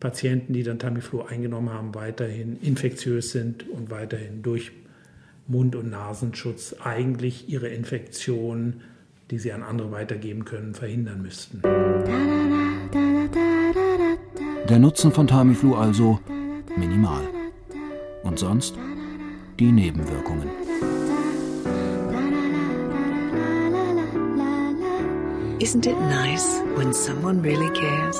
Patienten, 0.00 0.52
die 0.52 0.62
dann 0.62 0.78
Tamiflu 0.78 1.22
eingenommen 1.22 1.70
haben, 1.70 1.94
weiterhin 1.94 2.58
infektiös 2.60 3.32
sind 3.32 3.68
und 3.68 3.90
weiterhin 3.90 4.42
durch 4.42 4.72
Mund- 5.46 5.76
und 5.76 5.90
Nasenschutz 5.90 6.76
eigentlich 6.82 7.48
ihre 7.48 7.68
Infektion, 7.68 8.80
die 9.30 9.38
sie 9.38 9.52
an 9.52 9.62
andere 9.62 9.92
weitergeben 9.92 10.44
können, 10.44 10.74
verhindern 10.74 11.22
müssten. 11.22 11.62
Der 14.68 14.78
Nutzen 14.78 15.12
von 15.12 15.26
Tamiflu 15.26 15.74
also 15.74 16.20
minimal. 16.76 17.22
Und 18.22 18.38
sonst 18.38 18.74
die 19.58 19.70
Nebenwirkungen. 19.70 20.63
Isn't 25.60 25.86
it 25.86 25.96
nice 25.96 26.60
when 26.74 26.92
someone 26.92 27.40
really 27.40 27.70
cares? 27.70 28.18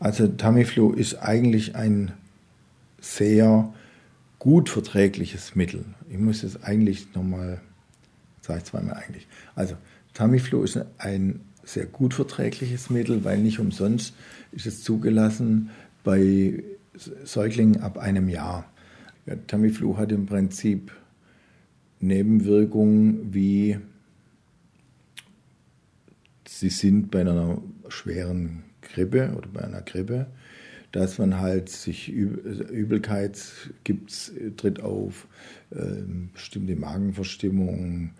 Also 0.00 0.28
Tamiflu 0.28 0.92
ist 0.92 1.16
eigentlich 1.16 1.76
ein 1.76 2.12
sehr 3.00 3.70
gut 4.38 4.70
verträgliches 4.70 5.56
Mittel. 5.56 5.84
Ich 6.08 6.18
muss 6.18 6.42
es 6.42 6.62
eigentlich 6.62 7.14
nochmal, 7.14 7.60
sage 8.40 8.60
ich 8.60 8.64
zweimal 8.64 8.94
eigentlich. 8.94 9.28
Also 9.54 9.76
Tamiflu 10.14 10.62
ist 10.62 10.80
ein 10.96 11.40
sehr 11.64 11.84
gut 11.84 12.14
verträgliches 12.14 12.88
Mittel, 12.88 13.24
weil 13.24 13.38
nicht 13.38 13.58
umsonst 13.58 14.14
ist 14.52 14.66
es 14.66 14.82
zugelassen 14.82 15.68
bei 16.02 16.64
Säuglingen 17.24 17.82
ab 17.82 17.98
einem 17.98 18.30
Jahr. 18.30 18.64
Ja, 19.26 19.36
Tamiflu 19.46 19.98
hat 19.98 20.12
im 20.12 20.24
Prinzip 20.24 20.92
Nebenwirkungen 22.00 23.32
wie 23.34 23.78
sie 26.58 26.70
sind 26.70 27.10
bei 27.10 27.20
einer 27.20 27.60
schweren 27.88 28.64
Grippe 28.80 29.34
oder 29.36 29.48
bei 29.48 29.62
einer 29.62 29.82
Grippe, 29.82 30.26
dass 30.92 31.18
man 31.18 31.38
halt 31.38 31.68
sich 31.68 32.08
Übelkeit 32.08 33.38
gibt, 33.84 34.32
tritt 34.56 34.80
auf, 34.80 35.28
äh, 35.70 36.02
bestimmte 36.32 36.76
Magenverstimmung, 36.76 38.10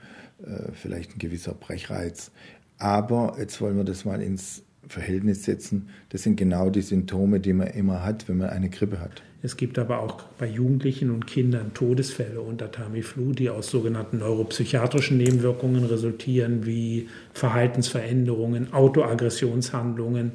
äh, 0.45 0.73
vielleicht 0.73 1.17
ein 1.17 1.19
gewisser 1.19 1.55
Brechreiz. 1.55 2.31
Aber 2.77 3.37
jetzt 3.39 3.61
wollen 3.61 3.77
wir 3.77 3.85
das 3.85 4.05
mal 4.05 4.23
ins 4.23 4.63
Verhältnis 4.87 5.45
setzen. 5.45 5.89
Das 6.11 6.23
sind 6.23 6.37
genau 6.37 6.71
die 6.71 6.83
Symptome, 6.83 7.41
die 7.41 7.53
man 7.53 7.69
immer 7.69 8.05
hat, 8.05 8.29
wenn 8.29 8.39
man 8.39 8.51
eine 8.51 8.71
Grippe 8.71 9.01
hat. 9.01 9.23
Es 9.41 9.57
gibt 9.57 9.79
aber 9.79 10.01
auch 10.01 10.23
bei 10.39 10.47
Jugendlichen 10.47 11.11
und 11.11 11.27
Kindern 11.27 11.73
Todesfälle 11.73 12.41
unter 12.41 12.73
Tamiflu, 12.73 13.33
die 13.33 13.51
aus 13.51 13.71
sogenannten 13.71 14.19
neuropsychiatrischen 14.19 15.17
Nebenwirkungen 15.17 15.85
resultieren, 15.85 16.67
wie 16.67 17.09
Verhaltensveränderungen, 17.35 18.73
Autoaggressionshandlungen, 18.73 20.33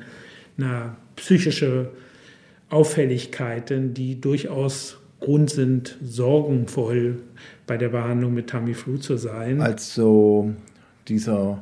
na, 0.56 0.96
psychische 1.18 1.90
Auffälligkeiten, 2.70 3.94
die 3.94 4.22
durchaus 4.22 4.98
Grund 5.20 5.50
sind, 5.50 5.98
sorgenvoll 6.02 7.20
bei 7.68 7.78
der 7.78 7.90
Behandlung 7.90 8.34
mit 8.34 8.50
Tamiflu 8.50 8.98
zu 8.98 9.18
sein. 9.18 9.62
Also 9.62 10.54
dieser 11.08 11.62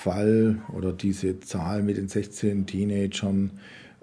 Fall 0.00 0.62
oder 0.72 0.94
diese 0.94 1.40
Zahl 1.40 1.82
mit 1.82 1.98
den 1.98 2.08
16 2.08 2.66
Teenagern 2.66 3.50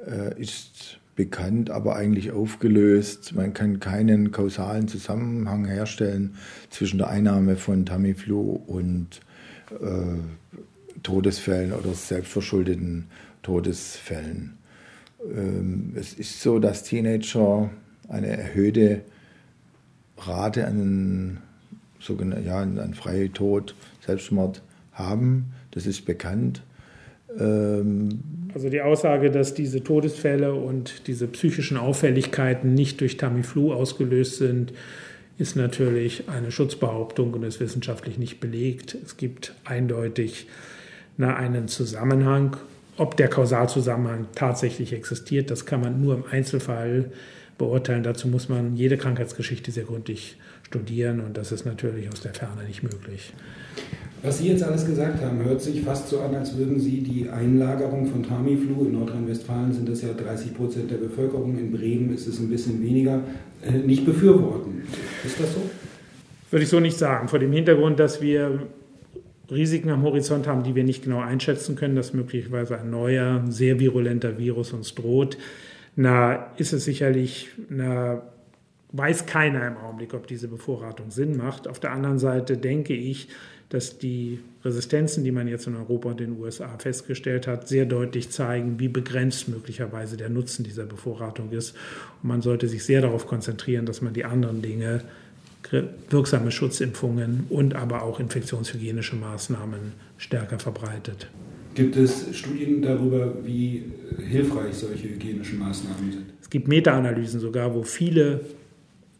äh, 0.05 0.39
ist 0.39 0.99
bekannt, 1.15 1.71
aber 1.71 1.95
eigentlich 1.95 2.31
aufgelöst. 2.31 3.33
Man 3.33 3.55
kann 3.55 3.79
keinen 3.79 4.31
kausalen 4.31 4.87
Zusammenhang 4.87 5.65
herstellen 5.65 6.35
zwischen 6.69 6.99
der 6.99 7.09
Einnahme 7.09 7.55
von 7.55 7.87
Tamiflu 7.87 8.61
und 8.67 9.21
äh, 9.71 10.99
Todesfällen 11.01 11.73
oder 11.73 11.95
selbstverschuldeten 11.95 13.07
Todesfällen. 13.41 14.53
Ähm, 15.35 15.93
es 15.95 16.13
ist 16.13 16.41
so, 16.41 16.59
dass 16.59 16.83
Teenager 16.83 17.71
eine 18.07 18.27
erhöhte 18.27 19.01
Rate 20.15 20.67
an 20.67 21.39
sogenannten 21.99 22.45
ja, 22.45 22.61
an 22.61 22.93
Freitod, 22.93 23.73
Selbstmord 24.05 24.61
haben. 24.93 25.53
Das 25.77 25.85
ist 25.85 26.05
bekannt. 26.05 26.63
Ähm, 27.39 28.19
also 28.51 28.67
die 28.67 28.81
Aussage, 28.81 29.29
dass 29.29 29.53
diese 29.53 29.83
Todesfälle 29.83 30.55
und 30.55 31.05
diese 31.05 31.27
psychischen 31.27 31.77
Auffälligkeiten 31.77 32.73
nicht 32.73 32.99
durch 32.99 33.17
Tamiflu 33.17 33.71
ausgelöst 33.71 34.37
sind, 34.37 34.73
ist 35.37 35.55
natürlich 35.55 36.29
eine 36.29 36.49
Schutzbehauptung 36.49 37.31
und 37.35 37.43
ist 37.43 37.59
wissenschaftlich 37.59 38.17
nicht 38.17 38.39
belegt. 38.39 38.97
Es 39.05 39.17
gibt 39.17 39.53
eindeutig 39.65 40.47
einen 41.19 41.67
Zusammenhang. 41.67 42.57
Ob 42.97 43.15
der 43.17 43.27
Kausalzusammenhang 43.27 44.25
tatsächlich 44.33 44.93
existiert, 44.93 45.51
das 45.51 45.67
kann 45.67 45.81
man 45.81 46.01
nur 46.01 46.15
im 46.15 46.23
Einzelfall 46.31 47.11
beurteilen. 47.59 48.01
Dazu 48.01 48.27
muss 48.27 48.49
man 48.49 48.75
jede 48.75 48.97
Krankheitsgeschichte 48.97 49.69
sehr 49.69 49.83
gründlich 49.83 50.37
studieren 50.63 51.19
und 51.19 51.37
das 51.37 51.51
ist 51.51 51.67
natürlich 51.67 52.11
aus 52.11 52.21
der 52.21 52.33
Ferne 52.33 52.63
nicht 52.63 52.81
möglich. 52.81 53.31
Was 54.23 54.39
Sie 54.39 54.47
jetzt 54.47 54.63
alles 54.63 54.85
gesagt 54.85 55.23
haben, 55.23 55.43
hört 55.43 55.61
sich 55.61 55.81
fast 55.81 56.09
so 56.09 56.19
an, 56.21 56.33
als 56.33 56.57
würden 56.57 56.79
Sie 56.79 57.01
die 57.01 57.29
Einlagerung 57.29 58.07
von 58.07 58.23
Tamiflu, 58.23 58.85
in 58.85 58.93
Nordrhein-Westfalen 58.93 59.71
sind 59.71 59.87
das 59.87 60.01
ja 60.01 60.09
30 60.13 60.55
Prozent 60.55 60.89
der 60.89 60.97
Bevölkerung, 60.97 61.57
in 61.57 61.71
Bremen 61.71 62.13
ist 62.13 62.27
es 62.27 62.39
ein 62.39 62.49
bisschen 62.49 62.81
weniger, 62.81 63.21
äh, 63.61 63.71
nicht 63.73 64.05
befürworten. 64.05 64.83
Ist 65.23 65.39
das 65.39 65.53
so? 65.53 65.61
Würde 66.49 66.63
ich 66.63 66.69
so 66.69 66.79
nicht 66.79 66.97
sagen. 66.97 67.27
Vor 67.27 67.39
dem 67.39 67.51
Hintergrund, 67.51 67.99
dass 67.99 68.21
wir 68.21 68.67
Risiken 69.51 69.89
am 69.91 70.01
Horizont 70.01 70.47
haben, 70.47 70.63
die 70.63 70.73
wir 70.73 70.83
nicht 70.83 71.03
genau 71.03 71.19
einschätzen 71.19 71.75
können, 71.75 71.95
dass 71.95 72.13
möglicherweise 72.13 72.79
ein 72.79 72.89
neuer, 72.89 73.43
sehr 73.49 73.79
virulenter 73.79 74.37
Virus 74.37 74.73
uns 74.73 74.95
droht, 74.95 75.37
na, 75.95 76.51
ist 76.57 76.73
es 76.73 76.85
sicherlich, 76.85 77.49
na, 77.69 78.21
weiß 78.91 79.25
keiner 79.25 79.67
im 79.67 79.77
Augenblick, 79.77 80.13
ob 80.13 80.27
diese 80.27 80.47
Bevorratung 80.47 81.11
Sinn 81.11 81.37
macht. 81.37 81.67
Auf 81.67 81.79
der 81.79 81.91
anderen 81.91 82.19
Seite 82.19 82.57
denke 82.57 82.93
ich, 82.93 83.29
dass 83.69 83.97
die 83.97 84.39
Resistenzen, 84.63 85.23
die 85.23 85.31
man 85.31 85.47
jetzt 85.47 85.67
in 85.67 85.75
Europa 85.75 86.09
und 86.09 86.19
den 86.19 86.39
USA 86.39 86.77
festgestellt 86.77 87.47
hat, 87.47 87.67
sehr 87.67 87.85
deutlich 87.85 88.29
zeigen, 88.29 88.79
wie 88.79 88.87
begrenzt 88.87 89.49
möglicherweise 89.49 90.15
der 90.15 90.29
Nutzen 90.29 90.63
dieser 90.63 90.85
Bevorratung 90.85 91.51
ist. 91.51 91.75
Und 92.23 92.29
man 92.29 92.41
sollte 92.41 92.69
sich 92.69 92.83
sehr 92.83 93.01
darauf 93.01 93.27
konzentrieren, 93.27 93.85
dass 93.85 94.01
man 94.01 94.13
die 94.13 94.25
anderen 94.25 94.61
Dinge, 94.61 95.01
wirksame 96.09 96.51
Schutzimpfungen 96.51 97.45
und 97.49 97.75
aber 97.75 98.03
auch 98.03 98.21
infektionshygienische 98.21 99.17
Maßnahmen 99.17 99.93
stärker 100.17 100.59
verbreitet. 100.59 101.27
Gibt 101.75 101.97
es 101.97 102.35
Studien 102.35 102.81
darüber, 102.81 103.33
wie 103.45 103.83
hilfreich 104.17 104.75
solche 104.75 105.09
hygienischen 105.09 105.59
Maßnahmen 105.59 106.11
sind? 106.11 106.25
Es 106.41 106.49
gibt 106.49 106.69
Meta-Analysen 106.69 107.41
sogar, 107.41 107.75
wo 107.75 107.83
viele 107.83 108.45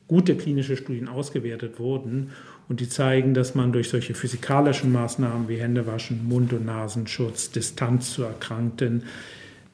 gute 0.07 0.35
klinische 0.35 0.77
Studien 0.77 1.09
ausgewertet 1.09 1.79
wurden 1.79 2.29
und 2.69 2.79
die 2.79 2.89
zeigen, 2.89 3.33
dass 3.33 3.55
man 3.55 3.71
durch 3.71 3.89
solche 3.89 4.13
physikalischen 4.13 4.91
Maßnahmen 4.91 5.47
wie 5.47 5.57
Händewaschen, 5.57 6.27
Mund- 6.27 6.53
und 6.53 6.65
Nasenschutz, 6.65 7.51
Distanz 7.51 8.13
zu 8.13 8.23
Erkrankten 8.23 9.03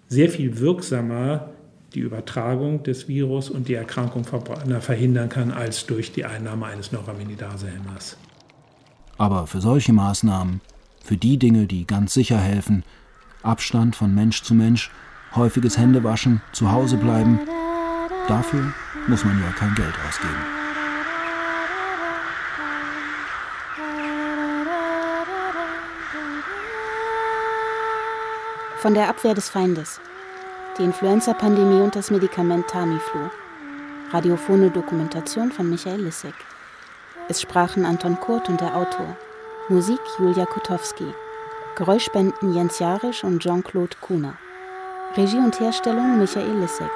sehr 0.10 0.30
viel 0.30 0.60
wirksamer 0.60 1.50
die 1.94 2.00
Übertragung 2.00 2.84
des 2.84 3.08
Virus 3.08 3.50
und 3.50 3.68
die 3.68 3.76
Erkrankung 3.76 4.24
verhindern 4.24 5.30
kann, 5.30 5.52
als 5.52 5.86
durch 5.86 6.12
die 6.12 6.26
Einnahme 6.26 6.66
eines 6.66 6.92
Neuraminidase-Hämmers. 6.92 8.18
Aber 9.18 9.48
für 9.48 9.62
solche 9.62 9.94
Maßnahmen, 9.94 10.62
für 11.04 11.18
die 11.18 11.38
Dinge, 11.38 11.68
die 11.68 11.86
ganz 11.86 12.14
sicher 12.14 12.40
helfen, 12.40 12.84
Abstand 13.44 13.96
von 13.96 14.14
Mensch 14.14 14.42
zu 14.42 14.54
Mensch, 14.54 14.90
häufiges 15.36 15.78
Händewaschen, 15.78 16.42
zu 16.52 16.72
Hause 16.72 16.98
bleiben, 16.98 17.40
dafür 18.28 18.74
muss 19.08 19.24
man 19.24 19.40
ja 19.40 19.52
kein 19.52 19.76
Geld 19.76 19.94
ausgeben. 20.08 20.63
Von 28.84 28.96
der 28.96 29.08
Abwehr 29.08 29.34
des 29.34 29.48
Feindes. 29.48 30.02
Die 30.78 30.84
Influenza-Pandemie 30.84 31.80
und 31.80 31.96
das 31.96 32.12
Medikament 32.12 32.68
Tamiflu. 32.68 33.30
Radiophone 34.12 34.70
Dokumentation 34.72 35.54
von 35.54 35.70
Michael 35.70 36.02
Lissek. 36.02 36.34
Es 37.30 37.42
sprachen 37.42 37.86
Anton 37.86 38.20
Kurt 38.20 38.50
und 38.50 38.60
der 38.60 38.76
Autor. 38.76 39.16
Musik 39.70 40.02
Julia 40.20 40.46
Kutowski. 40.46 41.06
Geräuschspenden 41.78 42.54
Jens 42.54 42.80
Jarisch 42.80 43.24
und 43.24 43.42
Jean-Claude 43.42 43.96
Kuhner. 44.02 44.34
Regie 45.16 45.38
und 45.38 45.58
Herstellung 45.62 46.20
Michael 46.20 46.60
Lissek. 46.60 46.92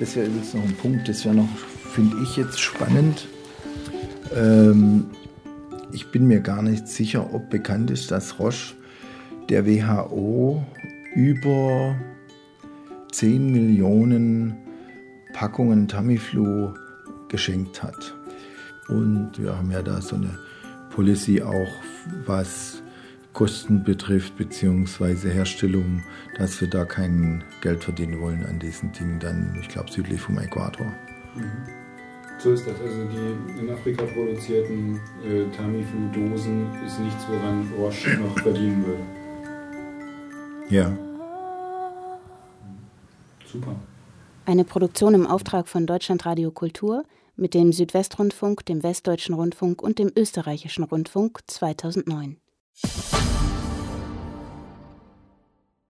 Das 0.00 0.16
wäre 0.16 0.28
jetzt 0.28 0.54
noch 0.54 0.64
ein 0.64 0.74
Punkt, 0.76 1.08
das 1.08 1.24
wäre 1.24 1.34
noch, 1.34 1.48
finde 1.92 2.16
ich 2.22 2.36
jetzt 2.36 2.58
spannend. 2.58 3.28
Ähm, 4.34 5.10
ich 5.92 6.10
bin 6.10 6.26
mir 6.26 6.40
gar 6.40 6.62
nicht 6.62 6.88
sicher, 6.88 7.34
ob 7.34 7.50
bekannt 7.50 7.90
ist, 7.90 8.10
dass 8.10 8.38
Roche 8.38 8.74
der 9.50 9.66
WHO 9.66 10.64
über 11.14 11.96
10 13.12 13.52
Millionen 13.52 14.56
Packungen 15.34 15.86
Tamiflu 15.86 16.72
geschenkt 17.28 17.82
hat. 17.82 18.14
Und 18.88 19.32
wir 19.36 19.56
haben 19.56 19.70
ja 19.70 19.82
da 19.82 20.00
so 20.00 20.16
eine 20.16 20.38
Policy 20.90 21.42
auch, 21.42 21.70
was 22.24 22.82
Kosten 23.32 23.84
betrifft, 23.84 24.36
beziehungsweise 24.36 25.30
Herstellung, 25.30 26.02
dass 26.36 26.60
wir 26.60 26.68
da 26.68 26.84
kein 26.84 27.44
Geld 27.60 27.84
verdienen 27.84 28.20
wollen 28.20 28.44
an 28.44 28.58
diesen 28.58 28.92
Dingen, 28.92 29.20
dann, 29.20 29.56
ich 29.60 29.68
glaube, 29.68 29.90
südlich 29.90 30.20
vom 30.20 30.38
Äquator. 30.38 30.86
Mhm. 31.36 31.80
So 32.38 32.52
ist 32.52 32.66
das. 32.66 32.80
Also 32.80 33.04
die 33.04 33.60
in 33.60 33.70
Afrika 33.70 34.04
produzierten 34.04 34.98
äh, 35.22 35.44
Tamiflu-Dosen 35.54 36.68
ist 36.86 36.98
nichts, 36.98 37.26
woran 37.28 37.70
Roche 37.78 38.18
noch 38.18 38.38
verdienen 38.38 38.86
würde. 38.86 39.02
Ja. 40.70 40.96
Super. 43.44 43.76
Eine 44.46 44.64
Produktion 44.64 45.12
im 45.12 45.26
Auftrag 45.26 45.68
von 45.68 45.86
Deutschlandradio 45.86 46.50
Kultur 46.50 47.04
mit 47.36 47.52
dem 47.52 47.72
Südwestrundfunk, 47.72 48.64
dem 48.64 48.82
Westdeutschen 48.82 49.34
Rundfunk 49.34 49.82
und 49.82 49.98
dem 49.98 50.10
Österreichischen 50.16 50.84
Rundfunk 50.84 51.40
2009. 51.46 52.38
you 52.76 53.39